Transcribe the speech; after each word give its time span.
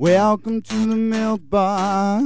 welcome 0.00 0.62
to 0.62 0.86
the 0.86 0.96
milk 0.96 1.42
bar. 1.50 2.22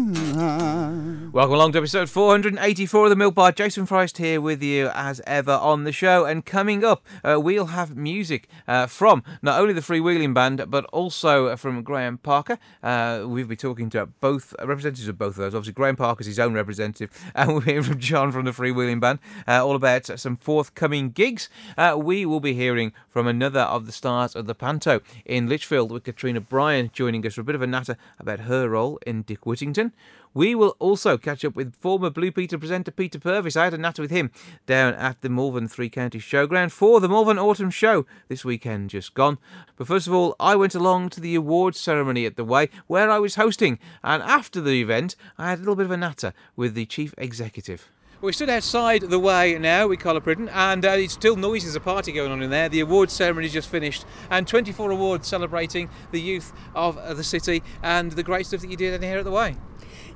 Welcome 1.33 1.55
along 1.55 1.73
to 1.73 1.79
episode 1.79 2.09
484 2.09 3.07
of 3.07 3.11
the 3.11 3.17
Milk 3.17 3.35
Bar. 3.35 3.51
Jason 3.51 3.87
Forrest 3.87 4.19
here 4.19 4.41
with 4.41 4.63
you 4.63 4.89
as 4.95 5.21
ever 5.27 5.51
on 5.51 5.83
the 5.83 5.91
show. 5.91 6.25
And 6.25 6.47
coming 6.47 6.85
up, 6.85 7.05
uh, 7.25 7.41
we'll 7.41 7.67
have 7.67 7.97
music 7.97 8.47
uh, 8.69 8.87
from 8.87 9.25
not 9.43 9.61
only 9.61 9.73
the 9.75 9.81
Freewheeling 9.81 10.33
Band, 10.33 10.65
but 10.69 10.85
also 10.87 11.57
from 11.57 11.83
Graham 11.83 12.19
Parker. 12.19 12.61
Uh, 12.81 13.25
we'll 13.27 13.49
be 13.49 13.57
talking 13.57 13.91
to 13.91 14.07
both 14.07 14.55
representatives 14.63 15.09
of 15.09 15.19
both 15.19 15.31
of 15.31 15.37
those. 15.39 15.57
Obviously, 15.57 15.73
Graham 15.73 15.97
Parker's 15.97 16.29
his 16.29 16.39
own 16.39 16.55
representative, 16.55 17.11
and 17.35 17.49
we'll 17.49 17.61
hear 17.63 17.83
from 17.83 17.99
John 17.99 18.31
from 18.31 18.45
the 18.45 18.53
Freewheeling 18.53 19.01
Band 19.01 19.19
uh, 19.49 19.67
all 19.67 19.75
about 19.75 20.07
some 20.07 20.37
forthcoming 20.37 21.11
gigs. 21.11 21.49
Uh, 21.77 21.97
we 21.99 22.25
will 22.25 22.39
be 22.39 22.55
hearing 22.55 22.93
from 23.09 23.27
another 23.27 23.63
of 23.63 23.87
the 23.87 23.93
stars 23.93 24.37
of 24.37 24.47
the 24.47 24.55
Panto 24.55 25.01
in 25.25 25.49
Lichfield 25.49 25.91
with 25.91 26.05
Katrina 26.05 26.41
Bryan 26.41 26.91
joining 26.93 27.27
us 27.27 27.35
for 27.35 27.41
a 27.41 27.45
bit 27.45 27.57
of 27.57 27.63
a 27.65 27.67
natter 27.67 27.97
about 28.21 28.41
her 28.41 28.69
role 28.69 28.99
in 29.05 29.23
Dick 29.23 29.45
Whittington. 29.45 29.93
We 30.33 30.55
will 30.55 30.77
also 30.79 31.17
catch 31.17 31.45
up 31.45 31.55
with 31.55 31.77
former 31.77 32.11
Blue 32.11 32.33
Peter 32.33 32.59
presenter 32.59 32.91
Peter 32.91 33.19
Purves. 33.19 33.57
I 33.57 33.65
had 33.65 33.75
a 33.75 33.79
natter 33.79 34.03
with 34.03 34.11
him 34.11 34.31
down 34.67 34.95
at 34.95 35.21
the 35.21 35.29
Malvern 35.29 35.69
Three 35.69 35.89
Counties 35.89 36.23
Showground 36.23 36.73
for 36.73 37.01
the 37.01 37.09
Malvern 37.09 37.39
Autumn 37.39 37.71
Show 37.71 38.05
this 38.29 38.45
weekend 38.45 38.91
just 38.91 39.15
gone. 39.15 39.39
But 39.77 39.87
first 39.87 40.07
of 40.07 40.13
all, 40.13 40.35
I 40.39 40.57
went 40.57 40.75
along 40.75 41.11
to 41.11 41.21
the 41.21 41.35
awards 41.35 41.79
ceremony 41.79 42.27
at 42.27 42.37
the 42.37 42.45
Way 42.45 42.69
where 42.87 43.11
I 43.11 43.19
was 43.19 43.37
hosting, 43.37 43.79
and 44.03 44.23
after 44.23 44.61
the 44.61 44.81
event, 44.81 45.17
I 45.39 45.51
had 45.51 45.59
a 45.59 45.63
little 45.63 45.77
bit 45.77 45.87
of 45.87 45.93
a 45.93 45.97
natter 45.97 46.33
with 46.57 46.75
the 46.75 46.87
chief 46.87 47.15
executive. 47.17 47.89
We 48.25 48.33
stood 48.33 48.49
outside 48.49 49.03
the 49.03 49.19
way 49.19 49.59
now 49.59 49.89
with 49.89 50.01
Carla 50.01 50.23
Pridden, 50.23 50.49
and 50.49 50.83
uh, 50.83 50.93
it's 50.93 51.13
still 51.13 51.37
noisy. 51.37 51.67
There's 51.67 51.77
a 51.77 51.81
party 51.81 52.11
going 52.11 52.33
on 52.33 52.41
in 52.41 52.49
there. 52.49 52.71
The 52.71 52.81
awards 52.81 53.13
ceremony 53.13 53.51
just 53.51 53.69
finished, 53.69 54.07
and 54.31 54.49
24 54.49 54.93
awards 54.93 55.29
celebrating 55.29 55.91
the 56.11 56.23
youth 56.23 56.51
of 56.75 57.19
the 57.19 57.23
city 57.23 57.63
and 57.83 58.13
the 58.13 58.23
great 58.23 58.47
stuff 58.47 58.63
that 58.63 58.71
you 58.71 58.79
did 58.79 58.95
in 58.95 59.03
here 59.03 59.19
at 59.19 59.25
the 59.27 59.31
Way. 59.31 59.59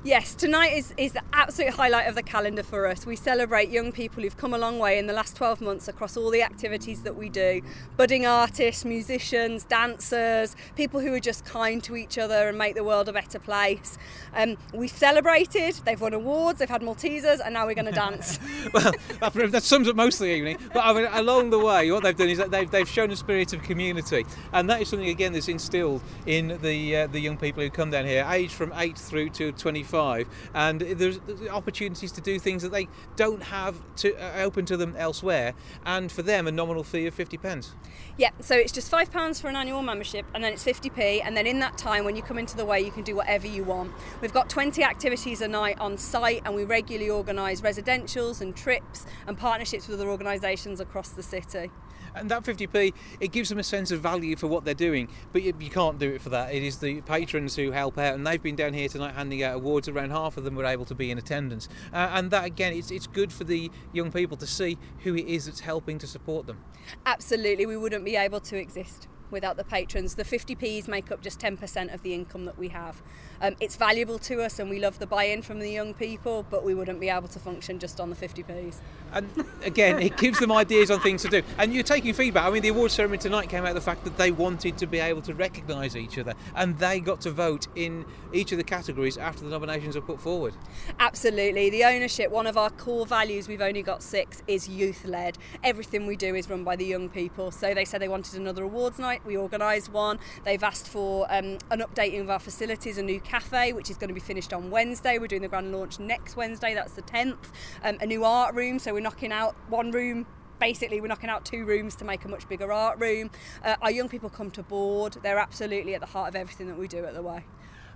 Yes, 0.01 0.33
tonight 0.33 0.77
is, 0.77 0.93
is 0.95 1.11
the 1.11 1.21
absolute 1.33 1.73
highlight 1.73 2.07
of 2.07 2.15
the 2.15 2.23
calendar 2.23 2.63
for 2.63 2.87
us. 2.87 3.05
We 3.05 3.17
celebrate 3.17 3.67
young 3.67 3.91
people 3.91 4.23
who've 4.23 4.37
come 4.37 4.53
a 4.53 4.57
long 4.57 4.79
way 4.79 4.97
in 4.97 5.07
the 5.07 5.13
last 5.13 5.35
12 5.35 5.59
months 5.59 5.89
across 5.89 6.15
all 6.15 6.29
the 6.29 6.41
activities 6.41 7.01
that 7.03 7.17
we 7.17 7.27
do 7.27 7.61
budding 7.97 8.25
artists, 8.25 8.85
musicians, 8.85 9.65
dancers, 9.65 10.55
people 10.77 11.01
who 11.01 11.13
are 11.13 11.19
just 11.19 11.43
kind 11.43 11.83
to 11.83 11.97
each 11.97 12.17
other 12.17 12.47
and 12.47 12.57
make 12.57 12.75
the 12.75 12.83
world 12.83 13.09
a 13.09 13.13
better 13.13 13.39
place. 13.39 13.97
Um, 14.33 14.55
we 14.73 14.87
celebrated, 14.87 15.75
they've 15.83 15.99
won 15.99 16.13
awards, 16.13 16.59
they've 16.59 16.69
had 16.69 16.81
Maltesers, 16.81 17.41
and 17.43 17.53
now 17.53 17.65
we're 17.65 17.75
going 17.75 17.83
to 17.83 17.91
dance. 17.99 18.39
well, 18.73 18.91
that, 19.19 19.63
sums 19.63 19.87
up 19.87 19.95
most 19.95 20.15
of 20.15 20.21
the 20.21 20.33
evening. 20.33 20.57
But 20.73 20.85
I 20.85 20.93
mean, 20.93 21.07
along 21.11 21.49
the 21.49 21.59
way, 21.59 21.91
what 21.91 22.03
they've 22.03 22.15
done 22.15 22.29
is 22.29 22.37
that 22.37 22.51
they've, 22.51 22.69
they've 22.69 22.89
shown 22.89 23.11
a 23.11 23.15
spirit 23.15 23.53
of 23.53 23.61
community, 23.63 24.25
and 24.53 24.69
that 24.69 24.81
is 24.81 24.89
something 24.89 25.09
again 25.09 25.33
that's 25.33 25.47
instilled 25.47 26.01
in 26.25 26.59
the 26.61 26.95
uh, 26.95 27.07
the 27.07 27.19
young 27.19 27.37
people 27.37 27.63
who 27.63 27.69
come 27.69 27.91
down 27.91 28.05
here, 28.05 28.25
aged 28.29 28.53
from 28.53 28.73
eight 28.75 28.97
through 28.97 29.29
to 29.29 29.51
25 29.51 30.27
and 30.53 30.81
there's, 30.81 31.19
there's 31.19 31.47
opportunities 31.49 32.11
to 32.11 32.21
do 32.21 32.39
things 32.39 32.63
that 32.63 32.71
they 32.71 32.87
don't 33.15 33.43
have 33.43 33.75
to 33.97 34.15
uh, 34.15 34.43
open 34.43 34.65
to 34.65 34.77
them 34.77 34.95
elsewhere, 34.97 35.53
and 35.85 36.11
for 36.11 36.21
them 36.21 36.47
a 36.47 36.51
nominal 36.51 36.83
fee 36.83 37.07
of 37.07 37.13
50 37.13 37.37
pence. 37.37 37.75
Yeah, 38.17 38.31
so 38.39 38.55
it's 38.55 38.71
just 38.71 38.89
five 38.89 39.11
pounds 39.11 39.39
for 39.39 39.47
an 39.47 39.55
annual 39.55 39.81
membership, 39.81 40.25
and 40.33 40.43
then 40.43 40.53
it's 40.53 40.63
50p, 40.63 41.21
and 41.23 41.35
then 41.35 41.47
in 41.47 41.59
that 41.59 41.77
time, 41.77 42.03
when 42.03 42.15
you 42.15 42.21
come 42.21 42.37
into 42.37 42.57
the 42.57 42.65
way, 42.65 42.81
you 42.81 42.91
can 42.91 43.03
do 43.03 43.15
whatever 43.15 43.47
you 43.47 43.63
want. 43.63 43.91
We've 44.21 44.33
got 44.33 44.49
20 44.49 44.83
activities 44.83 45.41
a 45.41 45.47
night 45.47 45.79
on 45.79 45.97
site, 45.97 46.41
and 46.45 46.53
we 46.53 46.65
regularly 46.65 47.09
organise 47.09 47.61
residentials 47.89 48.41
and 48.41 48.55
trips 48.55 49.05
and 49.27 49.37
partnerships 49.37 49.87
with 49.87 49.99
other 49.99 50.09
organisations 50.09 50.79
across 50.79 51.09
the 51.09 51.23
city. 51.23 51.71
And 52.15 52.29
that 52.31 52.43
50p 52.43 52.93
it 53.19 53.31
gives 53.31 53.49
them 53.49 53.59
a 53.59 53.63
sense 53.63 53.91
of 53.91 54.01
value 54.01 54.35
for 54.35 54.47
what 54.47 54.65
they're 54.65 54.73
doing 54.73 55.09
but 55.31 55.43
you, 55.43 55.53
you, 55.59 55.69
can't 55.69 55.99
do 55.99 56.09
it 56.11 56.21
for 56.21 56.29
that. 56.29 56.53
It 56.53 56.63
is 56.63 56.79
the 56.79 57.01
patrons 57.01 57.55
who 57.55 57.71
help 57.71 57.99
out 57.99 58.15
and 58.15 58.25
they've 58.25 58.41
been 58.41 58.55
down 58.55 58.73
here 58.73 58.89
tonight 58.89 59.13
handing 59.13 59.43
out 59.43 59.55
awards. 59.55 59.87
Around 59.87 60.09
half 60.09 60.35
of 60.35 60.43
them 60.43 60.55
were 60.55 60.65
able 60.65 60.85
to 60.85 60.95
be 60.95 61.11
in 61.11 61.19
attendance. 61.19 61.69
Uh, 61.93 62.09
and 62.13 62.31
that 62.31 62.45
again 62.45 62.73
it's, 62.73 62.89
it's 62.89 63.05
good 63.05 63.31
for 63.31 63.43
the 63.43 63.69
young 63.93 64.11
people 64.11 64.35
to 64.37 64.47
see 64.47 64.79
who 65.03 65.15
it 65.15 65.27
is 65.27 65.45
that's 65.45 65.59
helping 65.59 65.99
to 65.99 66.07
support 66.07 66.47
them. 66.47 66.63
Absolutely 67.05 67.67
we 67.67 67.77
wouldn't 67.77 68.03
be 68.03 68.15
able 68.15 68.39
to 68.39 68.57
exist 68.57 69.07
without 69.31 69.57
the 69.57 69.63
patrons. 69.63 70.15
The 70.15 70.23
50p's 70.23 70.87
make 70.87 71.11
up 71.11 71.21
just 71.21 71.39
10% 71.39 71.93
of 71.93 72.01
the 72.03 72.13
income 72.13 72.45
that 72.45 72.57
we 72.57 72.69
have. 72.69 73.01
Um, 73.41 73.55
it's 73.61 73.77
valuable 73.77 74.19
to 74.19 74.41
us 74.41 74.59
and 74.59 74.69
we 74.69 74.79
love 74.79 74.99
the 74.99 75.07
buy 75.07 75.25
in 75.25 75.41
from 75.41 75.59
the 75.59 75.69
young 75.69 75.93
people, 75.93 76.45
but 76.49 76.63
we 76.63 76.75
wouldn't 76.75 76.99
be 76.99 77.09
able 77.09 77.29
to 77.29 77.39
function 77.39 77.79
just 77.79 77.99
on 77.99 78.09
the 78.09 78.15
50p's. 78.15 78.81
And 79.13 79.29
again, 79.63 79.99
it 79.99 80.17
gives 80.17 80.39
them 80.39 80.51
ideas 80.51 80.91
on 80.91 80.99
things 80.99 81.21
to 81.21 81.29
do. 81.29 81.41
And 81.57 81.73
you're 81.73 81.83
taking 81.83 82.13
feedback. 82.13 82.45
I 82.45 82.49
mean, 82.49 82.61
the 82.61 82.69
awards 82.69 82.93
ceremony 82.93 83.19
tonight 83.19 83.49
came 83.49 83.63
out 83.63 83.69
of 83.69 83.75
the 83.75 83.81
fact 83.81 84.03
that 84.03 84.17
they 84.17 84.31
wanted 84.31 84.77
to 84.77 84.87
be 84.87 84.99
able 84.99 85.21
to 85.23 85.33
recognise 85.33 85.95
each 85.95 86.17
other 86.17 86.33
and 86.55 86.77
they 86.79 86.99
got 86.99 87.21
to 87.21 87.31
vote 87.31 87.67
in 87.75 88.05
each 88.33 88.51
of 88.51 88.57
the 88.57 88.63
categories 88.63 89.17
after 89.17 89.43
the 89.43 89.49
nominations 89.49 89.95
are 89.95 90.01
put 90.01 90.19
forward. 90.19 90.53
Absolutely. 90.99 91.69
The 91.69 91.85
ownership, 91.85 92.31
one 92.31 92.45
of 92.45 92.57
our 92.57 92.69
core 92.69 93.05
values, 93.05 93.47
we've 93.47 93.61
only 93.61 93.81
got 93.81 94.03
six, 94.03 94.43
is 94.47 94.67
youth 94.67 95.05
led. 95.05 95.37
Everything 95.63 96.05
we 96.05 96.15
do 96.15 96.35
is 96.35 96.49
run 96.49 96.63
by 96.63 96.75
the 96.75 96.85
young 96.85 97.09
people. 97.09 97.51
So 97.51 97.73
they 97.73 97.85
said 97.85 98.01
they 98.01 98.07
wanted 98.07 98.35
another 98.39 98.63
awards 98.63 98.99
night 98.99 99.18
we 99.25 99.37
organised 99.37 99.91
one. 99.91 100.19
They've 100.43 100.63
asked 100.63 100.87
for 100.87 101.25
um, 101.31 101.57
an 101.71 101.79
updating 101.79 102.21
of 102.21 102.29
our 102.29 102.39
facilities, 102.39 102.97
a 102.97 103.03
new 103.03 103.19
cafe, 103.19 103.73
which 103.73 103.89
is 103.89 103.97
going 103.97 104.09
to 104.09 104.13
be 104.13 104.19
finished 104.19 104.53
on 104.53 104.69
Wednesday. 104.71 105.17
We're 105.17 105.27
doing 105.27 105.41
the 105.41 105.47
grand 105.47 105.71
launch 105.71 105.99
next 105.99 106.35
Wednesday, 106.35 106.73
that's 106.73 106.93
the 106.93 107.01
10th. 107.01 107.51
Um, 107.83 107.97
a 108.01 108.05
new 108.05 108.23
art 108.23 108.55
room, 108.55 108.79
so 108.79 108.93
we're 108.93 108.99
knocking 109.01 109.31
out 109.31 109.55
one 109.69 109.91
room 109.91 110.25
basically 110.59 110.99
we're 110.99 111.07
knocking 111.07 111.29
out 111.29 111.45
two 111.45 111.63
rooms 111.63 111.95
to 111.95 112.03
make 112.03 112.25
a 112.25 112.27
much 112.27 112.47
bigger 112.49 112.73
art 112.73 112.99
room. 112.99 113.31
Uh, 113.63 113.77
our 113.81 113.91
young 113.91 114.09
people 114.09 114.29
come 114.29 114.51
to 114.51 114.61
board. 114.61 115.15
They're 115.23 115.39
absolutely 115.39 115.95
at 115.95 116.01
the 116.01 116.07
heart 116.07 116.27
of 116.27 116.35
everything 116.35 116.67
that 116.67 116.77
we 116.77 116.89
do 116.89 117.05
at 117.05 117.13
the 117.13 117.21
Way 117.21 117.45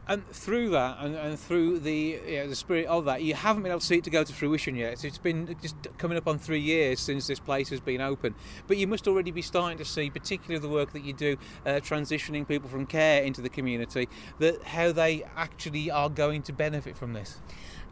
and 0.07 0.27
through 0.29 0.69
that 0.69 0.97
and, 0.99 1.15
and 1.15 1.39
through 1.39 1.79
the 1.79 2.19
you 2.27 2.37
know, 2.39 2.47
the 2.47 2.55
spirit 2.55 2.85
of 2.87 3.05
that 3.05 3.21
you 3.21 3.33
haven't 3.33 3.63
been 3.63 3.71
able 3.71 3.79
to 3.79 3.85
see 3.85 3.97
it 3.97 4.03
to 4.03 4.09
go 4.09 4.23
to 4.23 4.33
fruition 4.33 4.75
yet. 4.75 5.03
It's 5.03 5.17
been 5.17 5.55
just 5.61 5.75
coming 5.97 6.17
up 6.17 6.27
on 6.27 6.37
three 6.37 6.59
years 6.59 6.99
since 6.99 7.27
this 7.27 7.39
place 7.39 7.69
has 7.69 7.79
been 7.79 8.01
open. 8.01 8.35
But 8.67 8.77
you 8.77 8.87
must 8.87 9.07
already 9.07 9.31
be 9.31 9.41
starting 9.41 9.77
to 9.77 9.85
see 9.85 10.09
particularly 10.09 10.59
the 10.59 10.69
work 10.69 10.91
that 10.93 11.03
you 11.03 11.13
do 11.13 11.37
uh, 11.65 11.71
transitioning 11.73 12.47
people 12.47 12.69
from 12.69 12.85
care 12.85 13.23
into 13.23 13.41
the 13.41 13.49
community 13.49 14.09
that 14.39 14.61
how 14.63 14.91
they 14.91 15.23
actually 15.35 15.89
are 15.89 16.09
going 16.09 16.41
to 16.43 16.53
benefit 16.53 16.97
from 16.97 17.13
this 17.13 17.39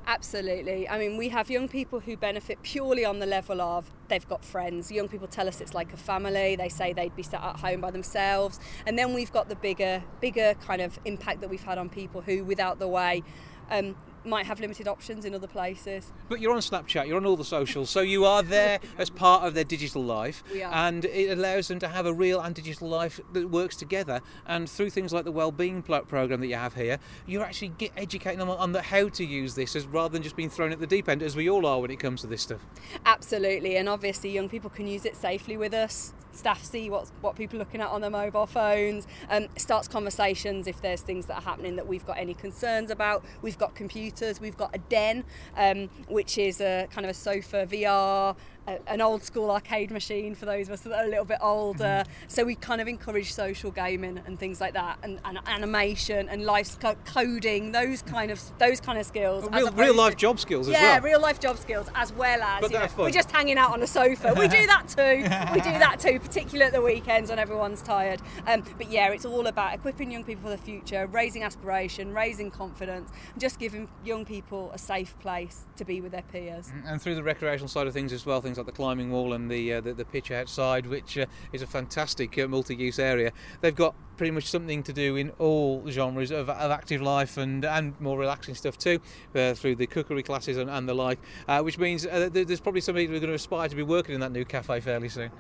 Absolutely. 0.07 0.89
I 0.89 0.97
mean, 0.97 1.16
we 1.16 1.29
have 1.29 1.50
young 1.50 1.67
people 1.67 2.00
who 2.00 2.17
benefit 2.17 2.62
purely 2.63 3.06
on 3.06 3.19
the 3.19 3.25
level 3.25 3.62
of 3.62 3.91
they've 4.07 4.28
got 4.28 4.44
friends. 4.44 4.91
Young 4.91 5.07
people 5.07 5.28
tell 5.28 5.47
us 5.47 5.62
it's 5.62 5.73
like 5.73 5.94
a 5.94 5.97
family. 5.97 6.56
They 6.56 6.69
say 6.69 6.91
they'd 6.91 7.16
be 7.16 7.23
sat 7.23 7.41
at 7.41 7.59
home 7.59 7.81
by 7.81 7.91
themselves. 7.91 8.59
And 8.85 8.97
then 8.97 9.13
we've 9.13 9.31
got 9.31 9.47
the 9.47 9.56
bigger, 9.56 10.03
bigger 10.19 10.56
kind 10.66 10.81
of 10.81 11.00
impact 11.06 11.41
that 11.41 11.50
we've 11.50 11.63
had 11.63 11.78
on 11.78 11.88
people 11.88 12.22
who, 12.22 12.44
without 12.44 12.79
the 12.79 12.88
way, 12.88 13.23
um, 13.69 13.95
might 14.23 14.45
have 14.45 14.59
limited 14.59 14.87
options 14.87 15.25
in 15.25 15.33
other 15.33 15.47
places. 15.47 16.11
But 16.29 16.39
you're 16.39 16.53
on 16.53 16.59
Snapchat, 16.59 17.07
you're 17.07 17.17
on 17.17 17.25
all 17.25 17.37
the 17.37 17.43
socials, 17.43 17.89
so 17.89 18.01
you 18.01 18.25
are 18.25 18.43
there 18.43 18.79
as 18.97 19.09
part 19.09 19.43
of 19.43 19.53
their 19.53 19.63
digital 19.63 20.03
life, 20.03 20.43
and 20.53 21.05
it 21.05 21.37
allows 21.37 21.67
them 21.67 21.79
to 21.79 21.87
have 21.87 22.05
a 22.05 22.13
real 22.13 22.39
and 22.39 22.53
digital 22.55 22.87
life 22.87 23.19
that 23.33 23.49
works 23.49 23.75
together. 23.75 24.21
And 24.45 24.69
through 24.69 24.91
things 24.91 25.13
like 25.13 25.25
the 25.25 25.31
well-being 25.31 25.81
program 25.81 26.39
that 26.41 26.47
you 26.47 26.55
have 26.55 26.75
here, 26.75 26.99
you're 27.25 27.43
actually 27.43 27.73
educating 27.97 28.39
them 28.39 28.49
on 28.49 28.71
the 28.71 28.81
how 28.81 29.09
to 29.09 29.25
use 29.25 29.55
this, 29.55 29.75
as 29.75 29.85
rather 29.85 30.13
than 30.13 30.23
just 30.23 30.35
being 30.35 30.49
thrown 30.49 30.71
at 30.71 30.79
the 30.79 30.87
deep 30.87 31.09
end, 31.09 31.23
as 31.23 31.35
we 31.35 31.49
all 31.49 31.65
are 31.65 31.79
when 31.79 31.91
it 31.91 31.99
comes 31.99 32.21
to 32.21 32.27
this 32.27 32.41
stuff. 32.41 32.61
Absolutely, 33.05 33.77
and 33.77 33.89
obviously 33.89 34.31
young 34.31 34.49
people 34.49 34.69
can 34.69 34.87
use 34.87 35.05
it 35.05 35.15
safely 35.15 35.57
with 35.57 35.73
us 35.73 36.13
staff 36.33 36.63
see 36.63 36.89
what 36.89 37.09
what 37.21 37.35
people 37.35 37.57
are 37.57 37.59
looking 37.59 37.81
at 37.81 37.89
on 37.89 38.01
their 38.01 38.09
mobile 38.09 38.45
phones 38.45 39.05
and 39.29 39.49
starts 39.57 39.87
conversations 39.87 40.67
if 40.67 40.81
there's 40.81 41.01
things 41.01 41.25
that 41.25 41.35
are 41.35 41.41
happening 41.41 41.75
that 41.75 41.87
we've 41.87 42.05
got 42.05 42.17
any 42.17 42.34
concerns 42.34 42.90
about 42.90 43.23
we've 43.41 43.57
got 43.57 43.75
computers 43.75 44.10
we've 44.40 44.58
got 44.58 44.75
a 44.75 44.78
den 44.78 45.23
um, 45.58 45.90
which 46.08 46.37
is 46.37 46.61
a 46.61 46.87
kind 46.91 47.05
of 47.05 47.11
a 47.11 47.13
sofa 47.13 47.67
VR 47.69 48.35
an 48.67 49.02
old 49.02 49.23
school 49.23 49.49
arcade 49.49 49.91
machine 49.91 50.35
for 50.35 50.46
those 50.46 50.67
of 50.67 50.73
us 50.73 50.81
that 50.81 50.93
are 50.93 51.05
a 51.05 51.09
little 51.09 51.25
bit 51.25 51.40
older. 51.41 51.84
Mm-hmm. 51.84 52.11
So 52.28 52.43
we 52.43 52.55
kind 52.55 52.79
of 52.79 52.87
encourage 52.87 53.34
social 53.34 53.72
gaming 53.72 54.22
and 54.25 54.40
things 54.40 54.61
like 54.61 54.73
that, 54.73 54.99
and, 55.03 55.19
and 55.25 55.40
animation 55.47 56.29
and 56.29 56.46
life 56.46 56.78
coding, 57.05 57.72
those 57.72 58.02
kind 58.02 58.31
of 58.31 58.41
those 58.59 58.79
kind 58.79 58.99
of 58.99 59.05
skills. 59.05 59.49
Real, 59.52 59.72
real 59.72 59.96
life 59.96 60.13
to, 60.13 60.17
job 60.17 60.40
skills 60.40 60.67
as 60.67 60.73
yeah, 60.73 60.93
well. 60.93 61.02
real 61.02 61.22
life 61.22 61.40
job 61.40 61.58
skills 61.58 61.87
as 61.96 62.13
well 62.13 62.41
as 62.41 62.72
you 62.72 62.78
know, 62.78 62.87
we're 62.97 63.09
just 63.09 63.31
hanging 63.31 63.58
out 63.58 63.72
on 63.72 63.81
a 63.81 63.87
sofa. 63.87 64.34
we 64.37 64.47
do 64.47 64.66
that 64.67 64.87
too. 64.87 65.23
we 65.53 65.61
do 65.61 65.72
that 65.79 65.99
too, 65.99 66.19
particularly 66.19 66.66
at 66.66 66.73
the 66.73 66.81
weekends 66.81 67.29
when 67.29 67.40
everyone's 67.40 67.81
tired. 67.81 68.22
Um, 68.47 68.63
but 68.78 68.91
yeah, 68.91 69.09
it's 69.11 69.25
all 69.25 69.47
about 69.47 69.73
equipping 69.73 70.11
young 70.11 70.23
people 70.23 70.43
for 70.43 70.49
the 70.49 70.58
future, 70.58 71.08
raising 71.08 71.43
aspiration, 71.43 72.13
raising 72.13 72.52
confidence, 72.52 73.11
and 73.34 73.41
just 73.41 73.59
giving 73.59 73.87
young 74.05 74.25
people 74.25 74.72
a 74.73 74.78
safe 74.78 75.17
place 75.19 75.66
to 75.78 75.85
be 75.85 76.02
with 76.02 76.11
their 76.11 76.22
peers. 76.23 76.72
And 76.85 77.02
through 77.02 77.16
the 77.16 77.23
recreational 77.23 77.67
side 77.67 77.87
of 77.87 77.93
things 77.93 78.13
as 78.13 78.25
well 78.25 78.41
things 78.51 78.57
like 78.57 78.67
the 78.67 78.73
climbing 78.73 79.11
wall 79.11 79.31
and 79.31 79.49
the 79.49 79.73
uh, 79.73 79.81
the, 79.81 79.93
the, 79.93 80.03
pitch 80.03 80.29
outside, 80.29 80.85
which 80.85 81.17
uh, 81.17 81.25
is 81.53 81.61
a 81.61 81.67
fantastic 81.67 82.37
uh, 82.37 82.47
multi-use 82.47 82.99
area. 82.99 83.31
They've 83.61 83.75
got 83.75 83.95
pretty 84.17 84.31
much 84.31 84.47
something 84.47 84.83
to 84.83 84.91
do 84.91 85.15
in 85.15 85.29
all 85.39 85.89
genres 85.89 86.31
of, 86.31 86.49
of 86.49 86.71
active 86.71 87.01
life 87.01 87.37
and, 87.37 87.63
and 87.63 87.99
more 88.01 88.19
relaxing 88.19 88.53
stuff 88.53 88.77
too, 88.77 88.99
uh, 89.33 89.53
through 89.53 89.75
the 89.75 89.87
cookery 89.87 90.21
classes 90.21 90.57
and, 90.57 90.69
and 90.69 90.87
the 90.87 90.93
like, 90.93 91.17
uh, 91.47 91.61
which 91.61 91.77
means 91.77 92.05
uh, 92.05 92.29
there's 92.31 92.59
probably 92.59 92.81
some 92.81 92.95
people 92.95 93.13
who 93.13 93.17
are 93.17 93.21
going 93.21 93.29
to 93.29 93.35
aspire 93.35 93.69
to 93.69 93.75
be 93.75 93.83
working 93.83 94.13
in 94.13 94.21
that 94.21 94.33
new 94.33 94.43
cafe 94.43 94.81
fairly 94.81 95.07
soon. 95.07 95.31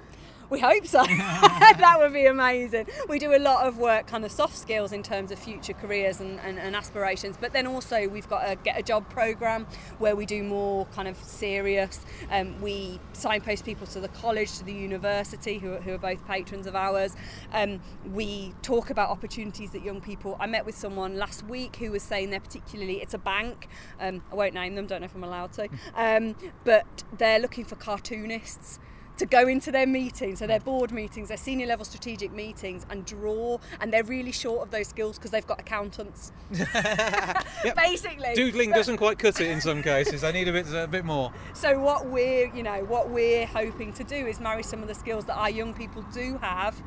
We 0.51 0.59
hope 0.59 0.85
so. 0.85 1.01
that 1.07 1.95
would 1.97 2.11
be 2.11 2.25
amazing. 2.25 2.87
We 3.07 3.19
do 3.19 3.33
a 3.33 3.39
lot 3.39 3.65
of 3.65 3.77
work, 3.77 4.07
kind 4.07 4.25
of 4.25 4.33
soft 4.33 4.57
skills 4.57 4.91
in 4.91 5.01
terms 5.01 5.31
of 5.31 5.39
future 5.39 5.71
careers 5.71 6.19
and, 6.19 6.41
and, 6.41 6.59
and 6.59 6.75
aspirations, 6.75 7.37
but 7.39 7.53
then 7.53 7.65
also 7.65 8.09
we've 8.09 8.27
got 8.27 8.43
a 8.45 8.57
get 8.57 8.77
a 8.77 8.83
job 8.83 9.09
program 9.09 9.65
where 9.97 10.13
we 10.13 10.25
do 10.25 10.43
more 10.43 10.87
kind 10.87 11.07
of 11.07 11.15
serious. 11.23 12.05
Um, 12.29 12.59
we 12.59 12.99
signpost 13.13 13.63
people 13.63 13.87
to 13.87 14.01
the 14.01 14.09
college, 14.09 14.57
to 14.57 14.65
the 14.65 14.73
university, 14.73 15.57
who, 15.57 15.75
who 15.75 15.93
are 15.93 15.97
both 15.97 16.27
patrons 16.27 16.67
of 16.67 16.75
ours. 16.75 17.15
Um, 17.53 17.79
we 18.11 18.53
talk 18.61 18.89
about 18.89 19.09
opportunities 19.09 19.71
that 19.71 19.85
young 19.85 20.01
people. 20.01 20.35
I 20.37 20.47
met 20.47 20.65
with 20.65 20.75
someone 20.75 21.15
last 21.15 21.45
week 21.45 21.77
who 21.77 21.91
was 21.91 22.03
saying 22.03 22.29
they're 22.29 22.41
particularly, 22.41 23.01
it's 23.01 23.13
a 23.13 23.19
bank, 23.19 23.69
um, 24.01 24.21
I 24.29 24.35
won't 24.35 24.53
name 24.53 24.75
them, 24.75 24.85
don't 24.85 24.99
know 24.99 25.05
if 25.05 25.15
I'm 25.15 25.23
allowed 25.23 25.53
to, 25.53 25.69
um, 25.95 26.35
but 26.65 27.05
they're 27.17 27.39
looking 27.39 27.63
for 27.63 27.77
cartoonists 27.77 28.79
to 29.17 29.25
go 29.25 29.47
into 29.47 29.71
their 29.71 29.87
meetings, 29.87 30.39
so 30.39 30.47
their 30.47 30.59
board 30.59 30.91
meetings, 30.91 31.27
their 31.27 31.37
senior 31.37 31.67
level 31.67 31.85
strategic 31.85 32.31
meetings, 32.31 32.85
and 32.89 33.05
draw. 33.05 33.59
And 33.79 33.91
they're 33.91 34.03
really 34.03 34.31
short 34.31 34.63
of 34.63 34.71
those 34.71 34.87
skills 34.87 35.17
because 35.17 35.31
they've 35.31 35.45
got 35.45 35.59
accountants. 35.59 36.31
yep. 36.51 37.75
Basically, 37.75 38.33
doodling 38.33 38.71
doesn't 38.71 38.97
quite 39.05 39.19
cut 39.19 39.39
it 39.39 39.49
in 39.49 39.61
some 39.61 39.81
cases. 39.83 40.23
I 40.23 40.31
need 40.31 40.47
a 40.47 40.51
bit 40.51 40.73
a 40.73 40.87
bit 40.87 41.05
more. 41.05 41.31
So 41.53 41.79
what 41.79 42.07
we're 42.07 42.53
you 42.53 42.63
know 42.63 42.83
what 42.85 43.09
we're 43.09 43.45
hoping 43.45 43.93
to 43.93 44.03
do 44.03 44.15
is 44.15 44.39
marry 44.39 44.63
some 44.63 44.81
of 44.81 44.87
the 44.87 44.95
skills 44.95 45.25
that 45.25 45.35
our 45.35 45.49
young 45.49 45.73
people 45.73 46.03
do 46.13 46.37
have 46.41 46.81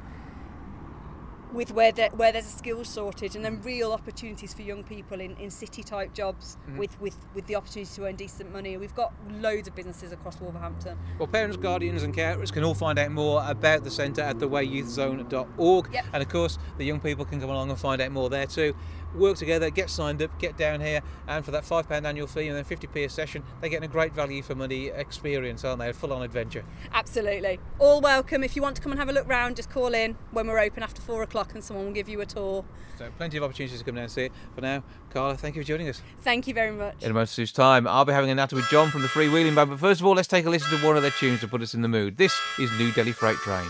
with 1.55 1.73
where 1.73 1.93
there, 1.93 2.11
where 2.11 2.33
there's 2.33 2.47
a 2.47 2.51
skills 2.51 2.93
shortage 2.93 3.37
and 3.37 3.45
then 3.45 3.61
real 3.63 3.93
opportunities 3.93 4.53
for 4.53 4.63
young 4.63 4.83
people 4.85 5.21
in, 5.21 5.37
in 5.37 5.51
city 5.51 5.83
type 5.83 6.13
jobs 6.13 6.57
mm-hmm. 6.63 6.79
with, 6.79 7.01
with, 7.01 7.17
with 7.35 7.47
the 7.47 7.57
opportunity 7.57 7.91
to 7.95 8.05
earn 8.07 8.17
decent 8.17 8.53
money. 8.53 8.77
We've 8.77 8.95
got 8.95 9.13
loads 9.31 9.69
of 9.69 9.75
businesses 9.75 10.13
across 10.13 10.41
Wolverhampton. 10.41 10.99
Well, 11.19 11.29
parents, 11.29 11.57
guardians, 11.57 12.03
and 12.03 12.15
carers 12.15 12.53
can 12.53 12.65
all 12.65 12.75
find 12.75 12.99
out 12.99 13.11
more 13.11 13.43
about 13.47 13.85
the 13.85 13.91
centre 13.91 14.23
at 14.23 14.37
thewayyouthzone.org. 14.39 15.89
Yep. 15.93 16.05
And 16.13 16.23
of 16.23 16.29
course, 16.29 16.59
the 16.79 16.85
young 16.85 17.01
people 17.01 17.25
can 17.25 17.41
come 17.41 17.51
along 17.51 17.71
and 17.71 17.79
find 17.79 18.03
out 18.03 18.11
more 18.11 18.29
there 18.29 18.47
too 18.47 18.75
work 19.15 19.37
together, 19.37 19.71
get 19.71 19.91
signed 19.91 20.23
up, 20.23 20.39
get 20.39 20.57
down 20.57 20.81
here, 20.81 21.01
and 21.29 21.45
for 21.45 21.51
that 21.53 21.65
£5 21.65 22.05
annual 22.05 22.27
fee 22.27 22.49
and 22.49 22.57
then 22.57 22.65
50p 22.65 23.05
a 23.05 23.09
session, 23.09 23.43
they're 23.61 23.71
getting 23.71 23.89
a 23.89 23.93
great 23.93 24.13
value 24.13 24.43
for 24.43 24.55
money 24.55 24.89
experience, 24.89 25.65
aren't 25.65 25.81
they? 25.81 25.89
A 25.89 25.93
full 25.93 26.13
on 26.13 26.23
adventure. 26.23 26.65
Absolutely. 26.93 27.59
All 27.79 28.01
welcome. 28.01 28.43
If 28.45 28.57
you 28.57 28.63
want 28.63 28.77
to 28.77 28.83
come 28.83 28.93
and 28.93 28.99
have 28.99 29.09
a 29.09 29.13
look 29.13 29.29
round, 29.29 29.57
just 29.57 29.71
call 29.71 29.95
in 29.95 30.17
when 30.31 30.47
we're 30.47 30.59
open 30.59 30.83
after 30.83 31.01
four 31.03 31.23
o'clock 31.23 31.55
and 31.55 31.63
someone 31.63 31.87
will 31.87 31.93
give 31.93 32.09
you 32.09 32.21
a 32.21 32.27
tour. 32.27 32.65
So, 32.99 33.11
plenty 33.17 33.37
of 33.37 33.43
opportunities 33.43 33.79
to 33.79 33.85
come 33.85 33.97
down 33.97 34.05
and 34.05 34.13
see 34.13 34.27
it. 34.27 34.33
For 34.55 34.61
now, 34.61 34.85
Carla, 35.11 35.37
thank 35.37 35.57
you 35.57 35.63
for 35.63 35.67
joining 35.67 35.89
us. 35.89 36.01
Thank 36.21 36.47
you 36.47 36.55
very 36.55 36.71
much. 36.71 37.03
In 37.03 37.11
a 37.11 37.15
moment's 37.15 37.53
time, 37.53 37.89
I'll 37.89 38.05
be 38.05 38.13
having 38.13 38.31
a 38.31 38.35
natter 38.35 38.57
with 38.57 38.69
John 38.69 38.91
from 38.91 39.03
the 39.03 39.09
Freewheeling 39.09 39.55
Band, 39.55 39.71
but 39.71 39.81
first 39.81 40.01
of 40.01 40.07
all, 40.07 40.15
let's 40.15 40.29
take 40.29 40.47
a 40.47 40.51
listen 40.51 40.71
to 40.79 40.87
one 40.87 40.97
of 40.97 41.03
their 41.03 41.11
tunes 41.13 41.41
to 41.41 41.49
put 41.49 41.63
us 41.63 41.75
in 41.75 41.83
the 41.83 41.89
mood. 41.89 42.17
This 42.17 42.39
is 42.59 42.71
New 42.79 42.93
Delhi 42.93 43.13
Freight 43.13 43.37
Train. 43.39 43.67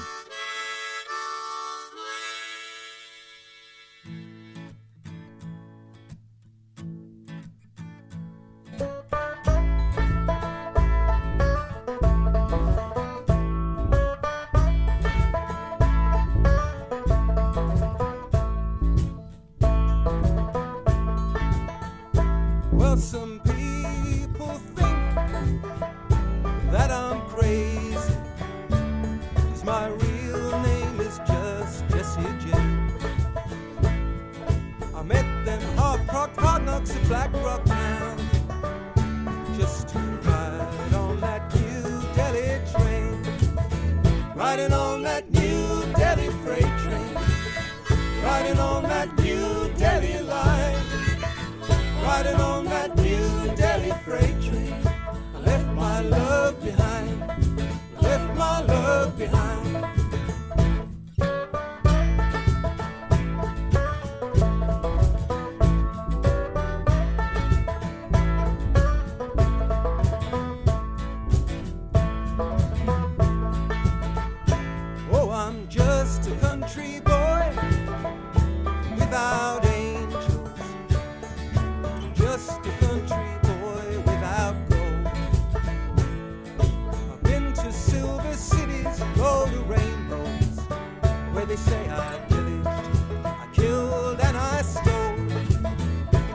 riding 44.45 44.75
on 44.75 45.01
that 45.03 45.25
new 45.33 45.93
Delhi 45.95 46.29
freight 46.45 46.73
train, 46.85 47.15
riding 48.23 48.59
on 48.59 48.83
that 48.83 49.09
new 49.19 49.73
Delhi 49.79 50.21
line, 50.21 50.77
riding 52.03 52.39
on 52.51 52.67
that 52.67 52.95
new 52.97 53.57
Delhi 53.57 53.93
freight 54.05 54.37
train. 54.43 54.75
I 55.35 55.39
left 55.49 55.69
my 55.73 56.01
love 56.03 56.63
behind, 56.63 57.23
I 57.23 58.01
left 58.03 58.37
my 58.37 58.61
love 58.61 59.17
behind. 59.17 59.94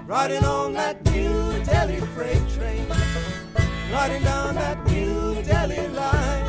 riding 0.09 0.43
on 0.43 0.73
that 0.73 1.05
New 1.11 1.63
Delhi 1.65 1.99
freight 2.15 2.41
train, 2.49 2.83
riding 3.93 4.23
down 4.23 4.55
that 4.55 4.83
New 4.87 5.39
Delhi 5.43 5.87
line, 5.89 6.45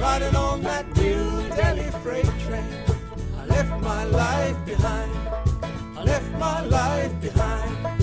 riding 0.00 0.36
on 0.36 0.62
that 0.62 0.86
New 0.96 1.48
Delhi 1.56 1.90
freight 2.00 2.30
train. 2.46 2.72
I 3.40 3.46
left 3.46 3.82
my 3.82 4.04
life 4.04 4.56
behind, 4.64 5.10
I 5.98 6.04
left 6.04 6.30
my 6.38 6.60
life 6.60 7.20
behind. 7.20 7.97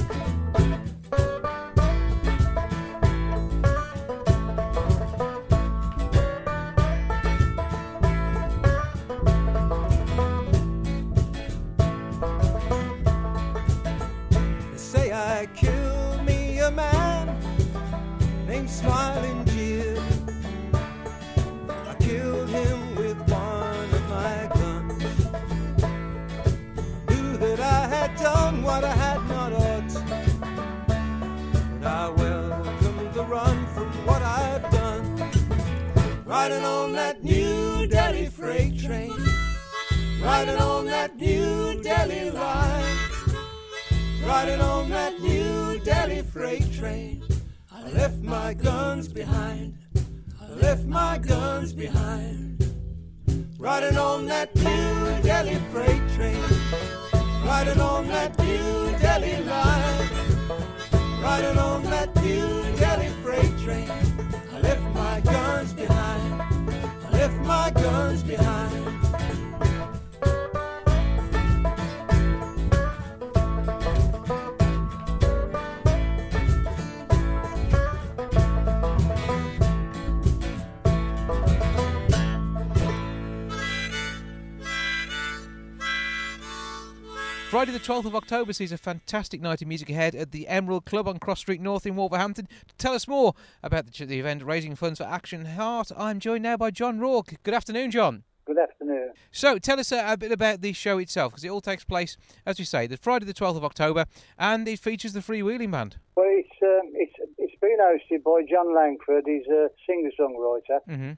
Friday 87.56 87.72
the 87.72 87.80
12th 87.80 88.04
of 88.04 88.16
October 88.18 88.52
sees 88.52 88.74
a 88.74 88.78
fantastic 88.78 89.40
night 89.40 89.62
of 89.62 89.68
music 89.70 89.90
ahead 89.90 90.14
at 90.14 90.34
the 90.34 90.46
Emerald 90.50 90.84
Club 90.84 91.08
on 91.08 91.20
Cross 91.20 91.40
Street 91.40 91.62
North 91.62 91.86
in 91.86 91.96
Wolverhampton. 91.96 92.50
To 92.68 92.76
tell 92.78 92.92
us 92.94 93.08
more 93.08 93.34
about 93.64 93.86
the, 93.90 94.06
the 94.06 94.20
event 94.20 94.44
raising 94.44 94.76
funds 94.76 95.00
for 95.00 95.06
Action 95.06 95.46
Heart, 95.46 95.94
I'm 95.96 96.20
joined 96.20 96.44
now 96.44 96.58
by 96.58 96.72
John 96.72 97.00
Rourke. 97.00 97.36
Good 97.44 97.54
afternoon, 97.54 97.92
John. 97.92 98.24
Good 98.44 98.58
afternoon. 98.58 99.14
So, 99.32 99.58
tell 99.58 99.80
us 99.80 99.94
a, 99.94 100.04
a 100.06 100.18
bit 100.18 100.34
about 100.34 100.60
the 100.60 100.74
show 100.74 100.98
itself, 100.98 101.32
because 101.32 101.46
it 101.46 101.50
all 101.50 101.62
takes 101.62 101.86
place, 101.86 102.18
as 102.46 102.60
we 102.60 102.66
say, 102.66 102.88
the 102.88 102.98
Friday 102.98 103.24
the 103.26 103.34
12th 103.34 103.56
of 103.56 103.64
October, 103.64 104.04
and 104.38 104.68
it 104.68 104.80
features 104.82 105.14
the 105.14 105.22
Freewheeling 105.22 105.72
Band. 105.72 105.96
Well, 106.18 106.28
it's 106.30 106.50
um, 106.62 106.92
it's 106.94 107.14
it's 107.38 107.56
been 107.62 107.78
hosted 107.80 108.22
by 108.22 108.42
John 108.52 108.76
Langford. 108.76 109.24
He's 109.26 109.48
a 109.48 109.70
singer-songwriter, 109.88 110.80
Mm-hmm. 110.90 111.12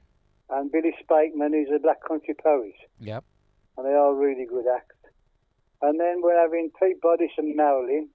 and 0.55 0.71
Billy 0.71 0.93
Spakeman. 1.03 1.57
He's 1.57 1.73
a 1.75 1.79
black 1.79 2.03
country 2.07 2.35
poet, 2.35 2.75
Yep. 2.99 3.23
and 3.79 3.87
they 3.87 3.93
are 3.93 4.13
really 4.13 4.45
good 4.45 4.65
acts. 4.71 4.93
And 5.81 5.99
then 5.99 6.21
we're 6.21 6.39
having 6.39 6.71
Pete 6.81 7.01
Boddice 7.01 7.37
and 7.37 7.55
Marilyn, 7.55 8.09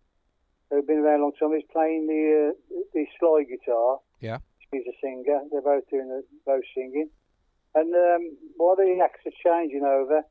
who've 0.71 0.87
been 0.87 0.99
around 0.99 1.21
a 1.21 1.23
long 1.25 1.33
time. 1.38 1.52
He's 1.54 1.69
playing 1.73 2.07
the 2.07 2.50
uh, 2.52 2.83
the 2.92 3.07
slide 3.21 3.47
guitar. 3.49 3.99
Yeah. 4.21 4.38
He's 4.73 4.83
a 4.87 4.97
singer. 5.02 5.40
They're 5.50 5.61
both 5.62 5.88
doing 5.90 6.09
the, 6.09 6.23
both 6.47 6.64
singing. 6.75 7.11
And 7.75 7.95
um, 7.95 8.37
while 8.57 8.76
the 8.76 8.99
acts 9.02 9.21
are 9.26 9.33
changing 9.45 9.85
over, 9.85 10.23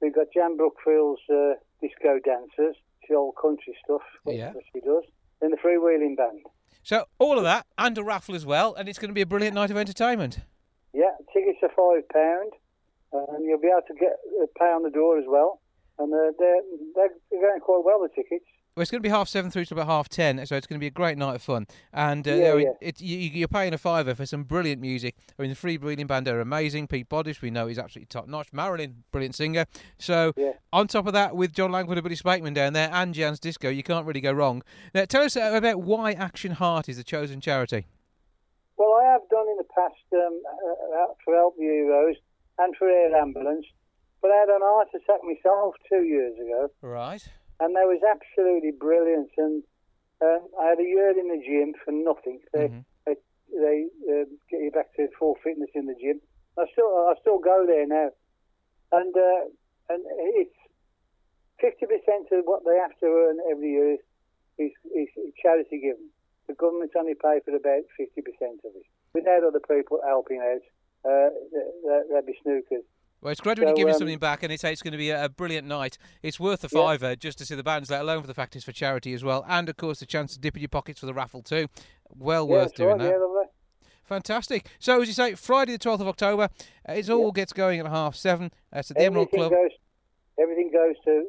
we've 0.00 0.14
got 0.14 0.26
Jan 0.34 0.56
Brookfield's 0.56 1.20
uh, 1.30 1.54
disco 1.80 2.18
dancers, 2.24 2.76
the 3.08 3.14
old 3.14 3.34
country 3.40 3.74
stuff 3.84 4.02
Yeah. 4.26 4.52
that 4.52 4.62
she 4.72 4.80
does. 4.80 5.02
Then 5.40 5.50
the 5.50 5.56
freewheeling 5.56 6.16
band. 6.16 6.40
So, 6.82 7.04
all 7.18 7.36
of 7.38 7.44
that, 7.44 7.66
and 7.78 7.98
a 7.98 8.04
raffle 8.04 8.34
as 8.36 8.46
well, 8.46 8.74
and 8.74 8.88
it's 8.88 8.98
going 8.98 9.08
to 9.10 9.14
be 9.14 9.20
a 9.20 9.26
brilliant 9.26 9.54
night 9.54 9.70
of 9.70 9.76
entertainment. 9.76 10.38
Yeah, 10.92 11.10
tickets 11.32 11.58
are 11.62 11.68
five 11.76 12.08
pound, 12.08 12.52
and 13.12 13.44
you'll 13.44 13.60
be 13.60 13.66
able 13.68 13.82
to 13.88 13.94
get 13.94 14.12
uh, 14.40 14.46
pay 14.58 14.66
on 14.66 14.82
the 14.84 14.90
door 14.90 15.18
as 15.18 15.24
well. 15.26 15.60
And 15.98 16.12
uh, 16.12 16.32
they're, 16.38 16.60
they're 16.94 17.08
they're 17.30 17.40
going 17.40 17.60
quite 17.60 17.82
well 17.84 18.00
the 18.02 18.08
tickets. 18.08 18.44
Well, 18.76 18.82
it's 18.82 18.90
going 18.90 19.02
to 19.02 19.08
be 19.08 19.10
half 19.10 19.26
seven 19.28 19.50
through 19.50 19.64
to 19.66 19.74
about 19.74 19.86
half 19.86 20.10
ten, 20.10 20.44
so 20.44 20.54
it's 20.54 20.66
going 20.66 20.78
to 20.78 20.80
be 20.80 20.86
a 20.86 20.90
great 20.90 21.16
night 21.16 21.36
of 21.36 21.40
fun. 21.42 21.66
And 21.94 22.28
uh, 22.28 22.34
Yeah, 22.34 22.54
yeah. 22.56 22.68
It, 22.82 23.00
you, 23.00 23.16
you're 23.16 23.48
paying 23.48 23.72
a 23.72 23.78
fiver 23.78 24.14
for 24.14 24.26
some 24.26 24.42
brilliant 24.44 24.82
music. 24.82 25.14
I 25.38 25.42
mean, 25.42 25.50
the 25.50 25.56
Freewheeling 25.56 26.06
Band 26.06 26.28
are 26.28 26.42
amazing. 26.42 26.86
Pete 26.86 27.08
Boddish, 27.08 27.40
we 27.40 27.50
know 27.50 27.68
he's 27.68 27.78
absolutely 27.78 28.08
top 28.08 28.28
notch. 28.28 28.48
Marilyn, 28.52 29.04
brilliant 29.12 29.34
singer. 29.34 29.64
So, 29.98 30.34
Yeah. 30.36 30.52
on 30.74 30.88
top 30.88 31.06
of 31.06 31.14
that, 31.14 31.34
with 31.34 31.54
John 31.54 31.72
Langford 31.72 31.96
and 31.96 32.04
Billy 32.04 32.16
Spakeman 32.16 32.52
down 32.52 32.74
there, 32.74 32.90
and 32.92 33.14
Jan's 33.14 33.40
Disco, 33.40 33.70
you 33.70 33.82
can't 33.82 34.04
really 34.06 34.20
go 34.20 34.32
wrong. 34.32 34.62
Now, 34.94 35.06
tell 35.06 35.22
us 35.22 35.38
uh, 35.38 35.52
about 35.54 35.80
why 35.80 36.12
Action 36.12 36.52
Heart 36.52 36.90
is 36.90 36.98
the 36.98 37.04
chosen 37.04 37.40
charity. 37.40 37.86
Well, 38.76 38.92
I 39.02 39.10
have 39.12 39.22
done 39.30 39.46
in 39.48 39.56
the 39.56 39.64
past 39.74 39.94
um, 40.12 40.42
uh, 40.44 41.14
for 41.24 41.34
Help 41.34 41.56
the 41.56 41.62
Heroes 41.62 42.16
and 42.58 42.76
for 42.76 42.90
Air 42.90 43.16
Ambulance, 43.16 43.64
but 44.26 44.34
I 44.34 44.38
had 44.42 44.48
an 44.50 44.62
heart 44.66 44.88
attack 44.90 45.22
myself 45.22 45.74
two 45.88 46.02
years 46.02 46.34
ago, 46.34 46.66
Right. 46.82 47.22
and 47.62 47.76
that 47.76 47.86
was 47.86 48.02
absolutely 48.02 48.72
brilliant. 48.74 49.30
And 49.38 49.62
uh, 50.20 50.42
I 50.58 50.74
had 50.74 50.80
a 50.80 50.88
year 50.88 51.10
in 51.14 51.28
the 51.30 51.38
gym 51.46 51.74
for 51.84 51.92
nothing. 51.94 52.40
They 52.52 52.66
Mhm. 52.66 52.84
they, 53.06 53.14
they 53.54 53.78
uh, 54.10 54.24
get 54.50 54.60
you 54.66 54.70
back 54.74 54.92
to 54.96 55.06
full 55.18 55.36
fitness 55.44 55.70
in 55.74 55.86
the 55.86 55.94
gym. 55.94 56.20
I 56.58 56.66
still 56.72 56.90
I 57.06 57.14
still 57.20 57.38
go 57.38 57.66
there 57.66 57.86
now, 57.86 58.10
and 58.92 59.14
uh, 59.16 59.42
and 59.94 60.02
it's 60.42 60.58
fifty 61.60 61.86
percent 61.86 62.26
of 62.32 62.44
what 62.46 62.64
they 62.64 62.76
have 62.82 62.98
to 62.98 63.06
earn 63.06 63.38
every 63.50 63.70
year 63.70 63.92
is, 63.94 64.00
is, 64.58 65.08
is 65.16 65.32
charity 65.40 65.78
given. 65.80 66.10
The 66.48 66.54
government 66.54 66.92
only 66.98 67.14
pay 67.14 67.38
for 67.44 67.54
about 67.54 67.84
fifty 67.96 68.22
percent 68.22 68.58
of 68.64 68.72
it. 68.74 68.86
Without 69.14 69.44
other 69.44 69.60
people 69.60 70.00
helping 70.04 70.40
out, 70.42 70.64
uh, 71.08 71.30
there'd 72.10 72.26
be 72.26 72.34
snookers. 72.44 72.84
Well, 73.20 73.32
it's 73.32 73.40
great 73.40 73.58
when 73.58 73.68
So, 73.68 73.74
giving 73.74 73.94
um, 73.94 73.98
something 73.98 74.18
back, 74.18 74.42
and 74.42 74.52
it's, 74.52 74.62
it's 74.62 74.82
going 74.82 74.92
to 74.92 74.98
be 74.98 75.10
a, 75.10 75.28
brilliant 75.28 75.66
night. 75.66 75.98
It's 76.22 76.38
worth 76.38 76.62
a 76.64 76.68
Yeah. 76.70 76.82
fiver 76.82 77.16
just 77.16 77.38
to 77.38 77.46
see 77.46 77.54
the 77.54 77.62
bands, 77.64 77.90
let 77.90 78.02
alone 78.02 78.20
for 78.20 78.26
the 78.26 78.34
fact 78.34 78.54
it's 78.56 78.64
for 78.64 78.72
charity 78.72 79.14
as 79.14 79.24
well. 79.24 79.44
And, 79.48 79.68
of 79.68 79.76
course, 79.76 80.00
the 80.00 80.06
chance 80.06 80.34
to 80.34 80.38
dip 80.38 80.56
in 80.56 80.62
your 80.62 80.68
pockets 80.68 81.00
for 81.00 81.06
the 81.06 81.14
raffle, 81.14 81.42
too. 81.42 81.68
Well 82.14 82.46
yeah, 82.46 82.52
worth 82.52 82.74
doing 82.74 82.90
right, 82.90 82.98
that. 82.98 83.10
Yeah. 83.10 83.44
Fantastic. 84.04 84.68
So, 84.78 85.00
as 85.02 85.08
you 85.08 85.14
say, 85.14 85.34
Friday 85.34 85.72
the 85.72 85.78
12th 85.78 86.00
of 86.00 86.08
October, 86.08 86.48
uh, 86.88 86.92
it 86.92 87.10
all 87.10 87.32
gets 87.32 87.52
going 87.52 87.80
at 87.80 87.86
half 87.86 88.14
seven. 88.14 88.52
Uh, 88.74 88.78
it's 88.78 88.90
at 88.92 88.96
the 88.96 89.02
Emerald 89.04 89.28
everything 89.32 89.50
Club. 89.50 89.62
goes, 89.62 89.70
everything 90.40 90.70
goes 90.72 90.94
to 91.04 91.26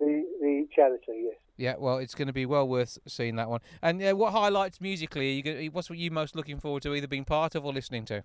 the 0.00 0.24
the 0.40 0.66
charity. 0.74 1.24
Yes. 1.24 1.34
Yeah, 1.58 1.74
well, 1.78 1.98
it's 1.98 2.14
going 2.14 2.28
to 2.28 2.32
be 2.32 2.46
well 2.46 2.66
worth 2.66 2.98
seeing 3.06 3.36
that 3.36 3.50
one. 3.50 3.60
And 3.82 4.02
uh, 4.02 4.14
what 4.14 4.32
highlights 4.32 4.80
musically? 4.80 5.28
Are 5.28 5.32
you 5.34 5.42
gonna, 5.42 5.64
what's 5.66 5.90
what 5.90 5.98
you 5.98 6.10
most 6.10 6.34
looking 6.36 6.58
forward 6.58 6.82
to 6.84 6.94
either 6.94 7.08
being 7.08 7.24
part 7.24 7.54
of 7.54 7.66
or 7.66 7.72
listening 7.72 8.04
to? 8.06 8.24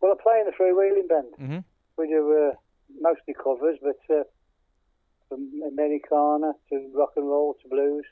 Well, 0.00 0.12
I 0.18 0.22
play 0.22 0.40
in 0.40 0.46
the 0.46 0.52
freewheeling 0.52 1.08
band. 1.08 1.26
hmm 1.38 1.58
We 1.98 2.06
do 2.08 2.50
uh, 2.50 2.54
mostly 3.00 3.34
covers, 3.34 3.76
but 3.82 3.98
uh, 4.14 4.22
from 5.28 5.50
Americana 5.72 6.52
to 6.70 6.90
rock 6.94 7.10
and 7.16 7.28
roll 7.28 7.54
to 7.62 7.68
blues. 7.68 8.04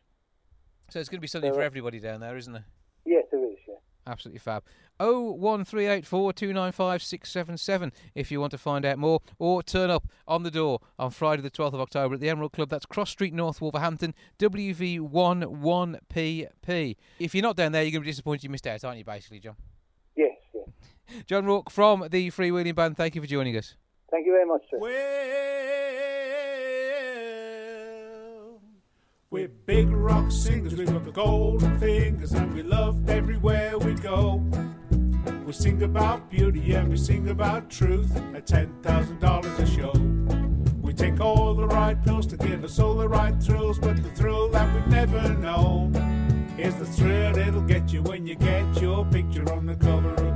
So 0.91 0.99
it's 1.01 1.09
going 1.09 1.19
to 1.19 1.23
be 1.23 1.29
something 1.29 1.51
So, 1.51 1.55
for 1.57 1.63
uh, 1.63 1.67
everybody 1.67 1.99
down 2.01 2.21
there, 2.21 2.37
isn't 2.37 2.53
there? 2.53 2.67
Yes, 3.05 3.25
there 3.31 3.45
is. 3.45 3.57
Yeah. 3.69 3.75
Absolutely 4.09 4.39
fab. 4.39 4.63
Oh 5.01 5.33
one 5.33 5.65
three 5.65 5.87
eight 5.87 6.07
four 6.07 6.33
two 6.33 6.53
nine 6.53 6.71
five 6.73 7.03
six 7.03 7.29
seven 7.31 7.59
seven. 7.59 7.93
if 8.15 8.31
you 8.31 8.41
want 8.41 8.53
to 8.53 8.59
find 8.59 8.85
out 8.85 8.99
more 8.99 9.21
or 9.39 9.63
turn 9.65 9.91
up 9.91 10.07
on 10.29 10.45
the 10.45 10.51
door 10.51 10.79
on 10.99 11.11
Friday 11.11 11.43
the 11.43 11.51
12th 11.51 11.75
of 11.75 11.81
October 11.81 12.15
at 12.15 12.21
the 12.21 12.31
Emerald 12.31 12.53
Club. 12.53 12.69
That's 12.71 12.87
Cross 12.87 13.11
Street 13.11 13.35
North 13.35 13.61
Wolverhampton, 13.61 14.15
WV11PP. 14.39 16.97
If 17.19 17.35
you're 17.35 17.43
not 17.43 17.57
down 17.57 17.73
there, 17.73 17.83
you're 17.83 17.91
going 17.91 18.03
to 18.03 18.07
be 18.07 18.11
disappointed 18.11 18.45
you 18.45 18.51
missed 18.51 18.67
out, 18.67 18.85
aren't 18.85 18.99
you, 18.99 19.05
basically, 19.05 19.41
John? 19.41 19.57
Yes. 21.09 21.17
Yeah. 21.17 21.23
John 21.27 21.47
Rourke 21.47 21.71
from 21.71 22.07
the 22.11 22.31
Freewheeling 22.31 22.75
Band, 22.75 22.97
thank 22.97 23.15
you 23.15 23.21
for 23.21 23.27
joining 23.27 23.57
us. 23.57 23.75
Thank 24.11 24.27
you 24.27 24.33
very 24.33 24.47
much, 24.47 24.63
sir. 24.71 24.79
Well, 24.79 24.93
we're 29.31 29.49
big 29.49 29.91
rock 29.91 30.31
singers, 30.31 30.77
we've 30.77 30.87
got 30.87 31.05
the 31.05 31.13
golden 31.13 31.79
fingers, 31.79 32.33
and 32.33 32.55
we 32.55 32.63
love 32.63 33.09
everywhere 33.09 33.79
we 33.79 33.95
go. 33.95 34.43
We 35.45 35.53
sing 35.53 35.83
about 35.83 36.31
beauty 36.31 36.75
and 36.75 36.89
we 36.89 36.97
sing 36.97 37.29
about 37.29 37.71
truth 37.71 38.17
at 38.35 38.47
$10,000 38.47 39.59
a 39.59 39.67
show. 39.67 39.93
We 40.81 40.93
take 40.93 41.21
all 41.21 41.55
the 41.55 41.67
right 41.67 42.01
pills 42.05 42.27
to 42.29 42.37
give 42.37 42.65
us 42.65 42.79
all 42.79 42.95
the 42.95 43.09
right 43.09 43.41
thrills, 43.43 43.79
but 43.79 43.97
the 44.03 44.11
thrill 44.11 44.49
that 44.51 44.73
we've 44.75 44.87
never 44.89 45.21
known 45.35 45.95
is 46.59 46.75
the 46.77 46.87
thrill 46.87 47.37
it'll 47.37 47.61
get 47.61 47.93
you 47.93 48.03
when 48.03 48.27
you 48.27 48.35
get 48.35 48.81
your 48.81 49.05
picture 49.07 49.53
on 49.53 49.67
the 49.67 49.77
cover 49.77 50.11
of 50.15 50.17
the 50.17 50.36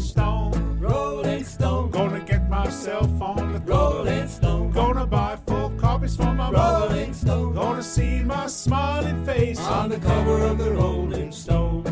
Stone. 0.00 0.78
Rolling 0.80 1.44
Stone, 1.44 1.90
Gonna 1.90 2.20
get 2.20 2.48
myself 2.48 3.10
on 3.20 3.52
the. 3.52 3.60
Rolling 3.60 4.28
Stone, 4.28 4.70
Gonna 4.70 5.06
buy 5.06 5.36
full 5.46 5.70
copies 5.78 6.16
for 6.16 6.32
my. 6.34 6.50
Rolling 6.50 7.12
Stone, 7.12 7.54
Gonna 7.54 7.82
see 7.82 8.22
my 8.22 8.46
smiling 8.46 9.24
face 9.24 9.60
on 9.60 9.90
the 9.90 9.98
cover 9.98 10.42
of 10.44 10.58
the 10.58 10.70
Rolling 10.72 11.32
Stone. 11.32 11.84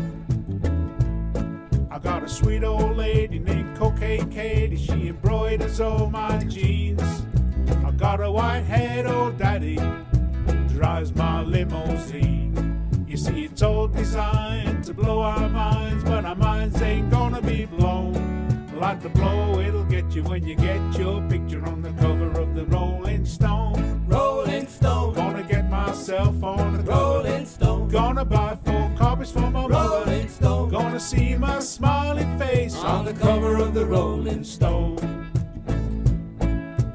I 1.91 1.99
got 1.99 2.23
a 2.23 2.27
sweet 2.27 2.63
old 2.63 2.97
lady 2.97 3.39
named 3.39 3.77
Cocaine 3.77 4.29
Katie. 4.29 4.77
She 4.77 5.09
embroiders 5.09 5.79
all 5.79 6.09
my 6.09 6.37
jeans. 6.45 7.01
I 7.85 7.91
got 7.91 8.21
a 8.21 8.31
white 8.31 8.61
haired 8.61 9.05
old 9.05 9.37
daddy. 9.37 9.79
Drives 10.67 11.13
my 11.13 11.43
limousine. 11.43 12.48
See, 13.19 13.43
it's 13.43 13.61
all 13.61 13.89
designed 13.89 14.85
to 14.85 14.93
blow 14.93 15.19
our 15.19 15.49
minds, 15.49 16.05
but 16.05 16.23
our 16.23 16.35
minds 16.35 16.81
ain't 16.81 17.09
gonna 17.09 17.41
be 17.41 17.65
blown. 17.65 18.13
Like 18.79 19.01
the 19.01 19.09
blow 19.09 19.59
it'll 19.59 19.83
get 19.83 20.15
you 20.15 20.23
when 20.23 20.47
you 20.47 20.55
get 20.55 20.79
your 20.97 21.21
picture 21.27 21.61
on 21.65 21.81
the 21.81 21.91
cover 22.01 22.31
of 22.39 22.55
the 22.55 22.63
Rolling 22.67 23.25
Stone. 23.25 24.05
Rolling 24.07 24.67
Stone, 24.67 25.15
Gonna 25.15 25.43
get 25.43 25.69
myself 25.69 26.41
on 26.41 26.77
the. 26.77 26.83
Rolling 26.83 27.45
Stone, 27.45 27.89
Gonna 27.89 28.23
buy 28.23 28.57
four 28.63 28.89
copies 28.97 29.31
for 29.31 29.41
my 29.41 29.49
mother. 29.49 29.73
Rolling 29.73 30.29
Stone, 30.29 30.69
Gonna 30.69 30.99
see 30.99 31.35
my 31.35 31.59
smiling 31.59 32.39
face 32.39 32.77
on 32.77 33.03
the 33.03 33.13
cover 33.13 33.57
of 33.57 33.73
the 33.73 33.85
Rolling 33.85 34.45
Stone. 34.45 34.95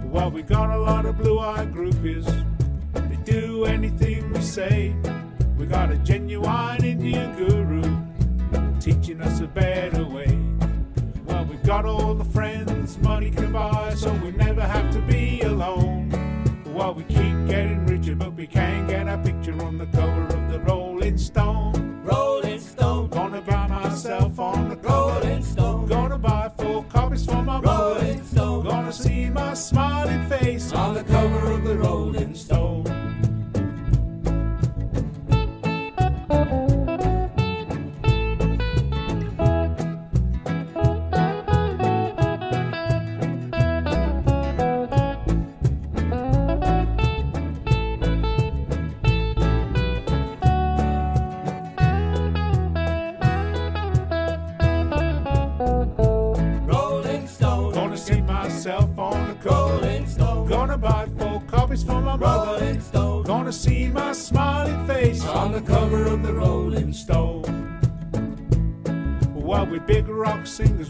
Well, 0.04 0.31
we 0.31 0.40
got 0.40 0.71
a 0.71 0.78
lot 0.78 1.04
of 1.04 1.19
blue-eyed 1.19 1.71
groupies. 1.71 2.25
They 2.95 3.16
do 3.31 3.66
anything 3.66 4.33
we 4.33 4.40
say. 4.40 4.95
We 5.56 5.66
got 5.66 5.90
a 5.90 5.96
genuine 5.99 6.84
Indian 6.84 7.37
guru 7.37 7.82
teaching 8.80 9.20
us 9.23 9.40
a 9.40 9.46
better 9.46 10.04
way. 10.04 10.38
Well, 11.25 11.44
we 11.46 11.56
got 11.56 11.87
all 11.87 12.14
the 12.14 12.25
friends 12.25 12.99
money 12.99 13.30
can 13.30 13.52
buy, 13.52 13.94
so 13.94 14.12
we 14.14 14.32
never 14.32 14.61
have 14.61 14.92
to 14.92 15.00
be 15.00 15.40
alone. 15.40 16.11
Well, 16.66 16.92
we 16.92 17.04
keep 17.04 17.46
getting 17.46 17.87
richer, 17.87 18.14
but 18.14 18.34
we 18.34 18.46
can't 18.46 18.88
get 18.88 19.08
a 19.08 19.16
picture 19.16 19.58
on 19.62 19.78
the 19.78 19.87
cover 19.87 20.25
of 20.25 20.52
the 20.52 20.61
Rolling 20.61 21.16
Stone. 21.16 22.02
Rolling 22.04 22.61
Stone, 22.61 23.08
Gonna 23.08 23.40
buy 23.40 23.66
myself 23.68 24.38
on 24.38 24.68
the 24.68 24.76
cover. 24.76 25.20
Rolling 25.20 25.42
Stone, 25.42 25.87
Gonna 25.87 26.18
buy 26.18 26.50
four 26.58 26.84
copies 26.84 27.25
for 27.25 27.42
my 27.42 27.61
mother. 27.61 28.00
Rolling 28.00 28.25
Stone, 28.25 28.66
Gonna 28.66 28.92
see 28.92 29.30
my 29.30 29.54
smiling 29.54 30.28
face 30.28 30.73
on 30.73 30.94
the 30.94 31.04
cover 31.04 31.52
of 31.52 31.64
the 31.64 31.78
Rolling 31.78 32.34
Stone. 32.34 33.03
Big 70.44 70.83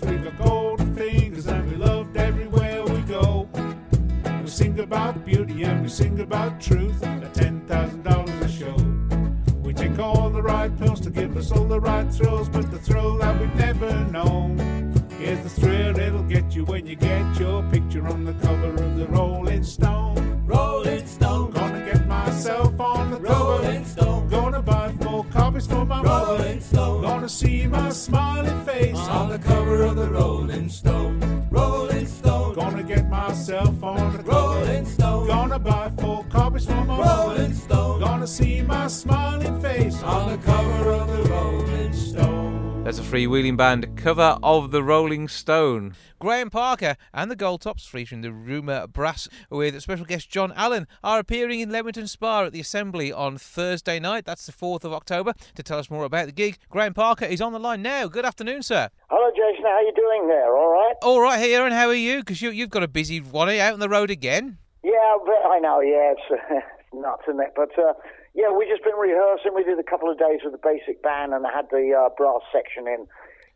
Stone. 38.26 38.46
Gonna 38.46 38.56
see 38.56 38.62
my 38.62 38.86
smiling 38.86 39.60
face 39.60 40.02
On 40.02 40.30
the 40.30 40.38
cover 40.38 40.90
of 40.90 41.08
the 41.08 41.30
Rolling 41.30 41.92
Stone. 41.92 42.84
That's 42.84 42.98
a 42.98 43.02
freewheeling 43.02 43.56
band 43.56 43.96
cover 43.96 44.38
of 44.42 44.70
the 44.70 44.82
Rolling 44.82 45.28
Stone. 45.28 45.94
Graham 46.18 46.50
Parker 46.50 46.96
and 47.12 47.30
the 47.30 47.36
Gold 47.36 47.62
Tops 47.62 47.86
featuring 47.86 48.22
the 48.22 48.32
Rumour 48.32 48.86
Brass 48.86 49.28
with 49.50 49.80
special 49.82 50.04
guest 50.04 50.30
John 50.30 50.52
Allen 50.56 50.86
are 51.02 51.18
appearing 51.18 51.60
in 51.60 51.70
Leamington 51.70 52.06
Spa 52.06 52.44
at 52.44 52.52
the 52.52 52.60
Assembly 52.60 53.12
on 53.12 53.36
Thursday 53.36 53.98
night. 53.98 54.24
That's 54.24 54.46
the 54.46 54.52
4th 54.52 54.84
of 54.84 54.92
October. 54.92 55.34
To 55.54 55.62
tell 55.62 55.78
us 55.78 55.90
more 55.90 56.04
about 56.04 56.26
the 56.26 56.32
gig, 56.32 56.58
Graham 56.70 56.94
Parker 56.94 57.26
is 57.26 57.40
on 57.40 57.52
the 57.52 57.58
line 57.58 57.82
now. 57.82 58.06
Good 58.06 58.24
afternoon, 58.24 58.62
sir. 58.62 58.88
Hello, 59.10 59.30
Jason. 59.30 59.64
How 59.64 59.70
are 59.70 59.82
you 59.82 59.92
doing 59.94 60.28
there? 60.28 60.56
All 60.56 60.68
right? 60.68 60.94
All 61.02 61.20
right 61.20 61.40
here, 61.40 61.64
and 61.64 61.74
how 61.74 61.88
are 61.88 61.94
you? 61.94 62.18
Because 62.18 62.40
you, 62.40 62.50
you've 62.50 62.70
got 62.70 62.82
a 62.82 62.88
busy 62.88 63.20
one 63.20 63.48
out 63.50 63.74
on 63.74 63.80
the 63.80 63.88
road 63.88 64.10
again. 64.10 64.58
Yeah, 64.82 65.16
I 65.46 65.58
know. 65.60 65.80
Yeah, 65.80 66.12
it's, 66.12 66.42
it's 66.50 66.66
nuts, 67.00 67.22
isn't 67.28 67.40
it? 67.40 67.52
But 67.56 67.72
uh, 67.78 67.94
yeah, 68.34 68.50
we 68.50 68.66
just 68.66 68.84
been 68.84 68.98
rehearsing. 68.98 69.54
We 69.54 69.64
did 69.64 69.78
a 69.78 69.86
couple 69.86 70.10
of 70.10 70.18
days 70.18 70.40
with 70.44 70.52
the 70.52 70.62
basic 70.62 71.02
band, 71.02 71.32
and 71.32 71.46
I 71.46 71.52
had 71.52 71.66
the 71.70 71.94
uh, 71.94 72.08
brass 72.16 72.42
section 72.52 72.86
in 72.86 73.06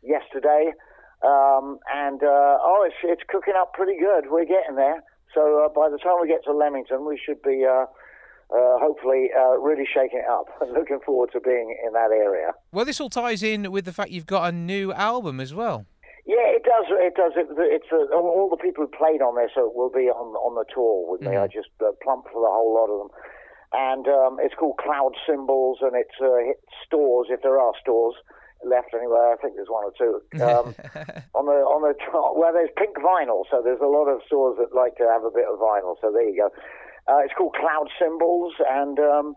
yesterday. 0.01 0.71
Um, 1.21 1.79
and 1.93 2.23
uh, 2.23 2.57
oh, 2.63 2.87
it's 2.87 2.95
it's 3.03 3.23
cooking 3.27 3.55
up 3.57 3.73
pretty 3.73 3.99
good. 3.99 4.31
We're 4.31 4.45
getting 4.47 4.75
there. 4.75 5.03
So 5.35 5.65
uh, 5.65 5.69
by 5.69 5.89
the 5.89 5.97
time 5.97 6.21
we 6.21 6.27
get 6.27 6.43
to 6.45 6.55
Leamington, 6.55 7.05
we 7.05 7.19
should 7.23 7.41
be 7.41 7.65
uh, 7.67 7.85
uh, 7.85 8.79
hopefully 8.79 9.29
really 9.61 9.85
shaking 9.85 10.19
it 10.19 10.29
up. 10.29 10.47
And 10.61 10.73
looking 10.73 10.99
forward 11.05 11.31
to 11.33 11.39
being 11.39 11.75
in 11.85 11.93
that 11.93 12.11
area. 12.11 12.51
Well, 12.71 12.85
this 12.85 12.99
all 12.99 13.09
ties 13.09 13.43
in 13.43 13.71
with 13.71 13.85
the 13.85 13.93
fact 13.93 14.11
you've 14.11 14.25
got 14.25 14.49
a 14.49 14.51
new 14.51 14.93
album 14.93 15.39
as 15.39 15.53
well. 15.53 15.85
Yeah, 16.29 16.45
it 16.53 16.61
does. 16.61 16.85
It 16.93 17.17
does. 17.17 17.33
It, 17.33 17.49
it's 17.57 17.89
uh, 17.89 18.05
all 18.13 18.53
the 18.53 18.61
people 18.61 18.85
who 18.85 18.91
played 18.93 19.25
on 19.25 19.33
this 19.33 19.49
will 19.57 19.89
be 19.89 20.13
on 20.13 20.37
on 20.37 20.53
the 20.53 20.65
tour 20.69 21.09
with 21.09 21.25
me. 21.25 21.33
I 21.41 21.49
just 21.49 21.73
uh, 21.81 21.89
plumped 22.05 22.29
for 22.29 22.37
the 22.37 22.53
whole 22.53 22.69
lot 22.69 22.93
of 22.93 22.97
them, 23.01 23.11
and 23.73 24.05
um, 24.05 24.37
it's 24.37 24.53
called 24.53 24.77
Cloud 24.77 25.17
Symbols, 25.25 25.81
and 25.81 25.97
it's 25.97 26.13
uh, 26.21 26.37
hit 26.45 26.61
stores 26.85 27.33
if 27.33 27.41
there 27.41 27.57
are 27.57 27.73
stores 27.81 28.13
left 28.61 28.93
anywhere. 28.93 29.33
I 29.33 29.41
think 29.41 29.57
there's 29.57 29.73
one 29.73 29.89
or 29.89 29.93
two 29.97 30.21
um, 30.45 30.77
on 31.33 31.49
the 31.49 31.65
on 31.65 31.81
the 31.81 31.97
top. 31.97 32.37
Well, 32.37 32.53
there's 32.53 32.69
pink 32.77 32.93
vinyl, 33.01 33.49
so 33.49 33.65
there's 33.65 33.81
a 33.81 33.89
lot 33.89 34.05
of 34.05 34.21
stores 34.29 34.61
that 34.61 34.69
like 34.69 35.01
to 35.01 35.09
have 35.09 35.25
a 35.25 35.33
bit 35.33 35.49
of 35.49 35.57
vinyl. 35.57 35.97
So 35.97 36.13
there 36.13 36.29
you 36.29 36.45
go. 36.45 36.53
Uh, 37.09 37.25
it's 37.25 37.33
called 37.33 37.57
Cloud 37.57 37.89
Symbols, 37.97 38.53
and 38.69 39.01
um, 39.01 39.33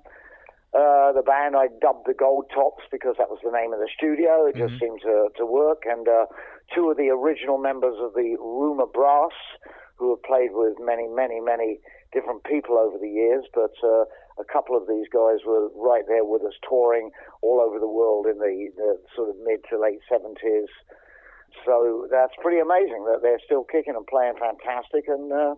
uh, 0.72 1.12
the 1.12 1.20
band 1.20 1.52
I 1.52 1.68
dubbed 1.84 2.08
the 2.08 2.16
Gold 2.16 2.48
Tops 2.48 2.84
because 2.90 3.16
that 3.20 3.28
was 3.28 3.40
the 3.44 3.52
name 3.52 3.76
of 3.76 3.80
the 3.80 3.92
studio. 3.92 4.48
It 4.48 4.56
just 4.56 4.80
seemed 4.80 5.04
to, 5.04 5.28
to 5.36 5.44
work. 5.44 5.84
And 5.84 6.08
uh, 6.08 6.24
two 6.74 6.88
of 6.88 6.96
the 6.96 7.12
original 7.12 7.58
members 7.58 8.00
of 8.00 8.14
the 8.14 8.40
Rumour 8.40 8.88
Brass, 8.88 9.36
who 10.00 10.16
have 10.16 10.22
played 10.24 10.56
with 10.56 10.80
many, 10.80 11.08
many, 11.12 11.44
many 11.44 11.80
different 12.16 12.44
people 12.44 12.80
over 12.80 12.96
the 12.96 13.08
years, 13.08 13.44
but 13.52 13.76
uh, 13.84 14.08
a 14.40 14.48
couple 14.48 14.72
of 14.76 14.88
these 14.88 15.12
guys 15.12 15.44
were 15.44 15.68
right 15.76 16.08
there 16.08 16.24
with 16.24 16.40
us 16.40 16.56
touring 16.64 17.10
all 17.42 17.60
over 17.60 17.78
the 17.78 17.88
world 17.88 18.24
in 18.24 18.38
the, 18.40 18.72
the 18.76 18.96
sort 19.14 19.28
of 19.28 19.36
mid 19.44 19.60
to 19.68 19.76
late 19.76 20.00
70s. 20.08 20.72
So 21.68 22.08
that's 22.10 22.32
pretty 22.40 22.60
amazing 22.60 23.04
that 23.12 23.20
they're 23.20 23.44
still 23.44 23.64
kicking 23.64 23.94
and 23.94 24.06
playing 24.06 24.40
fantastic. 24.40 25.04
And 25.06 25.32
uh, 25.32 25.54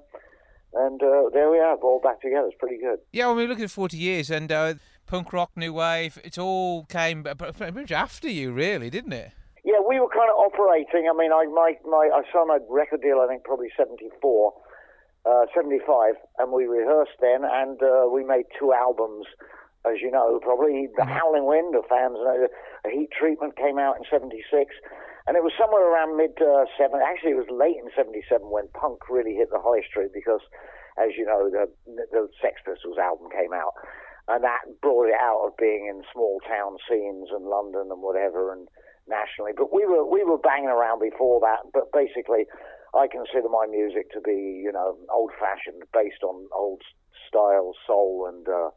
and 0.75 1.01
uh, 1.03 1.31
there 1.33 1.51
we 1.51 1.59
are, 1.59 1.77
all 1.77 2.01
back 2.03 2.21
together. 2.21 2.49
It's 2.49 2.59
pretty 2.59 2.79
good. 2.79 2.99
Yeah, 3.13 3.27
well, 3.27 3.37
we're 3.37 3.47
looking 3.47 3.65
at 3.65 3.71
40 3.71 3.97
years, 3.97 4.31
and 4.31 4.51
uh, 4.51 4.75
punk 5.07 5.33
rock, 5.33 5.51
new 5.57 5.73
wave, 5.73 6.19
it 6.25 6.39
all 6.39 6.85
came 6.85 7.25
pretty 7.25 7.71
much 7.73 7.93
after 7.93 8.29
you, 8.29 8.53
really, 8.53 8.91
didn't 8.91 9.13
it? 9.13 9.33
Yeah, 9.65 9.81
we 9.81 9.99
were 9.99 10.13
kind 10.13 10.29
of 10.29 10.37
operating. 10.37 11.09
I 11.09 11.17
mean, 11.17 11.33
I 11.33 11.49
my, 11.49 11.73
my 11.89 12.13
I 12.13 12.21
signed 12.29 12.49
my 12.49 12.61
record 12.69 13.01
deal. 13.01 13.25
I 13.25 13.27
think 13.27 13.45
probably 13.45 13.73
seventy 13.77 14.13
four, 14.21 14.53
uh, 15.25 15.49
seventy 15.57 15.81
five, 15.87 16.21
and 16.39 16.53
we 16.53 16.67
rehearsed 16.69 17.17
then, 17.21 17.49
and 17.49 17.81
uh, 17.83 18.05
we 18.13 18.25
made 18.25 18.45
two 18.59 18.73
albums. 18.73 19.25
As 19.85 20.01
you 20.01 20.11
know, 20.11 20.41
probably 20.41 20.89
the 20.97 21.05
Howling 21.05 21.45
Wind, 21.45 21.73
the 21.73 21.85
fans 21.89 22.17
know. 22.17 22.49
A 22.85 22.91
Heat 22.93 23.09
Treatment 23.13 23.57
came 23.57 23.79
out 23.79 23.97
in 23.97 24.05
'76, 24.09 24.41
and 25.27 25.37
it 25.37 25.43
was 25.45 25.53
somewhere 25.57 25.89
around 25.89 26.17
mid 26.17 26.37
uh, 26.41 26.69
seven. 26.77 27.01
Actually, 27.01 27.33
it 27.33 27.41
was 27.41 27.49
late 27.49 27.81
in 27.81 27.89
'77 27.97 28.45
when 28.49 28.69
punk 28.77 29.09
really 29.09 29.33
hit 29.33 29.49
the 29.49 29.61
high 29.61 29.81
street 29.89 30.13
because, 30.13 30.45
as 31.01 31.17
you 31.17 31.25
know, 31.25 31.49
the 31.49 31.69
the 32.13 32.29
Sex 32.41 32.61
Pistols 32.65 33.01
album 33.01 33.29
came 33.33 33.53
out, 33.57 33.73
and 34.29 34.43
that 34.43 34.65
brought 34.81 35.09
it 35.09 35.21
out 35.21 35.45
of 35.47 35.57
being 35.57 35.87
in 35.89 36.03
small 36.13 36.41
town 36.49 36.79
scenes 36.89 37.29
and 37.31 37.45
London 37.45 37.89
and 37.91 38.01
whatever, 38.01 38.53
and 38.53 38.69
nationally. 39.09 39.53
But 39.57 39.73
we 39.73 39.85
were 39.87 40.05
we 40.05 40.25
were 40.25 40.39
banging 40.39 40.73
around 40.73 41.01
before 41.01 41.41
that. 41.41 41.69
But 41.73 41.93
basically, 41.93 42.47
I 42.95 43.07
consider 43.09 43.49
my 43.49 43.67
music 43.67 44.11
to 44.13 44.21
be 44.21 44.63
you 44.65 44.73
know 44.73 44.97
old 45.13 45.33
fashioned, 45.39 45.83
based 45.93 46.23
on 46.23 46.49
old 46.55 46.83
style 47.29 47.73
soul 47.87 48.27
and 48.29 48.49
uh, 48.49 48.71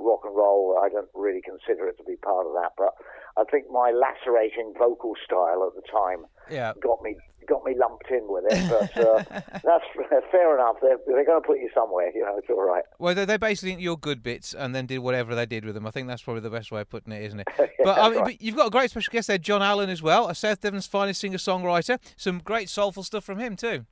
rock 0.00 0.20
and 0.24 0.34
roll. 0.34 0.78
I 0.82 0.88
don't 0.88 1.08
really 1.14 1.42
consider 1.42 1.86
it 1.88 1.96
to 1.98 2.04
be 2.04 2.16
part 2.16 2.46
of 2.46 2.52
that, 2.54 2.72
but 2.76 2.94
I 3.36 3.44
think 3.50 3.66
my 3.70 3.92
lacerating 3.92 4.74
vocal 4.78 5.12
style 5.24 5.68
at 5.68 5.74
the 5.80 5.86
time 5.90 6.26
Yeah. 6.50 6.72
got 6.82 7.02
me 7.02 7.16
got 7.48 7.64
me 7.64 7.74
lumped 7.76 8.08
in 8.10 8.28
with 8.28 8.44
it. 8.48 8.70
But 8.70 8.96
uh, 9.04 9.22
that's 9.64 9.84
fair 10.30 10.54
enough. 10.54 10.76
They're, 10.80 10.98
they're 11.06 11.24
going 11.24 11.42
to 11.42 11.46
put 11.46 11.58
you 11.58 11.68
somewhere. 11.74 12.10
You 12.14 12.22
know, 12.22 12.36
it's 12.38 12.48
all 12.48 12.62
right. 12.64 12.84
Well, 13.00 13.12
they, 13.14 13.24
they 13.24 13.38
basically 13.38 13.72
took 13.72 13.80
your 13.82 13.96
good 13.96 14.22
bits 14.22 14.54
and 14.54 14.72
then 14.72 14.86
did 14.86 14.98
whatever 14.98 15.34
they 15.34 15.46
did 15.46 15.64
with 15.64 15.74
them. 15.74 15.84
I 15.84 15.90
think 15.90 16.06
that's 16.06 16.22
probably 16.22 16.42
the 16.42 16.50
best 16.50 16.70
way 16.70 16.82
of 16.82 16.88
putting 16.88 17.12
it, 17.12 17.22
isn't 17.24 17.40
it? 17.40 17.48
But, 17.82 17.98
I 17.98 18.08
mean, 18.10 18.18
right. 18.18 18.24
but 18.26 18.42
you've 18.42 18.56
got 18.56 18.66
a 18.66 18.70
great 18.70 18.90
special 18.90 19.10
guest 19.10 19.26
there, 19.28 19.38
John 19.38 19.62
Allen, 19.62 19.88
as 19.90 20.02
well, 20.02 20.28
a 20.28 20.34
South 20.34 20.60
Devon's 20.60 20.86
finest 20.86 21.18
singer-songwriter. 21.22 21.98
Some 22.16 22.38
great 22.40 22.68
soulful 22.68 23.02
stuff 23.02 23.24
from 23.24 23.38
him 23.38 23.56
too. 23.56 23.86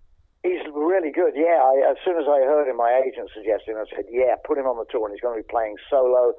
Really 0.99 1.15
good. 1.15 1.39
Yeah, 1.39 1.63
I, 1.63 1.95
as 1.95 1.97
soon 2.03 2.19
as 2.19 2.27
I 2.27 2.43
heard 2.43 2.67
him, 2.67 2.75
my 2.75 2.91
agent 2.99 3.31
suggested, 3.31 3.71
him, 3.71 3.79
I 3.79 3.87
said, 3.87 4.11
"Yeah, 4.11 4.35
put 4.43 4.59
him 4.59 4.67
on 4.67 4.83
the 4.83 4.89
tour, 4.91 5.07
and 5.07 5.15
he's 5.15 5.23
going 5.23 5.39
to 5.39 5.47
be 5.47 5.47
playing 5.47 5.79
solo." 5.87 6.35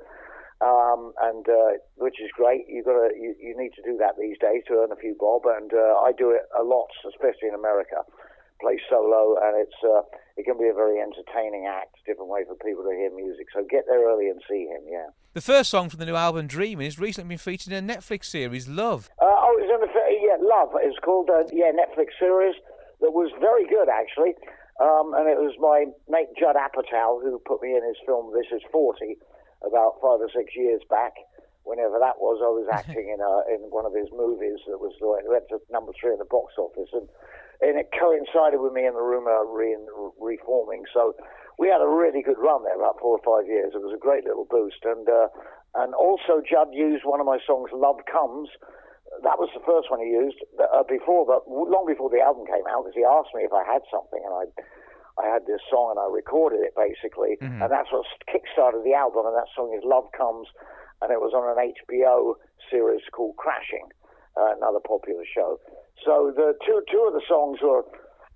Um, 0.60 1.16
and 1.24 1.48
uh, 1.48 1.80
which 1.96 2.20
is 2.20 2.28
great. 2.36 2.68
You 2.68 2.84
got 2.84 3.00
to 3.00 3.16
you, 3.16 3.40
you 3.40 3.56
need 3.56 3.72
to 3.80 3.84
do 3.88 3.96
that 4.04 4.20
these 4.20 4.36
days 4.36 4.68
to 4.68 4.84
earn 4.84 4.92
a 4.92 5.00
few 5.00 5.16
bob, 5.16 5.48
and 5.48 5.72
uh, 5.72 6.04
I 6.04 6.12
do 6.12 6.36
it 6.36 6.44
a 6.60 6.68
lot, 6.68 6.92
especially 7.08 7.48
in 7.48 7.56
America. 7.56 8.04
Play 8.60 8.84
solo, 8.92 9.40
and 9.40 9.56
it's 9.64 9.80
uh, 9.80 10.04
it 10.36 10.44
can 10.44 10.60
be 10.60 10.68
a 10.68 10.76
very 10.76 11.00
entertaining 11.00 11.64
act, 11.64 11.96
different 12.04 12.28
way 12.28 12.44
for 12.44 12.60
people 12.60 12.84
to 12.84 12.92
hear 12.92 13.16
music. 13.16 13.48
So 13.56 13.64
get 13.64 13.88
there 13.88 14.04
early 14.12 14.28
and 14.28 14.44
see 14.44 14.68
him. 14.68 14.84
Yeah. 14.92 15.16
The 15.32 15.40
first 15.40 15.72
song 15.72 15.88
from 15.88 16.04
the 16.04 16.06
new 16.06 16.20
album, 16.20 16.52
Dreaming, 16.52 16.84
has 16.84 17.00
recently 17.00 17.32
been 17.32 17.40
featured 17.40 17.72
in 17.72 17.88
a 17.90 17.94
Netflix 17.96 18.26
series, 18.26 18.68
Love. 18.68 19.08
Uh, 19.24 19.32
oh, 19.32 19.56
it's 19.56 19.72
in 19.72 19.80
the 19.80 19.88
yeah, 20.20 20.36
Love. 20.44 20.76
It 20.84 20.92
was 20.92 21.00
called 21.00 21.32
uh, 21.32 21.48
yeah 21.56 21.72
Netflix 21.72 22.20
series 22.20 22.60
that 23.02 23.12
was 23.12 23.32
very 23.40 23.66
good 23.68 23.88
actually, 23.88 24.36
um, 24.80 25.16
and 25.16 25.28
it 25.28 25.40
was 25.40 25.56
my 25.60 25.86
mate 26.08 26.32
Judd 26.40 26.56
Apatow 26.56 27.22
who 27.22 27.40
put 27.46 27.62
me 27.62 27.76
in 27.76 27.84
his 27.84 27.98
film 28.06 28.32
This 28.34 28.52
Is 28.52 28.64
Forty 28.72 29.18
about 29.66 30.00
five 30.02 30.24
or 30.24 30.32
six 30.32 30.56
years 30.56 30.82
back. 30.90 31.14
Whenever 31.68 32.00
that 32.00 32.18
was, 32.18 32.40
I 32.42 32.50
was 32.50 32.68
acting 32.74 33.12
in 33.12 33.20
a, 33.20 33.34
in 33.52 33.70
one 33.70 33.86
of 33.86 33.94
his 33.94 34.08
movies 34.16 34.60
that 34.68 34.80
was 34.80 34.96
like 35.04 35.28
went 35.28 35.48
to 35.52 35.60
number 35.70 35.92
three 36.00 36.16
in 36.16 36.20
the 36.20 36.30
box 36.30 36.56
office, 36.58 36.90
and 36.94 37.08
and 37.62 37.76
it 37.76 37.92
coincided 37.92 38.60
with 38.64 38.72
me 38.72 38.88
in 38.88 38.96
the 38.96 39.04
uh, 39.04 39.44
re- 39.52 39.76
reforming. 40.20 40.88
So 40.94 41.16
we 41.60 41.68
had 41.68 41.84
a 41.84 41.92
really 41.92 42.24
good 42.24 42.40
run 42.40 42.64
there, 42.64 42.80
about 42.80 43.04
four 43.04 43.20
or 43.20 43.24
five 43.24 43.48
years. 43.48 43.76
It 43.76 43.84
was 43.84 43.92
a 43.92 44.00
great 44.00 44.24
little 44.24 44.48
boost, 44.48 44.80
and 44.88 45.08
uh, 45.08 45.28
and 45.76 45.94
also 45.94 46.40
Judd 46.40 46.72
used 46.72 47.04
one 47.04 47.20
of 47.20 47.28
my 47.28 47.40
songs, 47.46 47.70
"Love 47.74 48.00
Comes." 48.08 48.50
That 49.24 49.38
was 49.42 49.50
the 49.54 49.64
first 49.66 49.90
one 49.92 50.00
he 50.00 50.12
used 50.14 50.38
uh, 50.60 50.84
before, 50.88 51.26
but 51.26 51.48
long 51.50 51.86
before 51.86 52.10
the 52.10 52.22
album 52.22 52.46
came 52.46 52.64
out, 52.70 52.86
because 52.86 52.96
he 52.96 53.04
asked 53.04 53.34
me 53.36 53.44
if 53.44 53.54
I 53.54 53.66
had 53.66 53.82
something, 53.92 54.22
and 54.22 54.34
I 54.34 54.46
I 55.20 55.28
had 55.28 55.46
this 55.46 55.60
song 55.70 55.92
and 55.92 56.00
I 56.00 56.08
recorded 56.08 56.64
it 56.64 56.74
basically, 56.80 57.36
and 57.62 57.72
that's 57.72 57.92
what 57.92 58.08
kick-started 58.32 58.88
the 58.88 58.96
album. 58.96 59.28
And 59.28 59.36
that 59.36 59.52
song 59.56 59.76
is 59.76 59.84
"Love 59.84 60.08
Comes," 60.16 60.48
and 61.02 61.12
it 61.12 61.20
was 61.20 61.36
on 61.36 61.44
an 61.44 61.60
HBO 61.60 62.40
series 62.72 63.04
called 63.12 63.36
Crashing, 63.36 63.92
uh, 64.40 64.56
another 64.56 64.80
popular 64.80 65.24
show. 65.28 65.60
So 66.06 66.32
the 66.32 66.56
two 66.66 66.82
two 66.90 67.04
of 67.04 67.14
the 67.14 67.26
songs 67.28 67.60
were 67.62 67.84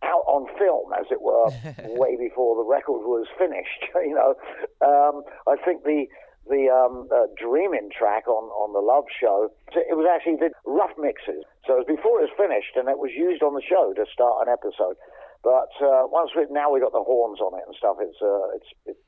out 0.04 0.28
on 0.28 0.48
film, 0.60 0.92
as 1.00 1.08
it 1.10 1.22
were, 1.22 1.48
way 1.96 2.18
before 2.20 2.60
the 2.60 2.68
record 2.68 3.08
was 3.08 3.28
finished. 3.38 3.88
you 3.96 4.16
know, 4.16 4.36
um, 4.84 5.24
I 5.48 5.56
think 5.64 5.84
the 5.84 6.08
the 6.50 6.68
um, 6.70 7.08
uh, 7.14 7.28
Dreaming 7.40 7.90
track 7.98 8.28
on, 8.28 8.46
on 8.52 8.74
the 8.74 8.80
Love 8.84 9.06
Show, 9.20 9.50
it 9.76 9.96
was 9.96 10.06
actually 10.10 10.36
the 10.38 10.52
rough 10.66 10.92
mixes. 11.00 11.44
So 11.66 11.76
it 11.80 11.88
was 11.88 11.90
before 11.96 12.20
it 12.20 12.28
was 12.30 12.36
finished, 12.38 12.76
and 12.76 12.90
it 12.90 13.00
was 13.00 13.12
used 13.16 13.42
on 13.44 13.54
the 13.56 13.62
show 13.64 13.94
to 13.96 14.06
start 14.12 14.48
an 14.48 14.52
episode. 14.52 14.98
But 15.44 15.72
uh, 15.84 16.08
once 16.08 16.32
we 16.36 16.46
now 16.52 16.72
we 16.72 16.80
got 16.80 16.92
the 16.92 17.04
horns 17.04 17.40
on 17.40 17.58
it 17.60 17.64
and 17.68 17.76
stuff, 17.76 17.98
it's 18.00 18.18
uh, 18.22 18.56
it's, 18.56 18.70
it's 18.86 19.00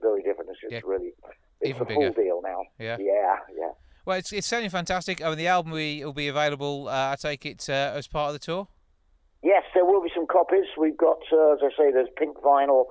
very 0.00 0.22
different. 0.22 0.50
It's, 0.50 0.60
it's 0.62 0.72
Yeah. 0.72 0.80
really 0.84 1.12
it's 1.60 1.70
Even 1.70 1.82
a 1.82 1.84
bigger. 1.84 2.12
full 2.12 2.24
deal 2.24 2.40
now. 2.42 2.64
Yeah. 2.78 2.96
yeah, 3.00 3.36
yeah. 3.56 3.72
Well, 4.04 4.18
it's, 4.18 4.32
it's 4.32 4.46
sounding 4.46 4.68
fantastic. 4.70 5.22
I 5.24 5.28
mean, 5.30 5.38
the 5.38 5.48
album 5.48 5.72
will 5.72 6.12
be 6.12 6.28
available, 6.28 6.88
uh, 6.88 7.12
I 7.12 7.16
take 7.18 7.46
it, 7.46 7.68
uh, 7.70 7.92
as 7.96 8.06
part 8.06 8.28
of 8.28 8.34
the 8.34 8.38
tour? 8.38 8.68
Yes, 9.42 9.62
there 9.72 9.84
will 9.84 10.02
be 10.02 10.10
some 10.14 10.26
copies. 10.26 10.64
We've 10.76 10.96
got, 10.96 11.20
uh, 11.32 11.52
as 11.54 11.60
I 11.62 11.68
say, 11.76 11.90
there's 11.92 12.08
pink 12.18 12.36
vinyl. 12.38 12.84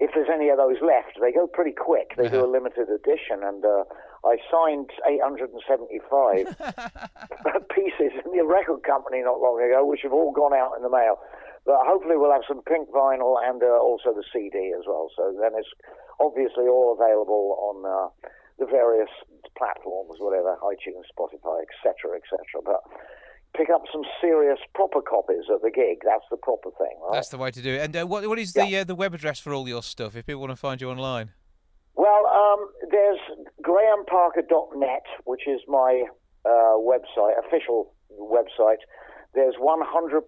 If 0.00 0.10
there's 0.14 0.28
any 0.32 0.48
of 0.50 0.58
those 0.58 0.76
left, 0.82 1.18
they 1.20 1.32
go 1.32 1.46
pretty 1.46 1.72
quick. 1.72 2.14
They 2.16 2.28
do 2.28 2.38
Uh-huh. 2.42 2.46
a 2.46 2.50
limited 2.50 2.90
edition, 2.90 3.42
and 3.42 3.64
uh, 3.64 3.84
I 4.26 4.36
signed 4.50 4.90
875 5.06 6.46
pieces 7.74 8.12
in 8.24 8.32
the 8.36 8.44
record 8.44 8.82
company 8.82 9.22
not 9.22 9.40
long 9.40 9.62
ago, 9.62 9.84
which 9.86 10.00
have 10.02 10.12
all 10.12 10.32
gone 10.32 10.52
out 10.54 10.72
in 10.76 10.82
the 10.82 10.90
mail. 10.90 11.18
But 11.64 11.80
hopefully, 11.86 12.16
we'll 12.16 12.32
have 12.32 12.44
some 12.46 12.60
pink 12.62 12.90
vinyl 12.90 13.36
and 13.42 13.62
uh, 13.62 13.66
also 13.80 14.12
the 14.12 14.24
CD 14.32 14.74
as 14.76 14.84
well. 14.86 15.08
So 15.16 15.32
then 15.40 15.52
it's 15.56 15.70
obviously 16.20 16.68
all 16.68 16.92
available 16.92 17.56
on 17.72 17.76
uh, 17.86 18.08
the 18.58 18.66
various 18.66 19.08
platforms, 19.56 20.16
whatever, 20.18 20.58
iTunes, 20.62 21.08
Spotify, 21.16 21.62
etc., 21.64 22.18
etc. 22.20 22.60
But 22.64 22.82
pick 23.56 23.70
up 23.70 23.82
some 23.92 24.02
serious 24.20 24.58
proper 24.74 25.00
copies 25.00 25.44
at 25.52 25.62
the 25.62 25.70
gig. 25.70 25.98
That's 26.04 26.24
the 26.30 26.36
proper 26.36 26.70
thing, 26.78 26.96
right? 27.02 27.14
That's 27.14 27.28
the 27.28 27.38
way 27.38 27.50
to 27.50 27.62
do 27.62 27.74
it. 27.74 27.80
And 27.80 27.96
uh, 27.96 28.06
what 28.06 28.26
what 28.28 28.38
is 28.38 28.52
the 28.52 28.78
uh, 28.78 28.84
the 28.84 28.94
web 28.94 29.14
address 29.14 29.38
for 29.38 29.52
all 29.54 29.68
your 29.68 29.82
stuff 29.82 30.16
if 30.16 30.26
people 30.26 30.40
want 30.40 30.52
to 30.52 30.56
find 30.56 30.80
you 30.80 30.90
online? 30.90 31.32
Well, 31.94 32.26
um, 32.26 32.68
there's 32.90 33.20
grahamparker.net, 33.62 35.04
which 35.24 35.46
is 35.46 35.60
my 35.68 36.04
uh, 36.44 36.76
website, 36.76 37.38
official 37.46 37.94
website. 38.18 38.82
There's 39.34 39.54
100% 39.56 40.22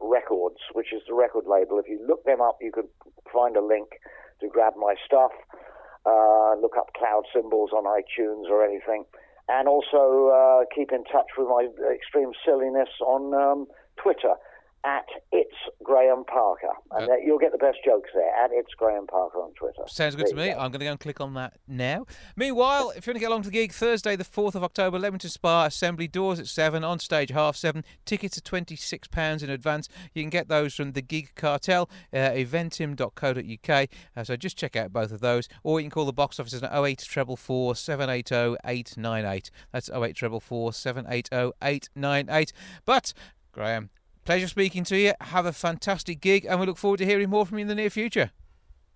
Records, 0.00 0.60
which 0.72 0.92
is 0.92 1.02
the 1.08 1.14
record 1.14 1.44
label. 1.46 1.78
If 1.78 1.88
you 1.88 2.04
look 2.06 2.24
them 2.24 2.40
up, 2.40 2.58
you 2.60 2.72
could 2.72 2.88
find 3.32 3.56
a 3.56 3.64
link 3.64 3.88
to 4.40 4.48
grab 4.48 4.74
my 4.76 4.94
stuff. 5.04 5.32
Uh, 6.04 6.54
look 6.60 6.76
up 6.76 6.92
Cloud 6.96 7.24
Symbols 7.34 7.70
on 7.72 7.84
iTunes 7.84 8.50
or 8.50 8.64
anything. 8.64 9.04
And 9.48 9.68
also 9.68 10.30
uh, 10.32 10.64
keep 10.74 10.90
in 10.90 11.04
touch 11.04 11.36
with 11.36 11.48
my 11.48 11.68
extreme 11.92 12.32
silliness 12.44 12.88
on 13.04 13.34
um, 13.34 13.66
Twitter 14.00 14.34
at 14.84 15.06
It's 15.32 15.54
Graham 15.82 16.24
Parker. 16.24 16.68
And 16.92 17.10
Uh, 17.10 17.16
you'll 17.16 17.38
get 17.38 17.52
the 17.52 17.58
best 17.58 17.78
jokes 17.84 18.10
there 18.14 18.34
at 18.36 18.50
It's 18.52 18.72
Graham 18.74 19.06
Parker 19.06 19.38
on 19.38 19.52
Twitter. 19.54 19.82
Sounds 19.86 20.14
good 20.14 20.26
There 20.26 20.32
to 20.32 20.36
me. 20.36 20.48
go. 20.50 20.52
I'm 20.58 20.70
going 20.70 20.80
to 20.80 20.84
go 20.86 20.90
and 20.92 21.00
click 21.00 21.20
on 21.20 21.34
that 21.34 21.54
now. 21.66 22.06
Meanwhile, 22.36 22.90
if 22.90 23.06
you 23.06 23.10
want 23.10 23.16
to 23.16 23.20
get 23.20 23.30
along 23.30 23.42
to 23.42 23.48
the 23.48 23.52
gig, 23.52 23.72
Thursday, 23.72 24.14
the 24.16 24.24
4th 24.24 24.54
of 24.54 24.62
October, 24.62 24.98
Leamington 24.98 25.30
Spa 25.30 25.64
Assembly, 25.66 26.06
doors 26.06 26.38
at 26.38 26.46
7, 26.46 26.84
on 26.84 26.98
stage 26.98 27.30
half 27.30 27.56
7. 27.56 27.82
Tickets 28.04 28.36
are 28.38 28.42
£26 28.42 29.42
in 29.42 29.50
advance. 29.50 29.88
You 30.12 30.22
can 30.22 30.30
get 30.30 30.48
those 30.48 30.74
from 30.74 30.92
the 30.92 31.02
Gig 31.02 31.34
Cartel, 31.34 31.88
uh, 32.12 32.16
eventim.co.uk. 32.16 33.88
Uh, 34.16 34.24
so 34.24 34.36
just 34.36 34.56
check 34.56 34.76
out 34.76 34.92
both 34.92 35.12
of 35.12 35.20
those. 35.20 35.48
Or 35.62 35.80
you 35.80 35.84
can 35.84 35.90
call 35.90 36.04
the 36.04 36.12
box 36.12 36.38
offices 36.38 36.62
at 36.62 36.72
08 36.72 37.00
444 37.00 37.74
780 37.76 38.56
898. 38.64 39.50
That's 39.72 39.88
08 39.88 40.18
444 40.18 40.72
780 40.72 41.52
898. 41.62 42.52
But, 42.84 43.12
Graham, 43.52 43.90
pleasure 44.24 44.48
speaking 44.48 44.84
to 44.84 44.96
you. 44.96 45.12
Have 45.20 45.46
a 45.46 45.52
fantastic 45.52 46.20
gig, 46.20 46.44
and 46.44 46.60
we 46.60 46.66
look 46.66 46.78
forward 46.78 46.98
to 46.98 47.06
hearing 47.06 47.30
more 47.30 47.46
from 47.46 47.58
you 47.58 47.62
in 47.62 47.68
the 47.68 47.74
near 47.74 47.90
future. 47.90 48.30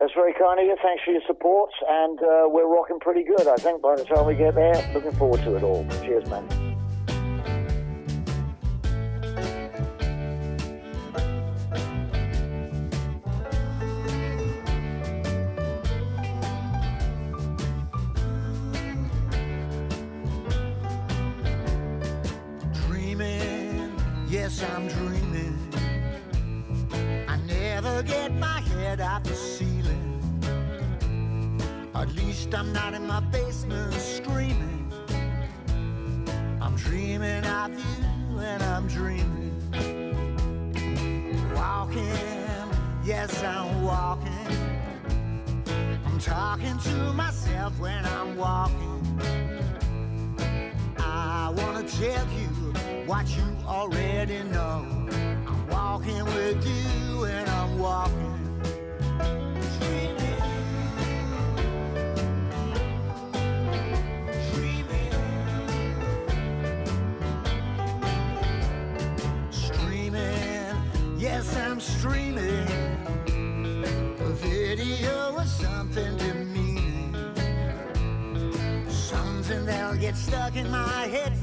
That's 0.00 0.12
very 0.14 0.32
kind 0.34 0.60
of 0.60 0.66
you. 0.66 0.76
Thanks 0.82 1.02
for 1.04 1.10
your 1.10 1.22
support, 1.26 1.70
and 1.88 2.18
uh, 2.20 2.48
we're 2.48 2.66
rocking 2.66 3.00
pretty 3.00 3.24
good, 3.24 3.46
I 3.46 3.56
think, 3.56 3.82
by 3.82 3.96
the 3.96 4.04
time 4.04 4.26
we 4.26 4.34
get 4.34 4.54
there. 4.54 4.90
Looking 4.94 5.12
forward 5.12 5.40
to 5.42 5.56
it 5.56 5.62
all. 5.62 5.86
Cheers, 6.04 6.28
man. 6.28 6.46
Least 32.48 32.58
I'm 32.58 32.72
not 32.72 32.94
in 32.94 33.06
my 33.06 33.20
basement 33.20 33.92
screaming. 33.94 34.92
I'm 36.60 36.76
dreaming 36.76 37.44
of 37.44 37.70
you 37.72 38.38
and 38.38 38.62
I'm 38.62 38.86
dreaming. 38.86 39.54
Walking, 41.54 42.10
yes, 43.04 43.42
I'm 43.42 43.82
walking. 43.82 44.46
I'm 46.06 46.18
talking 46.18 46.78
to 46.78 47.12
myself 47.12 47.78
when 47.78 48.04
I'm 48.04 48.36
walking. 48.36 49.20
I 50.98 51.52
wanna 51.56 51.86
tell 51.88 52.26
you 52.38 52.48
what 53.06 53.26
you 53.36 53.44
already 53.66 54.42
know. 54.44 54.86
I'm 55.46 55.68
walking 55.68 56.24
with 56.24 56.64
you 56.66 57.24
and 57.24 57.48
I'm 57.48 57.78
walking. 57.78 58.27
Get 80.08 80.16
stuck 80.16 80.56
in 80.56 80.70
my 80.70 81.06
head 81.08 81.37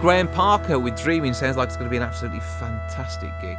Graham 0.00 0.28
Parker 0.28 0.78
with 0.78 1.00
Dreaming. 1.02 1.34
Sounds 1.34 1.56
like 1.56 1.68
it's 1.68 1.76
going 1.76 1.86
to 1.86 1.90
be 1.90 1.96
an 1.98 2.02
absolutely 2.02 2.40
fantastic 2.58 3.30
gig. 3.42 3.56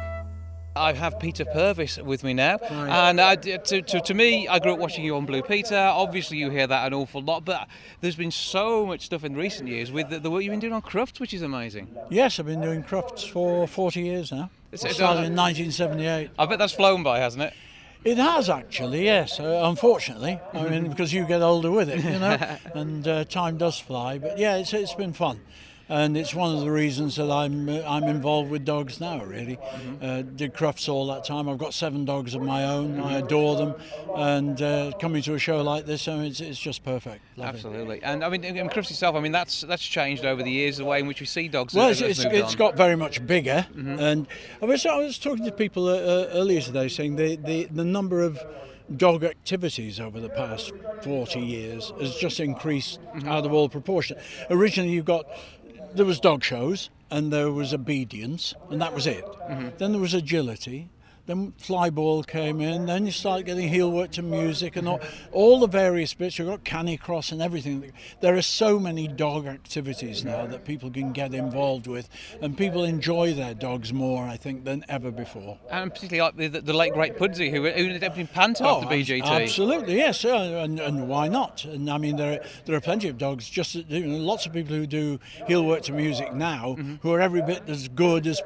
I 0.74 0.92
have 0.94 1.18
Peter 1.20 1.44
Purves 1.44 2.02
with 2.02 2.24
me 2.24 2.32
now, 2.32 2.56
and 2.70 3.20
uh, 3.20 3.34
d- 3.36 3.58
to, 3.58 3.82
to, 3.82 4.00
to 4.00 4.14
me, 4.14 4.48
I 4.48 4.58
grew 4.58 4.72
up 4.72 4.78
watching 4.78 5.04
you 5.04 5.14
on 5.16 5.26
Blue 5.26 5.42
Peter. 5.42 5.76
Obviously, 5.76 6.38
you 6.38 6.48
hear 6.50 6.66
that 6.66 6.86
an 6.86 6.94
awful 6.94 7.20
lot, 7.20 7.44
but 7.44 7.68
there's 8.00 8.16
been 8.16 8.30
so 8.30 8.86
much 8.86 9.02
stuff 9.02 9.22
in 9.22 9.34
recent 9.36 9.68
years 9.68 9.92
with 9.92 10.08
the, 10.08 10.18
the 10.18 10.30
work 10.30 10.42
you've 10.42 10.50
been 10.50 10.60
doing 10.60 10.72
on 10.72 10.80
Crufts, 10.80 11.20
which 11.20 11.34
is 11.34 11.42
amazing. 11.42 11.94
Yes, 12.10 12.40
I've 12.40 12.46
been 12.46 12.62
doing 12.62 12.82
crufts 12.82 13.28
for 13.28 13.68
40 13.68 14.00
years 14.00 14.32
now. 14.32 14.50
It's- 14.72 14.90
I 14.90 14.94
started 14.94 15.24
in 15.24 15.36
1978. 15.36 16.30
I 16.38 16.46
bet 16.46 16.58
that's 16.58 16.72
flown 16.72 17.02
by, 17.02 17.18
hasn't 17.18 17.42
it? 17.42 17.52
It 18.04 18.16
has 18.16 18.48
actually, 18.48 19.04
yes. 19.04 19.38
Uh, 19.38 19.60
unfortunately, 19.64 20.40
I 20.54 20.68
mean, 20.68 20.88
because 20.90 21.12
you 21.12 21.24
get 21.26 21.42
older 21.42 21.70
with 21.70 21.90
it, 21.90 22.02
you 22.02 22.18
know, 22.18 22.56
and 22.74 23.06
uh, 23.06 23.24
time 23.24 23.58
does 23.58 23.78
fly. 23.78 24.16
But 24.18 24.38
yeah, 24.38 24.56
it's, 24.56 24.72
it's 24.72 24.94
been 24.94 25.12
fun. 25.12 25.38
And 25.88 26.16
it's 26.16 26.34
one 26.34 26.54
of 26.54 26.60
the 26.60 26.70
reasons 26.70 27.16
that 27.16 27.30
I'm 27.30 27.68
uh, 27.68 27.82
I'm 27.86 28.04
involved 28.04 28.50
with 28.50 28.64
dogs 28.64 29.00
now. 29.00 29.22
Really, 29.24 29.58
uh, 30.00 30.22
did 30.22 30.54
Crufts 30.54 30.88
all 30.88 31.06
that 31.08 31.24
time. 31.24 31.48
I've 31.48 31.58
got 31.58 31.74
seven 31.74 32.04
dogs 32.04 32.34
of 32.34 32.42
my 32.42 32.64
own. 32.64 33.00
I 33.00 33.18
adore 33.18 33.56
them, 33.56 33.74
and 34.16 34.60
uh, 34.62 34.92
coming 35.00 35.22
to 35.22 35.34
a 35.34 35.38
show 35.38 35.60
like 35.62 35.86
this, 35.86 36.08
I 36.08 36.16
mean, 36.16 36.24
it's, 36.26 36.40
it's 36.40 36.58
just 36.58 36.84
perfect. 36.84 37.22
Love 37.36 37.48
it. 37.48 37.54
Absolutely, 37.56 38.02
and 38.02 38.24
I 38.24 38.28
mean, 38.28 38.44
in 38.44 38.68
Crufts 38.68 38.90
itself, 38.90 39.16
I 39.16 39.20
mean, 39.20 39.32
that's 39.32 39.62
that's 39.62 39.84
changed 39.84 40.24
over 40.24 40.42
the 40.42 40.50
years. 40.50 40.78
The 40.78 40.84
way 40.84 41.00
in 41.00 41.06
which 41.06 41.20
we 41.20 41.26
see 41.26 41.48
dogs. 41.48 41.74
Well, 41.74 41.88
it's, 41.88 42.00
it's, 42.00 42.24
it's 42.24 42.54
got 42.54 42.76
very 42.76 42.96
much 42.96 43.26
bigger, 43.26 43.66
and 43.76 44.26
I 44.60 44.64
was 44.66 44.86
I 44.86 44.96
was 44.96 45.18
talking 45.18 45.44
to 45.44 45.52
people 45.52 45.88
uh, 45.88 45.94
uh, 45.96 46.28
earlier 46.32 46.60
today 46.60 46.88
saying 46.88 47.16
the, 47.16 47.36
the 47.36 47.64
the 47.64 47.84
number 47.84 48.22
of 48.22 48.42
dog 48.96 49.24
activities 49.24 50.00
over 50.00 50.20
the 50.20 50.28
past 50.28 50.72
40 51.02 51.40
years 51.40 51.92
has 52.00 52.14
just 52.16 52.40
increased 52.40 53.00
out 53.26 53.46
of 53.46 53.52
all 53.52 53.68
proportion. 53.68 54.16
Originally, 54.50 54.90
you've 54.92 55.04
got 55.04 55.26
there 55.94 56.06
was 56.06 56.20
dog 56.20 56.42
shows 56.44 56.90
and 57.10 57.32
there 57.32 57.50
was 57.50 57.74
obedience, 57.74 58.54
and 58.70 58.80
that 58.80 58.94
was 58.94 59.06
it. 59.06 59.24
Mm-hmm. 59.24 59.68
Then 59.76 59.92
there 59.92 60.00
was 60.00 60.14
agility. 60.14 60.88
Then 61.26 61.52
flyball 61.60 62.26
came 62.26 62.60
in. 62.60 62.86
Then 62.86 63.06
you 63.06 63.12
start 63.12 63.44
getting 63.44 63.68
heel 63.68 63.90
work 63.92 64.10
to 64.12 64.22
music 64.22 64.74
and 64.74 64.88
all, 64.88 65.00
all 65.30 65.60
the 65.60 65.68
various 65.68 66.12
bits. 66.14 66.36
You've 66.38 66.48
got 66.48 66.64
canicross 66.64 67.30
and 67.30 67.40
everything. 67.40 67.92
There 68.20 68.34
are 68.36 68.42
so 68.42 68.80
many 68.80 69.06
dog 69.06 69.46
activities 69.46 70.24
now 70.24 70.46
that 70.46 70.64
people 70.64 70.90
can 70.90 71.12
get 71.12 71.32
involved 71.32 71.86
with, 71.86 72.08
and 72.40 72.58
people 72.58 72.82
enjoy 72.82 73.34
their 73.34 73.54
dogs 73.54 73.92
more, 73.92 74.24
I 74.24 74.36
think, 74.36 74.64
than 74.64 74.84
ever 74.88 75.12
before. 75.12 75.58
and 75.70 75.92
particularly 75.94 76.22
like 76.22 76.36
the, 76.36 76.48
the, 76.58 76.60
the 76.60 76.72
late 76.72 76.92
great 76.92 77.16
Pudsey, 77.16 77.50
who, 77.50 77.62
who 77.62 77.66
ended 77.68 78.02
up 78.02 78.18
in 78.18 78.26
Panto 78.26 78.64
Oh, 78.64 78.82
after 78.82 78.94
BGT. 78.94 79.22
Absolutely, 79.24 79.96
yes, 79.96 80.24
and, 80.24 80.80
and 80.80 81.08
why 81.08 81.28
not? 81.28 81.64
And 81.64 81.88
I 81.88 81.98
mean, 81.98 82.16
there 82.16 82.40
are, 82.40 82.44
there 82.66 82.74
are 82.76 82.80
plenty 82.80 83.08
of 83.08 83.16
dogs. 83.16 83.48
Just 83.48 83.76
you 83.76 84.06
know, 84.06 84.16
lots 84.18 84.44
of 84.46 84.52
people 84.52 84.74
who 84.74 84.86
do 84.88 85.20
heel 85.46 85.64
work 85.64 85.82
to 85.82 85.92
music 85.92 86.34
now, 86.34 86.74
Mm-hmm. 86.78 86.96
who 87.02 87.12
are 87.12 87.20
every 87.20 87.42
bit 87.42 87.62
as 87.68 87.86
good 87.88 88.26
as. 88.26 88.40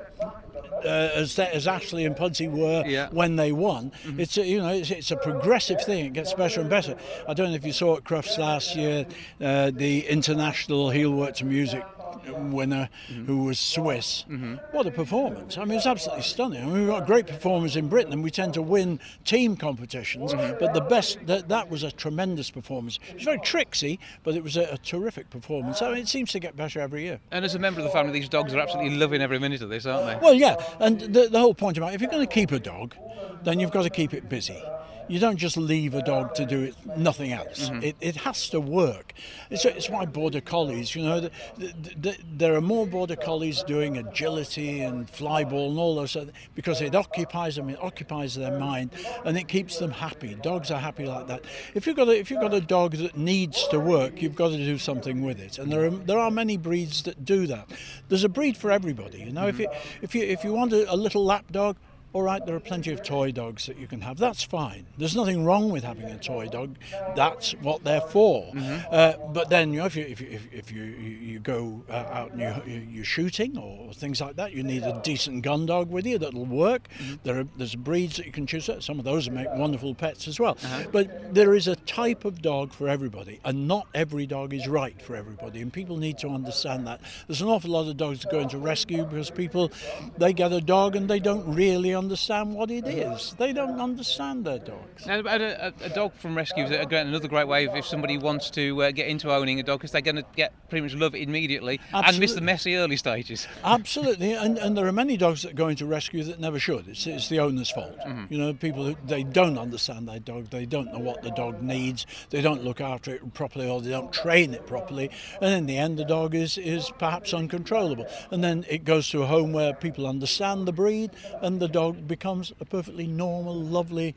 Uh, 0.84 1.10
as, 1.14 1.38
as 1.38 1.66
Ashley 1.66 2.04
and 2.04 2.14
Pudsey 2.16 2.48
were 2.48 2.84
Yeah. 2.86 3.06
Mm-hmm. 3.06 3.16
when 3.16 3.36
they 3.36 3.52
won, 3.52 3.92
it's 4.18 4.36
a, 4.36 4.46
you 4.46 4.58
know 4.58 4.68
it's, 4.68 4.90
it's 4.90 5.10
a 5.10 5.16
progressive 5.16 5.82
thing. 5.82 6.06
It 6.06 6.12
gets 6.12 6.34
better 6.34 6.60
and 6.60 6.70
better. 6.70 6.96
I 7.28 7.34
don't 7.34 7.50
know 7.50 7.56
if 7.56 7.64
you 7.64 7.72
saw 7.72 7.96
at 7.96 8.04
Crufts 8.04 8.38
last 8.38 8.76
year, 8.76 9.06
uh, 9.40 9.70
the 9.74 10.06
international 10.06 10.90
heel 10.90 11.12
work 11.12 11.34
to 11.36 11.44
music 11.44 11.84
winner 12.24 12.88
Mm-hmm. 13.10 13.26
who 13.26 13.44
was 13.44 13.58
Swiss. 13.58 14.24
What 14.72 14.86
a 14.86 14.90
performance! 14.90 15.58
I 15.58 15.64
mean, 15.64 15.76
it's 15.78 15.86
absolutely 15.86 16.24
stunning. 16.24 16.62
I 16.62 16.66
mean, 16.66 16.80
we've 16.80 16.88
got 16.88 17.06
great 17.06 17.26
performers 17.26 17.76
in 17.76 17.88
Britain, 17.88 18.12
and 18.12 18.22
we 18.24 18.30
tend 18.30 18.54
to 18.54 18.62
win 18.62 18.98
team 19.24 19.56
competitions. 19.56 20.32
Mm-hmm. 20.32 20.58
But 20.58 20.74
the 20.74 20.80
best 20.80 21.18
that 21.26 21.48
that 21.48 21.70
was 21.70 21.82
a 21.82 21.90
tremendous 21.90 22.50
performance. 22.50 22.98
It's 23.14 23.24
very 23.24 23.38
tricksy, 23.40 23.98
but 24.24 24.34
it 24.34 24.42
was 24.42 24.56
a, 24.56 24.64
a 24.72 24.78
terrific 24.78 25.30
performance. 25.30 25.82
I 25.82 25.88
mean, 25.92 25.98
it 26.02 26.08
seems 26.08 26.32
to 26.32 26.38
get 26.40 26.56
better 26.56 26.80
every 26.80 27.02
year. 27.04 27.20
And 27.30 27.44
as 27.44 27.54
a 27.54 27.58
member 27.58 27.80
of 27.80 27.84
the 27.84 27.90
family, 27.92 28.12
these 28.12 28.28
dogs 28.28 28.54
are 28.54 28.60
absolutely 28.60 28.96
loving 28.96 29.22
every 29.22 29.38
minute 29.38 29.62
of 29.62 29.68
this, 29.68 29.86
aren't 29.86 30.06
they? 30.06 30.24
Well, 30.24 30.34
yeah, 30.34 30.56
and 30.80 31.00
the, 31.00 31.28
the 31.28 31.38
whole 31.38 31.54
point 31.54 31.76
about 31.78 31.94
if 31.94 32.00
you're 32.00 32.10
going 32.10 32.26
to 32.26 32.32
keep 32.32 32.52
a 32.52 32.58
dog, 32.58 32.94
then 33.42 33.60
you've 33.60 33.70
got 33.72 33.82
to 33.82 33.90
keep 33.90 34.14
it 34.14 34.28
busy. 34.28 34.60
You 35.08 35.18
don't 35.20 35.36
just 35.36 35.56
leave 35.56 35.94
a 35.94 36.02
dog 36.02 36.34
to 36.34 36.44
do 36.44 36.62
it, 36.62 36.74
nothing 36.96 37.32
else. 37.32 37.68
Mm-hmm. 37.68 37.82
It, 37.82 37.96
it 38.00 38.16
has 38.16 38.48
to 38.50 38.60
work. 38.60 39.12
It's, 39.50 39.64
it's 39.64 39.88
why 39.88 40.04
border 40.04 40.40
collies, 40.40 40.94
you 40.94 41.04
know, 41.04 41.20
the, 41.20 41.30
the, 41.56 41.94
the, 42.00 42.18
there 42.36 42.54
are 42.54 42.60
more 42.60 42.86
border 42.86 43.16
collies 43.16 43.62
doing 43.62 43.96
agility 43.98 44.80
and 44.80 45.06
flyball 45.06 45.70
and 45.70 45.78
all 45.78 45.94
those, 45.94 46.16
because 46.54 46.80
it 46.80 46.94
occupies 46.94 47.56
them, 47.56 47.70
it 47.70 47.78
occupies 47.80 48.34
their 48.34 48.58
mind, 48.58 48.90
and 49.24 49.38
it 49.38 49.48
keeps 49.48 49.78
them 49.78 49.90
happy. 49.90 50.34
Dogs 50.42 50.70
are 50.70 50.80
happy 50.80 51.06
like 51.06 51.28
that. 51.28 51.44
If 51.74 51.86
you've 51.86 51.96
got 51.96 52.08
a, 52.08 52.18
if 52.18 52.30
you've 52.30 52.40
got 52.40 52.54
a 52.54 52.60
dog 52.60 52.92
that 52.96 53.16
needs 53.16 53.66
to 53.68 53.78
work, 53.78 54.20
you've 54.20 54.34
got 54.34 54.48
to 54.48 54.56
do 54.56 54.78
something 54.78 55.22
with 55.24 55.38
it, 55.38 55.58
and 55.58 55.70
there 55.72 55.84
are 55.86 55.90
there 55.90 56.18
are 56.18 56.30
many 56.30 56.56
breeds 56.56 57.02
that 57.04 57.24
do 57.24 57.46
that. 57.46 57.70
There's 58.08 58.24
a 58.24 58.28
breed 58.28 58.56
for 58.56 58.70
everybody. 58.70 59.18
You 59.20 59.32
know, 59.32 59.46
if 59.46 59.58
mm-hmm. 59.58 59.72
you 59.72 59.80
if 60.02 60.14
you 60.14 60.22
if 60.24 60.44
you 60.44 60.52
want 60.52 60.72
a, 60.72 60.92
a 60.92 60.96
little 60.96 61.24
lap 61.24 61.50
dog. 61.52 61.76
All 62.12 62.22
right, 62.22 62.44
there 62.46 62.56
are 62.56 62.60
plenty 62.60 62.92
of 62.92 63.02
toy 63.02 63.30
dogs 63.30 63.66
that 63.66 63.78
you 63.78 63.86
can 63.86 64.00
have. 64.00 64.16
That's 64.16 64.42
fine. 64.42 64.86
There's 64.96 65.14
nothing 65.14 65.44
wrong 65.44 65.70
with 65.70 65.84
having 65.84 66.06
a 66.06 66.18
toy 66.18 66.48
dog. 66.48 66.76
That's 67.14 67.52
what 67.60 67.84
they're 67.84 68.00
for. 68.00 68.52
Uh, 68.90 69.14
but 69.32 69.50
then, 69.50 69.72
you 69.72 69.80
know, 69.80 69.86
if 69.86 69.96
you 69.96 70.04
if 70.04 70.20
you, 70.20 70.28
if, 70.30 70.52
if 70.52 70.72
you, 70.72 70.82
you 70.82 71.38
go 71.40 71.82
uh, 71.90 71.92
out 71.92 72.32
and 72.32 72.40
you, 72.40 72.86
you're 72.90 73.04
shooting 73.04 73.58
or 73.58 73.92
things 73.92 74.20
like 74.20 74.36
that, 74.36 74.52
you 74.52 74.62
need 74.62 74.82
a 74.82 74.98
decent 75.02 75.42
gun 75.42 75.66
dog 75.66 75.90
with 75.90 76.06
you 76.06 76.16
that'll 76.16 76.46
work. 76.46 76.88
There 77.24 77.40
are 77.40 77.44
there's 77.56 77.74
breeds 77.74 78.16
that 78.16 78.26
you 78.26 78.32
can 78.32 78.46
choose. 78.46 78.70
Some 78.80 78.98
of 78.98 79.04
those 79.04 79.28
make 79.28 79.48
wonderful 79.52 79.94
pets 79.94 80.26
as 80.26 80.40
well. 80.40 80.56
But 80.92 81.34
there 81.34 81.54
is 81.54 81.68
a 81.68 81.76
type 81.76 82.24
of 82.24 82.40
dog 82.40 82.72
for 82.72 82.88
everybody, 82.88 83.40
and 83.44 83.68
not 83.68 83.88
every 83.94 84.26
dog 84.26 84.54
is 84.54 84.66
right 84.66 85.00
for 85.02 85.16
everybody. 85.16 85.60
And 85.60 85.72
people 85.72 85.98
need 85.98 86.16
to 86.18 86.28
understand 86.28 86.86
that. 86.86 87.00
There's 87.26 87.42
an 87.42 87.48
awful 87.48 87.72
lot 87.72 87.88
of 87.88 87.96
dogs 87.96 88.20
that 88.20 88.30
go 88.30 88.40
into 88.40 88.56
rescue 88.56 89.04
because 89.04 89.30
people 89.30 89.70
they 90.16 90.32
get 90.32 90.52
a 90.52 90.60
dog 90.60 90.96
and 90.96 91.10
they 91.10 91.20
don't 91.20 91.54
really 91.54 91.92
understand 91.96 92.54
what 92.54 92.70
it 92.70 92.86
is. 92.86 93.34
They 93.38 93.52
don't 93.52 93.80
understand 93.80 94.44
their 94.44 94.58
dogs. 94.58 95.06
Now, 95.06 95.18
about 95.20 95.40
a, 95.40 95.68
a, 95.68 95.72
a 95.86 95.88
dog 95.88 96.12
from 96.14 96.36
rescue 96.36 96.64
is 96.64 96.70
a 96.70 96.84
great- 96.86 97.06
another 97.06 97.28
great 97.28 97.48
way 97.48 97.64
if, 97.64 97.74
if 97.74 97.86
somebody 97.86 98.18
wants 98.18 98.50
to 98.50 98.82
uh, 98.82 98.90
get 98.90 99.08
into 99.08 99.32
owning 99.32 99.58
a 99.60 99.62
dog 99.62 99.78
because 99.80 99.90
they're 99.92 100.00
going 100.00 100.16
to 100.16 100.24
get 100.36 100.52
pretty 100.68 100.82
much 100.82 100.94
love 100.94 101.14
it 101.14 101.22
immediately 101.22 101.80
and 101.92 102.18
miss 102.18 102.34
the 102.34 102.40
messy 102.40 102.76
early 102.76 102.96
stages. 102.96 103.46
Absolutely, 103.64 104.32
and, 104.32 104.58
and 104.58 104.76
there 104.76 104.86
are 104.86 104.92
many 104.92 105.16
dogs 105.16 105.42
that 105.42 105.54
go 105.54 105.68
into 105.68 105.86
rescue 105.86 106.22
that 106.24 106.38
never 106.40 106.58
should. 106.58 106.88
It's, 106.88 107.06
it's 107.06 107.28
the 107.28 107.40
owner's 107.40 107.70
fault. 107.70 107.96
You 108.28 108.38
know, 108.38 108.52
people 108.52 108.84
who 108.84 108.96
they 109.06 109.22
don't 109.22 109.58
understand 109.58 110.08
their 110.08 110.18
dog, 110.18 110.50
they 110.50 110.66
don't 110.66 110.92
know 110.92 110.98
what 110.98 111.22
the 111.22 111.30
dog 111.30 111.62
needs, 111.62 112.06
they 112.30 112.40
don't 112.42 112.62
look 112.64 112.80
after 112.80 113.14
it 113.14 113.34
properly, 113.34 113.68
or 113.68 113.80
they 113.80 113.90
don't 113.90 114.12
train 114.12 114.54
it 114.54 114.66
properly, 114.66 115.10
and 115.40 115.54
in 115.54 115.66
the 115.66 115.78
end, 115.78 115.98
the 115.98 116.04
dog 116.04 116.34
is 116.34 116.58
is 116.58 116.90
perhaps 116.98 117.32
uncontrollable. 117.32 118.06
And 118.30 118.42
then 118.42 118.64
it 118.68 118.84
goes 118.84 119.08
to 119.10 119.22
a 119.22 119.26
home 119.26 119.52
where 119.52 119.72
people 119.72 120.06
understand 120.06 120.66
the 120.66 120.72
breed, 120.72 121.10
and 121.40 121.60
the 121.60 121.68
dog 121.68 121.85
becomes 121.92 122.52
a 122.60 122.64
perfectly 122.64 123.06
normal, 123.06 123.54
lovely. 123.54 124.14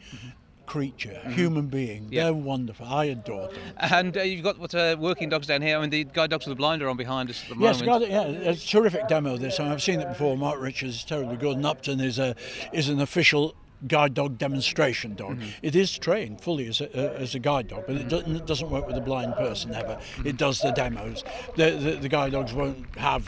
Creature, 0.66 1.20
human 1.30 1.66
being, 1.66 2.10
Yeah. 2.12 2.26
they're 2.26 2.34
wonderful. 2.36 2.86
I 2.86 3.06
adore 3.06 3.48
them. 3.48 3.58
And 3.80 4.16
uh, 4.16 4.22
you've 4.22 4.44
got 4.44 4.60
what 4.60 4.76
uh, 4.76 4.98
working 5.00 5.28
dogs 5.28 5.48
down 5.48 5.64
here. 5.64 5.76
I 5.76 5.82
mean, 5.82 5.90
the 5.90 6.04
guide 6.04 6.30
dogs 6.30 6.46
with 6.46 6.56
the 6.56 6.60
blind 6.60 6.84
are 6.84 6.90
on 6.90 6.96
behind 6.96 7.28
us 7.32 7.42
at 7.42 7.58
the 7.58 7.60
Yes, 7.60 7.82
moment. 7.82 7.86
got 7.88 8.02
it. 8.04 8.10
Yeah, 8.12 8.52
a 8.52 8.56
terrific 8.56 9.08
demo. 9.08 9.36
This 9.38 9.58
time. 9.58 9.72
I've 9.72 9.82
seen 9.82 10.00
it 10.00 10.08
before. 10.10 10.38
Mark 10.38 10.62
Richards 10.62 10.98
is 10.98 11.04
terribly 11.04 11.38
good. 11.38 11.56
And 11.58 11.66
Upton 11.66 12.00
is 12.00 12.20
a 12.20 12.36
is 12.72 12.88
an 12.88 13.02
official 13.02 13.56
guide 13.88 14.14
dog 14.14 14.38
demonstration 14.38 15.16
dog. 15.16 15.40
It 15.64 15.76
is 15.76 15.98
trained 15.98 16.40
fully 16.40 16.68
as 16.68 16.82
a, 16.82 17.16
uh, 17.16 17.18
as 17.18 17.34
a 17.34 17.40
guide 17.40 17.70
dog, 17.70 17.86
but 17.88 17.96
it 17.96 18.08
doesn't, 18.08 18.36
it 18.36 18.46
doesn't 18.46 18.70
work 18.70 18.86
with 18.86 18.96
a 18.96 19.02
blind 19.02 19.34
person 19.38 19.74
ever. 19.74 19.98
It 20.24 20.38
does 20.38 20.60
the 20.62 20.70
demos. 20.70 21.24
The, 21.56 21.72
the 21.72 21.92
the 21.96 22.10
guide 22.10 22.34
dogs 22.34 22.54
won't 22.54 22.86
have 22.96 23.28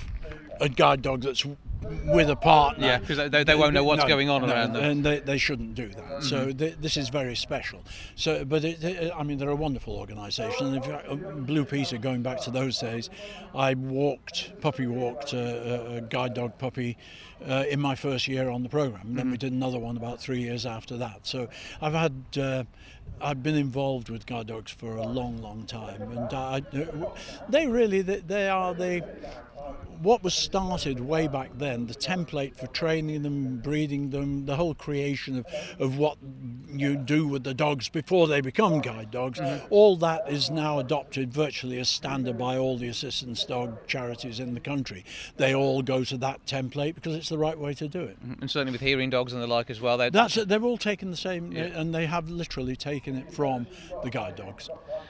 a 0.60 0.70
guide 0.70 1.02
dog 1.02 1.22
that's 1.22 1.44
with 2.06 2.30
a 2.30 2.36
partner. 2.36 2.86
Yeah, 2.86 3.00
'cause 3.00 3.18
they- 3.18 3.44
they- 3.44 3.56
won't 3.56 3.74
know 3.74 3.84
what's 3.84 4.04
No, 4.04 4.08
going 4.08 4.30
on 4.30 4.42
no, 4.42 4.48
around 4.54 4.74
them. 4.74 4.82
Mm-hmm. 4.82 4.92
and 4.92 5.04
they, 5.06 5.20
they 5.20 5.38
shouldn't 5.38 5.76
do 5.76 5.88
that. 5.90 6.24
So 6.24 6.52
th- 6.52 6.76
this 6.80 6.96
is 6.98 7.10
very 7.10 7.36
special. 7.36 7.82
So, 8.16 8.46
but 8.46 8.64
it, 8.64 8.84
it- 8.84 9.12
I 9.16 9.24
mean, 9.24 9.38
they're 9.38 9.50
a 9.50 9.56
wonderful 9.56 9.96
organisation. 9.96 10.68
And 10.68 10.78
if 10.78 10.86
you, 10.86 10.94
uh, 10.94 11.16
Blue 11.16 11.66
Peter, 11.66 11.98
going 11.98 12.22
back 12.22 12.40
to 12.42 12.52
those 12.52 12.78
days, 12.80 13.10
I 13.56 13.74
walked 13.74 14.60
puppy 14.62 14.88
walked 14.88 15.34
a, 15.34 15.96
a 15.98 16.02
guide 16.02 16.34
dog 16.34 16.58
puppy. 16.58 16.98
Uh, 17.44 17.64
in 17.72 17.80
my 17.82 17.96
first 17.96 18.28
year 18.28 18.52
on 18.52 18.62
the 18.62 18.70
program, 18.70 19.02
and 19.02 19.18
then 19.18 19.24
Mm-hmm. 19.26 19.32
we 19.32 19.38
did 19.40 19.52
another 19.52 19.80
one 19.80 19.98
about 19.98 20.20
three 20.22 20.42
years 20.42 20.64
after 20.64 20.96
that. 20.98 21.22
So 21.26 21.50
I've 21.82 21.94
had, 21.96 22.14
uh, 22.40 22.64
I've 23.20 23.42
been 23.42 23.56
involved 23.56 24.10
with 24.10 24.28
guide 24.28 24.46
dogs 24.46 24.72
for 24.72 24.98
a 24.98 25.08
long, 25.08 25.42
long 25.42 25.66
time, 25.66 26.04
and 26.04 26.32
I, 26.32 26.62
they 27.50 27.66
really, 27.66 28.04
they 28.04 28.48
are 28.48 28.76
the 28.76 29.04
what 30.02 30.24
was 30.24 30.34
started 30.34 31.00
way 31.00 31.28
back 31.28 31.52
then, 31.58 31.86
the 31.86 31.94
template 31.94 32.56
for 32.56 32.68
training 32.68 33.22
them, 33.22 33.58
breeding 33.58 34.10
them, 34.10 34.46
the 34.46 34.56
whole 34.56 34.74
creation 34.74 35.38
of, 35.38 35.46
of 35.80 35.98
what 35.98 36.18
you 36.68 36.96
do 36.96 37.28
with 37.28 37.44
the 37.44 37.54
dogs 37.54 37.88
before 37.90 38.28
they 38.28 38.42
become 38.42 38.82
guide 38.82 39.12
dogs, 39.12 39.40
mm-hmm. 39.40 39.66
all 39.70 39.96
that 39.98 40.28
is 40.28 40.50
now 40.50 40.80
adopted 40.80 41.32
virtually 41.32 41.80
as 41.80 41.90
standard 41.90 42.38
by 42.38 42.58
all 42.58 42.78
the 42.78 42.88
assistance 42.88 43.46
dog 43.46 43.86
charities 43.88 44.40
in 44.40 44.54
the 44.54 44.60
country. 44.60 45.06
They 45.38 45.54
all 45.54 45.82
go 45.84 46.04
to 46.06 46.18
that 46.18 46.46
template 46.46 46.96
because 46.96 47.16
it's 47.16 47.30
the 47.30 47.38
right 47.38 47.58
way 47.58 47.74
to 47.76 47.88
do 47.88 48.02
it. 48.02 48.20
Mm-hmm. 48.26 48.42
And 48.42 48.52
certainly 48.52 48.72
with 48.72 48.82
hearing 48.82 49.12
dogs 49.12 49.34
and 49.34 49.42
the 49.42 49.48
like 49.48 49.70
as 49.70 49.82
well. 49.82 49.98
They're, 49.98 50.10
That's 50.10 50.38
it. 50.38 50.48
They've 50.48 50.64
all 50.64 50.78
taken 50.78 51.12
the 51.12 51.18
same, 51.18 51.52
Yeah. 51.52 51.64
and 51.66 51.94
they 51.94 52.08
have 52.08 52.30
literally 52.30 52.76
taken 52.76 53.16
it 53.18 53.32
from 53.32 53.68
the 54.04 54.10
guide 54.10 54.36
dogs. 54.36 54.70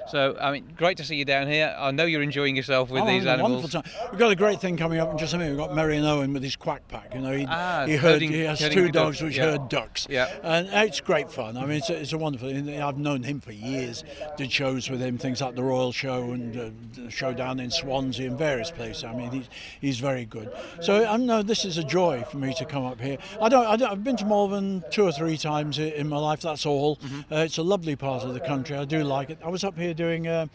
So, 0.10 0.36
I 0.42 0.52
mean, 0.52 0.74
great 0.76 0.98
to 0.98 1.06
see 1.06 1.16
you 1.16 1.26
down 1.26 1.48
here. 1.48 1.74
I 1.78 1.92
know 1.92 2.06
you're 2.06 2.24
enjoying 2.24 2.56
yourself 2.56 2.90
with 2.90 3.04
Oh, 3.04 3.08
these 3.08 3.26
animals. 3.26 3.64
Wonderful 3.64 3.82
time. 3.82 4.10
We've 4.12 4.20
got 4.20 4.32
a 4.32 4.36
great 4.36 4.51
thing 4.60 4.78
coming 4.78 5.00
up 5.00 5.12
in 5.12 5.18
just 5.18 5.34
a 5.34 5.38
minute. 5.38 5.52
We've 5.52 5.60
got 5.68 5.72
Meirion 5.72 6.04
Owen 6.06 6.34
with 6.34 6.44
his 6.44 6.56
quack 6.56 6.88
pack. 6.88 7.14
You 7.14 7.22
know, 7.22 7.32
he, 7.36 7.46
Ah, 7.48 7.86
he, 7.86 7.96
heard, 7.96 8.14
herding- 8.14 8.32
he 8.32 8.42
has 8.42 8.60
two 8.60 8.90
dogs 8.90 9.18
ducks, 9.18 9.22
which 9.22 9.38
yeah. 9.38 9.44
herd 9.52 9.70
ducks. 9.70 10.08
Yeah. 10.10 10.30
And 10.44 10.68
it's 10.68 11.00
great 11.00 11.32
fun. 11.32 11.58
I 11.58 11.62
mean, 11.66 11.78
it's 11.78 11.90
a, 11.90 12.00
it's 12.00 12.14
a 12.14 12.18
wonderful. 12.18 12.50
I've 12.50 12.98
known 12.98 13.24
him 13.24 13.40
for 13.40 13.52
years. 13.52 14.04
Did 14.38 14.52
shows 14.52 14.90
with 14.90 15.02
him, 15.02 15.18
things 15.18 15.42
like 15.42 15.56
the 15.56 15.64
Royal 15.64 15.92
Show 15.92 16.32
and 16.32 16.58
uh, 16.58 16.70
the 16.96 17.10
show 17.12 17.34
down 17.34 17.60
in 17.60 17.72
Swansea 17.72 18.28
and 18.28 18.38
various 18.38 18.72
places. 18.72 19.04
I 19.04 19.14
mean, 19.14 19.32
he's 19.32 19.50
he's 19.80 20.00
very 20.00 20.26
good. 20.26 20.52
So 20.82 21.06
I 21.06 21.18
know 21.18 21.44
this 21.44 21.66
is 21.66 21.78
a 21.78 21.84
joy 21.84 22.24
for 22.30 22.38
me 22.38 22.54
to 22.56 22.66
come 22.66 22.86
up 22.86 23.00
here. 23.00 23.18
I 23.42 23.50
don't, 23.50 23.66
I 23.66 23.76
don't 23.76 23.92
I've 23.92 24.04
been 24.04 24.18
to 24.18 24.26
Malvern 24.26 24.84
two 24.92 25.04
or 25.04 25.12
three 25.12 25.38
times 25.38 25.80
in 25.80 26.08
my 26.10 26.18
life. 26.18 26.42
That's 26.42 26.66
all. 26.66 26.98
Mm-hmm. 26.98 27.34
Uh, 27.34 27.38
it's 27.38 27.58
a 27.58 27.64
lovely 27.64 27.96
part 27.96 28.24
of 28.24 28.34
the 28.34 28.40
country. 28.40 28.76
I 28.78 28.86
do 28.86 29.04
like 29.04 29.30
it. 29.30 29.40
I 29.44 29.50
was 29.50 29.64
up 29.64 29.78
here 29.78 29.94
doing. 29.94 30.28
Uh, 30.28 30.48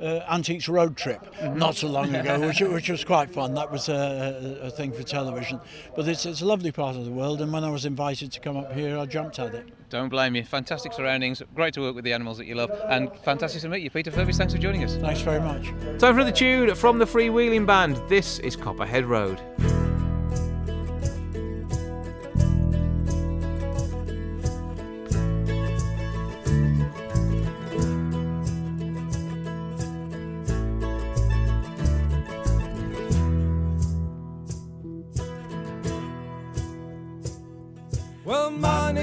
uh, 0.00 0.20
Antiques 0.30 0.68
Road 0.68 0.96
Trip 0.96 1.20
Mm-hmm. 1.40 1.58
not 1.58 1.76
so 1.76 1.88
long 1.88 2.14
ago, 2.14 2.38
which, 2.46 2.60
which 2.60 2.88
was 2.90 3.04
quite 3.04 3.30
fun. 3.30 3.54
That 3.54 3.70
was 3.70 3.88
a, 3.88 4.60
a, 4.62 4.66
a 4.66 4.70
thing 4.70 4.92
for 4.92 5.02
television. 5.02 5.60
But 5.96 6.06
it's, 6.08 6.26
it's 6.26 6.40
a 6.42 6.46
lovely 6.46 6.72
part 6.72 6.96
of 6.96 7.04
the 7.04 7.10
world, 7.10 7.40
and 7.40 7.52
when 7.52 7.64
I 7.64 7.70
was 7.70 7.84
invited 7.86 8.30
to 8.32 8.40
come 8.40 8.56
up 8.56 8.72
here, 8.72 8.98
I 8.98 9.06
jumped 9.06 9.38
at 9.38 9.54
it. 9.54 9.68
Don't 9.88 10.08
blame 10.08 10.36
you. 10.36 10.44
Fantastic 10.44 10.92
surroundings. 10.92 11.42
Great 11.54 11.74
to 11.74 11.80
work 11.80 11.94
with 11.94 12.04
the 12.04 12.12
animals 12.12 12.38
that 12.38 12.46
you 12.46 12.54
love, 12.54 12.70
and 12.88 13.10
fantastic 13.24 13.60
to 13.62 13.68
meet 13.68 13.82
you, 13.82 13.90
Peter 13.90 14.10
Purves. 14.10 14.36
Thanks 14.36 14.52
for 14.52 14.58
joining 14.60 14.84
us. 14.84 14.96
Thanks 14.96 15.20
very 15.20 15.40
much. 15.40 15.66
Time 15.98 16.14
for 16.14 16.24
the 16.24 16.32
tune 16.32 16.74
from 16.74 16.98
the 16.98 17.06
Freewheeling 17.06 17.66
Band. 17.66 17.96
This 18.08 18.38
is 18.40 18.56
Copperhead 18.56 19.04
Road. 19.04 19.40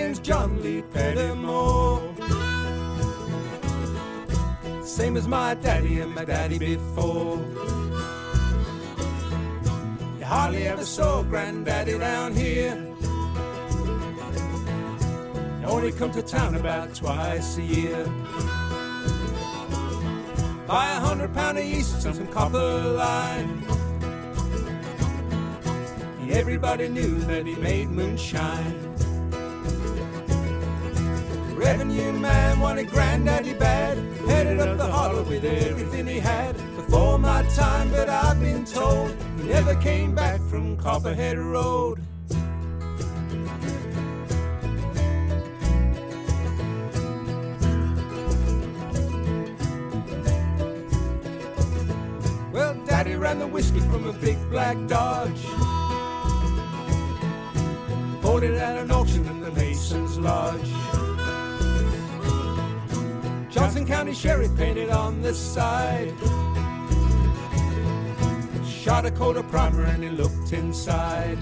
Name's 0.08 0.20
John 0.20 0.63
Lee 0.63 0.82
Pettimore. 0.93 2.00
Same 4.86 5.17
as 5.17 5.28
my 5.28 5.54
daddy 5.56 6.00
and 6.00 6.15
my 6.15 6.24
daddy 6.24 6.58
before. 6.58 7.38
You 10.17 10.26
hardly 10.26 10.65
ever 10.65 10.86
saw 10.86 11.24
granddaddy 11.24 11.93
around 11.96 12.38
here. 12.38 12.76
He 15.60 15.65
only 15.65 15.91
come 15.91 16.12
to 16.12 16.22
town 16.22 16.56
about 16.56 16.96
twice 16.96 17.58
a 17.58 17.63
year. 17.63 18.06
Buy 20.67 20.86
a 20.89 21.00
hundred 21.02 21.34
pound 21.34 21.58
of 21.58 21.65
yeast 21.65 22.06
and 22.06 22.15
some 22.15 22.28
copper 22.28 22.58
line. 22.58 23.62
Everybody 26.30 26.88
knew 26.88 27.20
that 27.22 27.46
he 27.46 27.56
made 27.56 27.89
moonshine. 27.89 28.87
Revenue 31.58 32.13
man 32.13 32.60
wanted 32.60 32.88
granddaddy 32.88 33.56
bad, 33.56 33.98
headed 34.28 34.60
up 34.60 34.78
the 34.78 34.86
hollow 34.86 35.24
with 35.24 35.43
everything 35.43 36.06
he 36.06 36.20
had. 36.20 36.56
Before 36.76 37.17
my 37.17 37.41
time, 37.56 37.89
but 37.89 38.08
I've 38.08 38.39
been 38.39 38.63
told 38.63 39.10
he 39.38 39.48
never 39.48 39.74
came 39.76 40.13
back 40.13 40.39
from 40.52 40.78
Copperhead 40.78 41.39
Road. 41.39 42.00
Well, 52.54 52.76
Daddy 52.86 53.15
ran 53.15 53.39
the 53.39 53.48
whiskey 53.48 53.80
from 53.80 54.08
a 54.08 54.13
big 54.13 54.38
black 54.52 54.78
Dodge. 54.86 55.43
Bought 58.22 58.43
it 58.43 58.54
at 58.54 58.78
an 58.78 58.91
auction 58.91 59.26
in 59.26 59.41
the 59.41 59.52
Mason's 59.52 60.20
Lodge. 60.20 60.87
Johnson 63.58 63.88
County 63.88 64.13
Sheriff 64.13 64.56
painted 64.56 64.91
on 64.91 65.20
the 65.24 65.34
side. 65.34 66.13
Shot 68.63 69.04
a 69.04 69.10
coat 69.10 69.36
of 69.36 69.50
primer 69.50 69.82
and 69.82 70.04
he 70.04 70.10
looked 70.10 70.54
inside. 70.54 71.39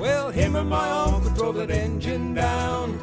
Well, 0.00 0.30
him 0.30 0.56
and 0.56 0.68
my 0.68 0.90
uncle 0.90 1.30
drove 1.30 1.54
that 1.54 1.70
engine 1.70 2.34
down. 2.34 2.98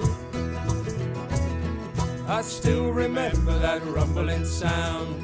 I 2.27 2.41
still 2.41 2.91
remember 2.91 3.57
that 3.59 3.81
rumbling 3.85 4.43
sound. 4.43 5.15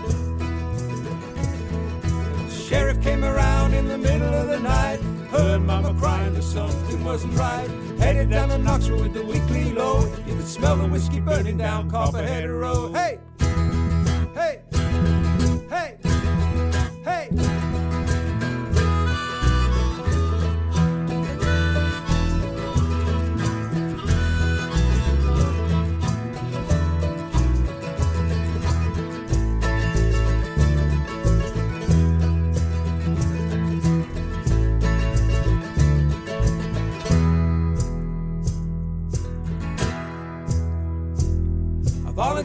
Sheriff 2.50 3.04
came 3.04 3.26
around 3.26 3.74
in 3.74 3.90
the 3.90 3.98
middle 3.98 4.34
of 4.34 4.48
the 4.48 4.60
night. 4.62 5.21
Heard 5.32 5.62
mama 5.62 5.94
crying 5.98 6.34
that 6.34 6.44
something 6.44 7.04
wasn't 7.06 7.34
right. 7.36 7.70
Headed 8.00 8.30
down 8.32 8.50
to 8.50 8.58
Knoxville 8.58 9.02
with 9.02 9.14
the 9.14 9.24
weekly 9.24 9.72
load. 9.72 10.12
You 10.28 10.36
could 10.36 10.48
smell 10.48 10.76
the 10.76 10.88
whiskey 10.88 11.22
burning 11.22 11.58
down 11.58 11.90
Copperhead 11.90 12.50
Road. 12.50 12.94
Hey! 12.94 13.18
Hey! 13.18 13.31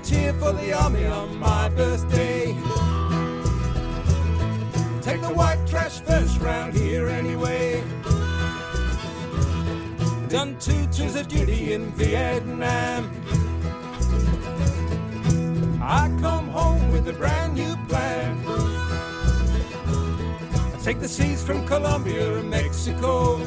Volunteered 0.07 0.37
for 0.37 0.53
the 0.53 0.73
army 0.73 1.05
on 1.07 1.37
my 1.37 1.69
birthday. 1.71 2.47
Take 5.03 5.21
the 5.21 5.35
white 5.35 5.59
trash 5.67 5.99
first 5.99 6.41
round 6.41 6.75
here 6.75 7.09
anyway. 7.09 7.83
Done 10.29 10.57
two 10.61 10.87
tours 10.93 11.17
of 11.17 11.27
duty 11.27 11.73
in 11.73 11.91
Vietnam. 11.93 13.11
I 15.83 16.09
come 16.21 16.51
home 16.51 16.93
with 16.93 17.09
a 17.09 17.13
brand 17.13 17.55
new 17.55 17.75
plan. 17.89 18.39
I 20.73 20.79
take 20.85 21.01
the 21.01 21.09
seas 21.09 21.43
from 21.43 21.67
Colombia 21.67 22.39
and 22.39 22.49
Mexico. 22.49 23.39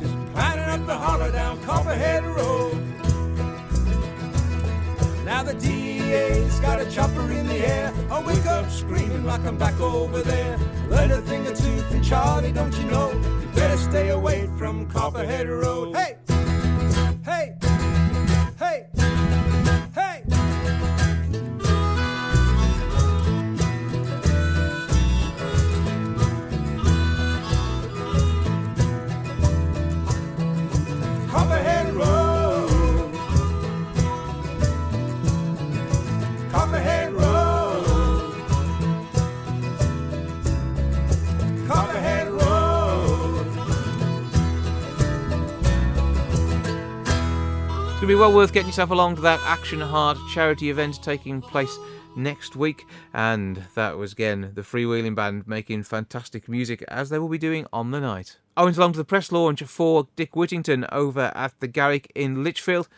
Just 0.00 0.32
planning 0.32 0.64
up 0.64 0.84
the 0.84 0.98
hollow 0.98 1.30
down 1.30 1.62
Copperhead 1.62 2.24
Road. 2.24 2.73
Now 5.24 5.42
the 5.42 5.54
DEA's 5.54 6.60
got 6.60 6.80
a 6.80 6.90
chopper 6.90 7.30
in 7.32 7.46
the 7.46 7.66
air. 7.66 7.92
I 8.10 8.22
wake 8.22 8.44
up 8.44 8.70
screaming 8.70 9.24
like 9.24 9.40
I'm 9.46 9.56
back 9.56 9.80
over 9.80 10.20
there. 10.20 10.58
Learn 10.90 11.12
a 11.12 11.22
thing 11.22 11.46
or 11.46 11.54
two 11.54 11.78
from 11.88 12.02
Charlie, 12.02 12.52
don't 12.52 12.76
you 12.76 12.84
know? 12.90 13.10
You 13.12 13.46
better 13.54 13.78
stay 13.78 14.10
away 14.10 14.50
from 14.58 14.86
Copperhead 14.86 15.48
Road. 15.48 15.96
Hey! 15.96 16.16
Hey! 16.18 16.23
Going 48.04 48.12
to 48.12 48.16
be 48.16 48.20
well 48.20 48.34
worth 48.34 48.52
getting 48.52 48.66
yourself 48.66 48.90
along 48.90 49.16
to 49.16 49.22
that 49.22 49.40
Action 49.44 49.80
Heart 49.80 50.18
charity 50.34 50.68
event 50.68 51.02
taking 51.02 51.40
place 51.40 51.74
next 52.14 52.54
week. 52.54 52.84
And 53.14 53.64
that 53.76 53.96
was 53.96 54.12
again 54.12 54.50
the 54.52 54.60
Freewheeling 54.60 55.14
Band 55.14 55.48
making 55.48 55.84
fantastic 55.84 56.46
music 56.46 56.84
as 56.88 57.08
they 57.08 57.18
will 57.18 57.30
be 57.30 57.38
doing 57.38 57.64
on 57.72 57.92
the 57.92 58.00
night. 58.00 58.36
I 58.58 58.64
went 58.64 58.76
along 58.76 58.92
to 58.92 58.98
the 58.98 59.06
press 59.06 59.32
launch 59.32 59.62
for 59.62 60.08
Dick 60.16 60.36
Whittington 60.36 60.84
over 60.92 61.32
at 61.34 61.58
the 61.60 61.66
Garrick 61.66 62.12
in 62.14 62.44
Lichfield 62.44 62.90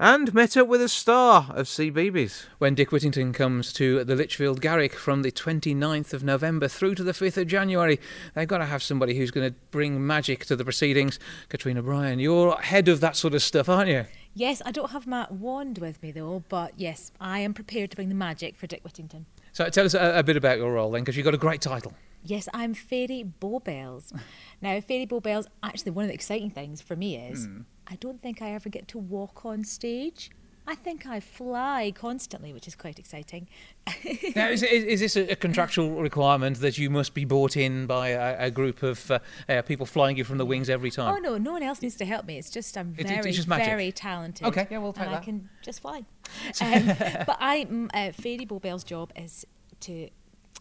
and 0.00 0.32
met 0.32 0.56
up 0.56 0.66
with 0.66 0.80
a 0.80 0.88
star 0.88 1.48
of 1.50 1.66
CBeebies. 1.66 2.46
When 2.56 2.74
Dick 2.74 2.90
Whittington 2.90 3.34
comes 3.34 3.70
to 3.74 4.02
the 4.02 4.16
Lichfield 4.16 4.62
Garrick 4.62 4.94
from 4.94 5.20
the 5.20 5.30
29th 5.30 6.14
of 6.14 6.24
November 6.24 6.68
through 6.68 6.94
to 6.94 7.04
the 7.04 7.12
5th 7.12 7.36
of 7.36 7.48
January, 7.48 8.00
they've 8.32 8.48
got 8.48 8.58
to 8.58 8.64
have 8.64 8.82
somebody 8.82 9.18
who's 9.18 9.30
going 9.30 9.50
to 9.50 9.56
bring 9.70 10.06
magic 10.06 10.46
to 10.46 10.56
the 10.56 10.64
proceedings. 10.64 11.18
Katrina 11.50 11.82
Bryan, 11.82 12.18
you're 12.18 12.56
head 12.56 12.88
of 12.88 13.00
that 13.00 13.14
sort 13.14 13.34
of 13.34 13.42
stuff, 13.42 13.68
aren't 13.68 13.90
you? 13.90 14.06
Yes, 14.36 14.60
I 14.64 14.72
don't 14.72 14.90
have 14.90 15.06
my 15.06 15.26
wand 15.30 15.78
with 15.78 16.02
me 16.02 16.10
though, 16.10 16.42
but 16.48 16.72
yes, 16.76 17.12
I 17.20 17.38
am 17.38 17.54
prepared 17.54 17.90
to 17.90 17.96
bring 17.96 18.08
the 18.08 18.16
magic 18.16 18.56
for 18.56 18.66
Dick 18.66 18.82
Whittington. 18.82 19.26
So 19.52 19.68
tell 19.68 19.84
us 19.86 19.94
a, 19.94 20.18
a 20.18 20.22
bit 20.24 20.36
about 20.36 20.58
your 20.58 20.72
role 20.72 20.90
then, 20.90 21.02
because 21.02 21.16
you've 21.16 21.24
got 21.24 21.34
a 21.34 21.38
great 21.38 21.60
title. 21.60 21.92
Yes, 22.24 22.48
I'm 22.52 22.74
Fairy 22.74 23.22
Bowbells. 23.22 24.12
now, 24.60 24.80
Fairy 24.80 25.06
Bowbells, 25.06 25.46
actually, 25.62 25.92
one 25.92 26.04
of 26.04 26.08
the 26.08 26.14
exciting 26.14 26.50
things 26.50 26.82
for 26.82 26.96
me 26.96 27.16
is 27.16 27.46
hmm. 27.46 27.60
I 27.86 27.96
don't 27.96 28.20
think 28.20 28.42
I 28.42 28.50
ever 28.50 28.68
get 28.68 28.88
to 28.88 28.98
walk 28.98 29.44
on 29.44 29.62
stage. 29.62 30.30
I 30.66 30.74
think 30.74 31.06
I 31.06 31.20
fly 31.20 31.92
constantly, 31.94 32.52
which 32.52 32.66
is 32.66 32.74
quite 32.74 32.98
exciting. 32.98 33.48
Now, 34.34 34.48
is, 34.48 34.62
is, 34.62 34.84
is 34.84 35.00
this 35.00 35.16
a, 35.16 35.32
a 35.32 35.36
contractual 35.36 36.00
requirement 36.00 36.60
that 36.60 36.78
you 36.78 36.88
must 36.88 37.12
be 37.12 37.24
brought 37.24 37.56
in 37.56 37.86
by 37.86 38.08
a, 38.08 38.46
a 38.46 38.50
group 38.50 38.82
of 38.82 39.10
uh, 39.10 39.18
uh, 39.48 39.62
people 39.62 39.84
flying 39.86 40.16
you 40.16 40.24
from 40.24 40.38
the 40.38 40.46
wings 40.46 40.70
every 40.70 40.90
time? 40.90 41.14
Oh 41.14 41.18
no, 41.18 41.36
no 41.36 41.52
one 41.52 41.62
else 41.62 41.82
needs 41.82 41.96
to 41.96 42.06
help 42.06 42.24
me. 42.24 42.38
It's 42.38 42.50
just 42.50 42.76
I'm 42.78 42.94
It's- 42.96 43.14
very, 43.14 43.28
it's 43.28 43.36
just 43.36 43.48
very 43.48 43.92
talented. 43.92 44.46
Okay, 44.46 44.66
yeah, 44.70 44.78
we'll 44.78 44.92
take 44.94 45.04
and 45.04 45.12
that. 45.14 45.22
I 45.22 45.24
can 45.24 45.48
just 45.62 45.80
fly. 45.80 46.04
Um, 46.60 46.86
but 47.26 47.36
I, 47.40 47.66
uh, 47.92 48.12
Fairy 48.12 48.46
Bowbell's 48.46 48.84
job 48.84 49.12
is 49.14 49.46
to 49.80 50.08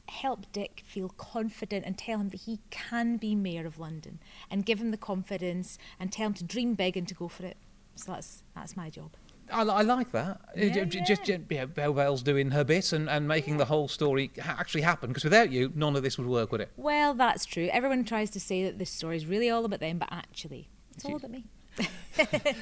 help 0.10 0.51
Dick 0.51 0.84
feel 0.86 1.10
confident 1.10 1.86
and 1.86 1.97
tell 1.97 2.20
him 2.20 2.30
that 2.30 2.41
he 2.41 2.60
can 2.70 3.18
be 3.18 3.36
mayor 3.36 3.66
of 3.66 3.80
London, 3.80 4.20
and 4.51 4.66
give 4.66 4.80
him 4.82 4.91
the 4.91 4.97
confidence 4.97 5.78
and 5.99 6.12
tell 6.12 6.28
him 6.28 6.34
to 6.36 6.43
dream 6.43 6.74
big 6.74 6.97
and 6.97 7.08
to 7.08 7.14
go 7.14 7.28
for 7.30 7.45
it. 7.45 7.58
So 7.95 8.12
that's 8.12 8.43
that's 8.56 8.76
my 8.76 8.89
job. 8.89 9.12
I, 9.54 9.62
I 9.62 9.82
like 9.82 10.12
that. 10.12 10.41
Yeah, 10.56 10.84
Just 10.86 11.28
yeah, 11.28 11.66
Bell 11.66 11.93
Bell's 11.93 12.24
doing 12.24 12.51
her 12.51 12.64
bit 12.64 12.93
and, 12.93 13.10
and 13.10 13.28
making 13.28 13.58
the 13.58 13.66
whole 13.66 13.88
story 13.88 14.32
ha- 14.41 14.56
actually 14.60 14.82
happen. 14.82 15.10
Because 15.10 15.24
without 15.24 15.51
you, 15.51 15.72
none 15.76 15.95
of 15.95 16.04
this 16.04 16.18
would 16.18 16.28
work, 16.28 16.51
would 16.51 16.62
it? 16.62 16.72
Well, 16.78 17.14
that's 17.14 17.45
true. 17.45 17.70
Everyone 17.72 18.04
tries 18.04 18.30
to 18.32 18.39
say 18.39 18.64
that 18.64 18.80
this 18.80 18.89
story 18.89 19.18
is 19.18 19.26
really 19.26 19.49
all 19.49 19.66
about 19.66 19.80
them, 19.80 19.97
but 19.97 20.10
actually, 20.12 20.70
it's 20.95 21.06
all 21.06 21.16
about 21.16 21.32
me. 21.32 21.45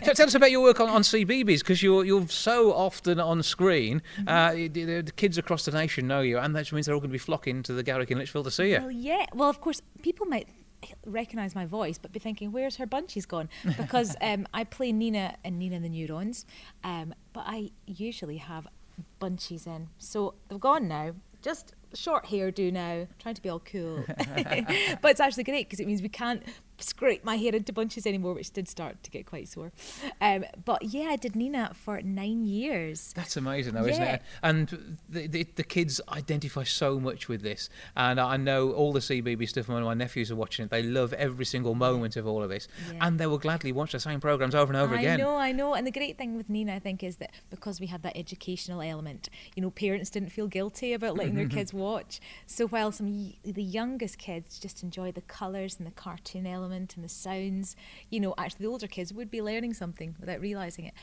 So 0.05 0.13
tell 0.13 0.27
us 0.27 0.35
about 0.35 0.51
your 0.51 0.61
work 0.61 0.79
on, 0.79 0.87
on 0.87 1.01
CBeebies 1.01 1.59
because 1.59 1.83
you're 1.83 2.05
you're 2.05 2.25
so 2.29 2.71
often 2.71 3.19
on 3.19 3.43
screen. 3.43 4.01
Mm-hmm. 4.17 4.27
Uh, 4.29 5.03
the 5.03 5.11
kids 5.17 5.37
across 5.37 5.65
the 5.65 5.71
nation 5.71 6.07
know 6.07 6.21
you, 6.21 6.37
and 6.37 6.55
that 6.55 6.71
means 6.71 6.85
they're 6.85 6.95
all 6.95 7.01
going 7.01 7.09
to 7.09 7.13
be 7.13 7.17
flocking 7.17 7.61
to 7.63 7.73
the 7.73 7.83
Garrick 7.83 8.11
in 8.11 8.17
Lichfield 8.17 8.45
to 8.45 8.51
see 8.51 8.71
you. 8.71 8.79
Well, 8.79 8.91
yeah. 8.91 9.25
Well, 9.33 9.49
of 9.49 9.59
course, 9.59 9.81
people 10.01 10.25
might 10.25 10.47
recognise 11.05 11.55
my 11.55 11.65
voice, 11.65 11.97
but 11.97 12.11
be 12.11 12.19
thinking, 12.19 12.51
"Where's 12.51 12.77
her 12.77 12.87
bunchies 12.87 13.27
gone?" 13.27 13.49
Because 13.77 14.15
um, 14.21 14.47
I 14.53 14.63
play 14.63 14.91
Nina 14.91 15.35
in 15.43 15.57
Nina 15.57 15.77
and 15.77 15.85
the 15.85 15.89
Neurons, 15.89 16.45
um, 16.83 17.13
but 17.33 17.43
I 17.45 17.71
usually 17.85 18.37
have 18.37 18.67
bunchies 19.19 19.67
in, 19.67 19.89
so 19.97 20.35
they've 20.47 20.59
gone 20.59 20.87
now. 20.87 21.13
Just 21.41 21.73
short 21.93 22.25
hairdo 22.25 22.71
now, 22.71 23.07
trying 23.19 23.35
to 23.35 23.41
be 23.41 23.49
all 23.49 23.59
cool. 23.59 24.03
but 25.01 25.11
it's 25.11 25.19
actually 25.19 25.43
great 25.43 25.67
because 25.67 25.79
it 25.79 25.87
means 25.87 26.01
we 26.01 26.09
can't 26.09 26.43
scrape 26.81 27.23
my 27.23 27.35
hair 27.37 27.53
into 27.55 27.73
bunches 27.73 28.05
anymore, 28.05 28.33
which 28.33 28.51
did 28.51 28.67
start 28.67 29.01
to 29.03 29.11
get 29.11 29.25
quite 29.25 29.47
sore. 29.47 29.71
Um, 30.19 30.45
but 30.65 30.83
yeah, 30.83 31.09
I 31.09 31.15
did 31.15 31.35
Nina 31.35 31.71
for 31.73 32.01
nine 32.01 32.45
years. 32.45 33.13
That's 33.15 33.37
amazing, 33.37 33.73
though, 33.73 33.85
isn't 33.85 34.01
it? 34.03 34.21
And 34.43 34.97
the, 35.09 35.27
the, 35.27 35.43
the 35.55 35.63
kids 35.63 36.01
identify 36.09 36.63
so 36.63 36.99
much 36.99 37.27
with 37.27 37.41
this. 37.41 37.69
And 37.95 38.19
I 38.19 38.37
know 38.37 38.71
all 38.71 38.93
the 38.93 38.99
CBB 38.99 39.47
stuff. 39.49 39.67
When 39.67 39.83
my 39.83 39.93
nephews 39.93 40.31
are 40.31 40.35
watching 40.35 40.65
it, 40.65 40.71
they 40.71 40.83
love 40.83 41.13
every 41.13 41.45
single 41.45 41.75
moment 41.75 42.15
of 42.17 42.25
all 42.27 42.43
of 42.43 42.49
this, 42.49 42.67
Yeah. 42.91 43.07
and 43.07 43.19
they 43.19 43.27
will 43.27 43.37
gladly 43.37 43.71
watch 43.71 43.91
the 43.91 43.99
same 43.99 44.19
programs 44.19 44.55
over 44.55 44.71
and 44.73 44.81
over 44.81 44.95
I 44.95 44.99
again. 44.99 45.19
I 45.19 45.23
know, 45.23 45.35
I 45.35 45.51
know. 45.51 45.73
And 45.73 45.85
the 45.85 45.91
great 45.91 46.17
thing 46.17 46.35
with 46.35 46.49
Nina, 46.49 46.75
I 46.75 46.79
think, 46.79 47.03
is 47.03 47.17
that 47.17 47.31
because 47.49 47.79
we 47.79 47.87
had 47.87 48.03
that 48.03 48.17
educational 48.17 48.81
element, 48.81 49.29
you 49.55 49.61
know, 49.61 49.69
parents 49.69 50.09
didn't 50.09 50.29
feel 50.29 50.47
guilty 50.47 50.93
about 50.93 51.15
letting 51.15 51.35
their 51.35 51.47
kids 51.57 51.73
watch. 51.73 52.19
So 52.47 52.67
while 52.67 52.91
some 52.91 53.33
the 53.43 53.63
youngest 53.63 54.17
kids 54.17 54.59
just 54.59 54.83
enjoy 54.83 55.11
the 55.11 55.21
colours 55.21 55.75
and 55.77 55.85
the 55.87 55.91
cartoon 55.91 56.45
element 56.47 56.70
and 56.71 57.03
the 57.03 57.09
sounds, 57.09 57.75
you 58.09 58.19
know, 58.19 58.33
actually 58.37 58.65
the 58.65 58.71
older 58.71 58.87
kids 58.87 59.13
would 59.13 59.29
be 59.29 59.41
learning 59.41 59.73
something 59.73 60.15
without 60.19 60.39
realising 60.41 60.85
it. 60.85 60.93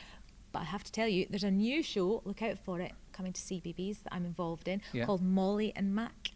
But 0.51 0.59
I 0.61 0.65
have 0.65 0.83
to 0.83 0.91
tell 0.91 1.07
you, 1.07 1.27
there's 1.29 1.43
a 1.43 1.51
new 1.51 1.83
show, 1.83 2.21
look 2.25 2.41
out 2.41 2.57
for 2.57 2.79
it, 2.81 2.91
coming 3.13 3.33
to 3.33 3.41
CBeebies 3.41 4.03
that 4.03 4.13
I'm 4.13 4.25
involved 4.25 4.67
in 4.67 4.81
Yeah. 4.93 5.05
called 5.05 5.21
Molly 5.21 5.71
and 5.75 5.93
Mack. 5.93 6.31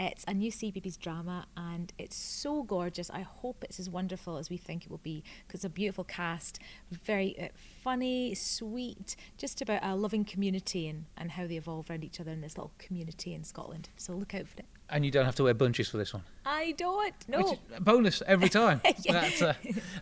It's 0.00 0.24
a 0.28 0.34
new 0.34 0.52
CBeebies 0.52 0.96
drama 0.96 1.46
and 1.56 1.92
it's 1.98 2.14
so 2.14 2.62
gorgeous. 2.62 3.10
I 3.10 3.22
hope 3.22 3.64
it's 3.64 3.80
as 3.80 3.90
wonderful 3.90 4.36
as 4.36 4.48
we 4.48 4.56
think 4.56 4.84
it 4.84 4.90
will 4.92 4.98
be 4.98 5.24
because 5.46 5.58
it's 5.60 5.64
a 5.64 5.68
beautiful 5.70 6.04
cast, 6.04 6.60
very 6.92 7.36
uh, 7.40 7.48
funny, 7.82 8.32
sweet, 8.34 9.16
just 9.38 9.60
about 9.60 9.80
a 9.82 9.96
loving 9.96 10.24
community 10.24 10.86
and, 10.86 11.06
and 11.16 11.32
how 11.32 11.48
they 11.48 11.56
evolve 11.56 11.90
around 11.90 12.04
each 12.04 12.20
other 12.20 12.30
in 12.30 12.42
this 12.42 12.56
little 12.56 12.70
community 12.78 13.34
in 13.34 13.42
Scotland. 13.42 13.88
So 13.96 14.12
look 14.12 14.34
out 14.36 14.46
for 14.46 14.58
it. 14.60 14.66
And 14.90 15.04
you 15.04 15.10
don't 15.10 15.26
have 15.26 15.34
to 15.36 15.44
wear 15.44 15.52
bunches 15.54 15.88
for 15.88 15.98
this 15.98 16.14
one. 16.14 16.22
I 16.46 16.72
don't 16.72 17.14
know. 17.28 17.38
Which 17.38 17.52
is 17.52 17.58
a 17.76 17.80
bonus 17.80 18.22
every 18.26 18.48
time. 18.48 18.80
Yeah. 19.04 19.30
Uh, 19.40 19.52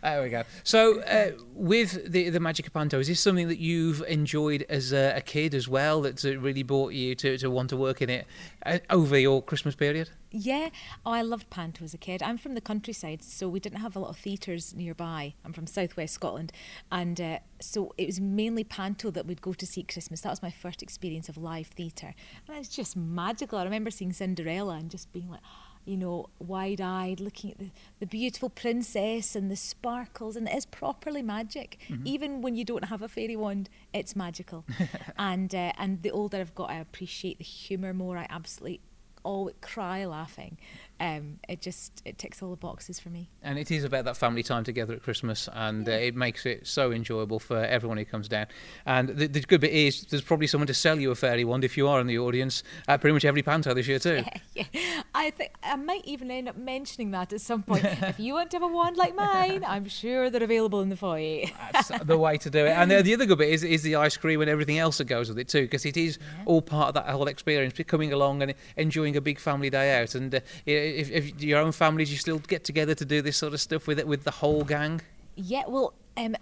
there 0.02 0.22
we 0.22 0.28
go. 0.30 0.44
So, 0.62 1.00
uh, 1.02 1.32
with 1.54 2.10
the 2.10 2.30
the 2.30 2.40
Magic 2.40 2.66
of 2.68 2.72
Panto, 2.72 2.98
is 3.00 3.08
this 3.08 3.20
something 3.20 3.48
that 3.48 3.58
you've 3.58 4.00
enjoyed 4.02 4.64
as 4.68 4.92
a, 4.92 5.14
a 5.16 5.20
kid 5.20 5.54
as 5.54 5.66
well? 5.68 6.02
That's 6.02 6.24
uh, 6.24 6.38
really 6.38 6.62
brought 6.62 6.92
you 6.92 7.14
to, 7.16 7.36
to 7.38 7.50
want 7.50 7.70
to 7.70 7.76
work 7.76 8.00
in 8.00 8.10
it 8.10 8.26
uh, 8.64 8.78
over 8.90 9.18
your 9.18 9.42
Christmas 9.42 9.74
period? 9.74 10.10
Yeah, 10.30 10.70
oh, 11.04 11.12
I 11.12 11.22
loved 11.22 11.50
Panto 11.50 11.84
as 11.84 11.94
a 11.94 11.98
kid. 11.98 12.22
I'm 12.22 12.38
from 12.38 12.54
the 12.54 12.60
countryside, 12.60 13.22
so 13.22 13.48
we 13.48 13.60
didn't 13.60 13.80
have 13.80 13.94
a 13.96 13.98
lot 13.98 14.10
of 14.10 14.16
theatres 14.16 14.74
nearby. 14.74 15.34
I'm 15.44 15.52
from 15.52 15.66
southwest 15.66 16.14
Scotland, 16.14 16.52
and 16.90 17.20
uh, 17.20 17.38
so 17.60 17.94
it 17.96 18.06
was 18.06 18.20
mainly 18.20 18.64
Panto 18.64 19.10
that 19.12 19.26
we'd 19.26 19.40
go 19.40 19.52
to 19.52 19.66
see 19.66 19.82
Christmas. 19.82 20.22
That 20.22 20.30
was 20.30 20.42
my 20.42 20.50
first 20.50 20.82
experience 20.82 21.28
of 21.28 21.36
live 21.36 21.68
theatre, 21.68 22.14
and 22.48 22.56
it's 22.56 22.68
just 22.68 22.96
magical. 22.96 23.58
I 23.58 23.64
remember 23.64 23.90
seeing 23.90 24.12
Cinderella 24.12 24.74
and 24.74 24.90
just 24.90 25.12
being 25.12 25.30
like, 25.30 25.40
you 25.84 25.96
know, 25.96 26.26
wide-eyed, 26.40 27.20
looking 27.20 27.52
at 27.52 27.58
the, 27.58 27.70
the 28.00 28.06
beautiful 28.06 28.50
princess 28.50 29.36
and 29.36 29.48
the 29.48 29.56
sparkles, 29.56 30.34
and 30.34 30.48
it 30.48 30.56
is 30.56 30.66
properly 30.66 31.22
magic. 31.22 31.78
Even 32.04 32.42
when 32.42 32.56
you 32.56 32.64
don't 32.64 32.86
have 32.86 33.02
a 33.02 33.08
fairy 33.08 33.36
wand, 33.36 33.70
it's 33.92 34.16
magical. 34.16 34.64
and 35.18 35.54
uh, 35.54 35.72
and 35.78 36.02
the 36.02 36.10
older 36.10 36.38
I've 36.38 36.54
got, 36.56 36.70
I 36.70 36.78
appreciate 36.78 37.38
the 37.38 37.44
humour 37.44 37.94
more. 37.94 38.18
I 38.18 38.26
absolutely 38.28 38.80
all 39.26 39.50
cry 39.60 40.04
laughing. 40.04 40.56
Um, 40.98 41.38
it 41.48 41.60
just 41.60 42.00
it 42.04 42.16
ticks 42.16 42.42
all 42.42 42.50
the 42.50 42.56
boxes 42.56 42.98
for 42.98 43.10
me. 43.10 43.28
And 43.42 43.58
it 43.58 43.70
is 43.70 43.84
about 43.84 44.06
that 44.06 44.16
family 44.16 44.42
time 44.42 44.64
together 44.64 44.94
at 44.94 45.02
Christmas, 45.02 45.48
and 45.52 45.86
uh, 45.88 45.92
it 45.92 46.14
makes 46.14 46.46
it 46.46 46.66
so 46.66 46.90
enjoyable 46.90 47.38
for 47.38 47.58
everyone 47.58 47.98
who 47.98 48.04
comes 48.04 48.28
down. 48.28 48.46
And 48.86 49.10
the, 49.10 49.26
the 49.26 49.40
good 49.40 49.60
bit 49.60 49.72
is 49.72 50.02
there's 50.06 50.22
probably 50.22 50.46
someone 50.46 50.66
to 50.68 50.74
sell 50.74 50.98
you 50.98 51.10
a 51.10 51.14
fairy 51.14 51.44
wand 51.44 51.64
if 51.64 51.76
you 51.76 51.86
are 51.88 52.00
in 52.00 52.06
the 52.06 52.18
audience 52.18 52.62
at 52.88 53.00
pretty 53.00 53.12
much 53.12 53.24
every 53.24 53.42
panto 53.42 53.74
this 53.74 53.86
year 53.86 53.98
too. 53.98 54.24
yeah, 54.54 55.02
I 55.14 55.30
think 55.30 55.52
I 55.62 55.76
might 55.76 56.04
even 56.06 56.30
end 56.30 56.48
up 56.48 56.56
mentioning 56.56 57.10
that 57.10 57.32
at 57.32 57.40
some 57.42 57.62
point. 57.62 57.84
if 58.02 58.18
you 58.18 58.34
want 58.34 58.50
to 58.52 58.56
have 58.56 58.62
a 58.62 58.72
wand 58.72 58.96
like 58.96 59.14
mine, 59.14 59.64
I'm 59.66 59.88
sure 59.88 60.30
they're 60.30 60.42
available 60.42 60.80
in 60.80 60.88
the 60.88 60.96
foyer. 60.96 61.46
That's 61.72 61.88
the 62.04 62.16
way 62.16 62.38
to 62.38 62.48
do 62.48 62.64
it. 62.64 62.70
And 62.70 62.90
the, 62.90 63.02
the 63.02 63.14
other 63.14 63.26
good 63.26 63.38
bit 63.38 63.50
is, 63.50 63.62
is 63.62 63.82
the 63.82 63.96
ice 63.96 64.16
cream 64.16 64.40
and 64.40 64.48
everything 64.48 64.78
else 64.78 64.98
that 64.98 65.04
goes 65.04 65.28
with 65.28 65.38
it 65.38 65.48
too, 65.48 65.62
because 65.62 65.84
it 65.84 65.96
is 65.96 66.18
all 66.46 66.62
part 66.62 66.88
of 66.88 66.94
that 66.94 67.08
whole 67.08 67.28
experience, 67.28 67.74
coming 67.86 68.12
along 68.12 68.42
and 68.42 68.54
enjoying 68.76 69.16
a 69.16 69.20
big 69.20 69.38
family 69.38 69.68
day 69.68 70.00
out. 70.00 70.14
And 70.14 70.34
uh, 70.34 70.40
if, 70.86 71.10
if 71.10 71.42
your 71.42 71.60
own 71.60 71.72
families, 71.72 72.10
you 72.10 72.18
still 72.18 72.38
get 72.38 72.64
together 72.64 72.94
to 72.94 73.04
do 73.04 73.22
this 73.22 73.36
sort 73.36 73.54
of 73.54 73.60
stuff 73.60 73.86
with 73.86 73.98
it 73.98 74.06
with 74.06 74.24
the 74.24 74.30
whole 74.30 74.64
gang. 74.64 75.00
Yeah, 75.34 75.64
well, 75.68 75.94
um, 76.16 76.36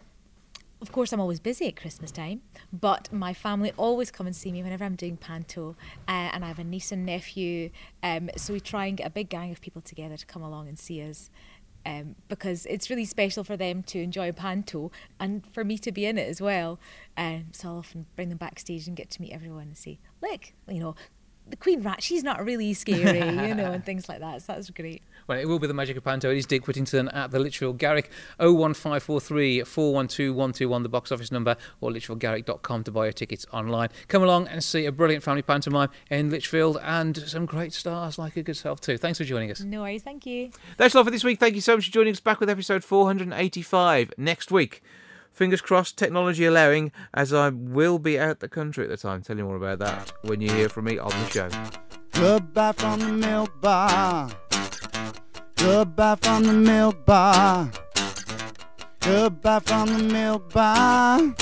of 0.80 0.92
course, 0.92 1.12
I'm 1.12 1.20
always 1.20 1.40
busy 1.40 1.66
at 1.68 1.76
Christmas 1.76 2.10
time, 2.10 2.42
but 2.72 3.12
my 3.12 3.32
family 3.32 3.72
always 3.76 4.10
come 4.10 4.26
and 4.26 4.36
see 4.36 4.52
me 4.52 4.62
whenever 4.62 4.84
I'm 4.84 4.96
doing 4.96 5.16
panto, 5.16 5.76
uh, 6.06 6.30
and 6.32 6.44
I 6.44 6.48
have 6.48 6.58
a 6.58 6.64
niece 6.64 6.92
and 6.92 7.06
nephew, 7.06 7.70
um, 8.02 8.30
so 8.36 8.52
we 8.52 8.60
try 8.60 8.86
and 8.86 8.96
get 8.96 9.06
a 9.06 9.10
big 9.10 9.28
gang 9.28 9.50
of 9.50 9.60
people 9.60 9.80
together 9.80 10.16
to 10.16 10.26
come 10.26 10.42
along 10.42 10.68
and 10.68 10.78
see 10.78 11.02
us. 11.08 11.30
Um, 11.86 12.14
because 12.28 12.64
it's 12.64 12.88
really 12.88 13.04
special 13.04 13.44
for 13.44 13.58
them 13.58 13.82
to 13.84 14.00
enjoy 14.00 14.32
panto 14.32 14.90
and 15.20 15.46
for 15.46 15.64
me 15.64 15.76
to 15.76 15.92
be 15.92 16.06
in 16.06 16.16
it 16.16 16.26
as 16.26 16.40
well. 16.40 16.78
Um, 17.14 17.48
so 17.52 17.68
I'll 17.68 17.76
often 17.76 18.06
bring 18.16 18.30
them 18.30 18.38
backstage 18.38 18.86
and 18.86 18.96
get 18.96 19.10
to 19.10 19.20
meet 19.20 19.32
everyone 19.32 19.64
and 19.64 19.76
say, 19.76 19.98
look, 20.22 20.54
you 20.66 20.80
know, 20.80 20.94
the 21.46 21.56
Queen 21.56 21.82
Rat, 21.82 22.02
she's 22.02 22.22
not 22.22 22.44
really 22.44 22.72
scary, 22.74 23.18
you 23.18 23.54
know, 23.54 23.72
and 23.72 23.84
things 23.84 24.08
like 24.08 24.20
that. 24.20 24.42
So 24.42 24.54
that's 24.54 24.70
great. 24.70 25.02
Well, 25.26 25.38
it 25.38 25.46
will 25.46 25.58
be 25.58 25.66
the 25.66 25.74
Magic 25.74 25.96
of 25.96 26.04
Panto. 26.04 26.30
It 26.30 26.38
is 26.38 26.46
Dick 26.46 26.66
Whittington 26.66 27.08
at 27.08 27.30
the 27.30 27.38
Lichfield 27.38 27.78
Garrick. 27.78 28.10
01543 28.38 29.64
412 29.64 30.34
121, 30.34 30.82
the 30.82 30.88
box 30.88 31.12
office 31.12 31.30
number, 31.32 31.56
or 31.80 31.90
lichfieldgarrick.com 31.90 32.84
to 32.84 32.90
buy 32.90 33.04
your 33.04 33.12
tickets 33.12 33.46
online. 33.52 33.88
Come 34.08 34.22
along 34.22 34.48
and 34.48 34.62
see 34.62 34.86
a 34.86 34.92
brilliant 34.92 35.22
family 35.22 35.42
pantomime 35.42 35.90
in 36.10 36.30
Lichfield 36.30 36.78
and 36.82 37.16
some 37.16 37.46
great 37.46 37.72
stars 37.72 38.18
like 38.18 38.36
your 38.36 38.42
good 38.42 38.56
self, 38.56 38.80
too. 38.80 38.96
Thanks 38.96 39.18
for 39.18 39.24
joining 39.24 39.50
us. 39.50 39.60
No 39.60 39.82
worries, 39.82 40.02
thank 40.02 40.26
you. 40.26 40.50
That's 40.76 40.94
all 40.94 41.04
for 41.04 41.10
this 41.10 41.24
week. 41.24 41.40
Thank 41.40 41.54
you 41.54 41.60
so 41.60 41.76
much 41.76 41.86
for 41.86 41.92
joining 41.92 42.12
us 42.12 42.20
back 42.20 42.40
with 42.40 42.50
episode 42.50 42.84
485 42.84 44.14
next 44.16 44.50
week. 44.50 44.82
Fingers 45.34 45.60
crossed, 45.60 45.98
technology 45.98 46.44
allowing, 46.44 46.92
as 47.12 47.32
I 47.34 47.48
will 47.48 47.98
be 47.98 48.20
out 48.20 48.38
the 48.38 48.48
country 48.48 48.84
at 48.84 48.90
the 48.90 48.96
time. 48.96 49.20
Tell 49.20 49.36
you 49.36 49.42
more 49.42 49.56
about 49.56 49.80
that 49.80 50.12
when 50.22 50.40
you 50.40 50.48
hear 50.48 50.68
from 50.68 50.84
me 50.84 50.96
on 50.96 51.10
the 51.10 51.28
show. 51.28 51.48
Goodbye 52.12 52.70
from 52.70 53.00
the 53.00 53.08
milk 53.08 53.60
bar. 53.60 54.30
Goodbye 55.56 56.14
from 56.20 56.44
the 56.44 56.52
milk 56.52 57.04
bar. 57.04 57.68
Goodbye 59.00 59.58
from 59.58 59.86
the 59.88 60.04
milk 60.04 60.52
bar. 60.52 61.34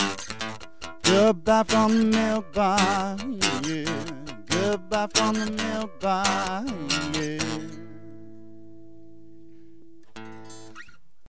Goodbye 1.02 1.64
from 1.64 1.98
the 1.98 2.04
milk 2.16 2.50
bar. 2.54 3.18
Yeah. 3.64 4.04
Goodbye 4.46 5.08
from 5.14 5.34
the 5.34 5.50
milk 5.50 6.00
bar. 6.00 6.64
Yeah. 7.12 7.71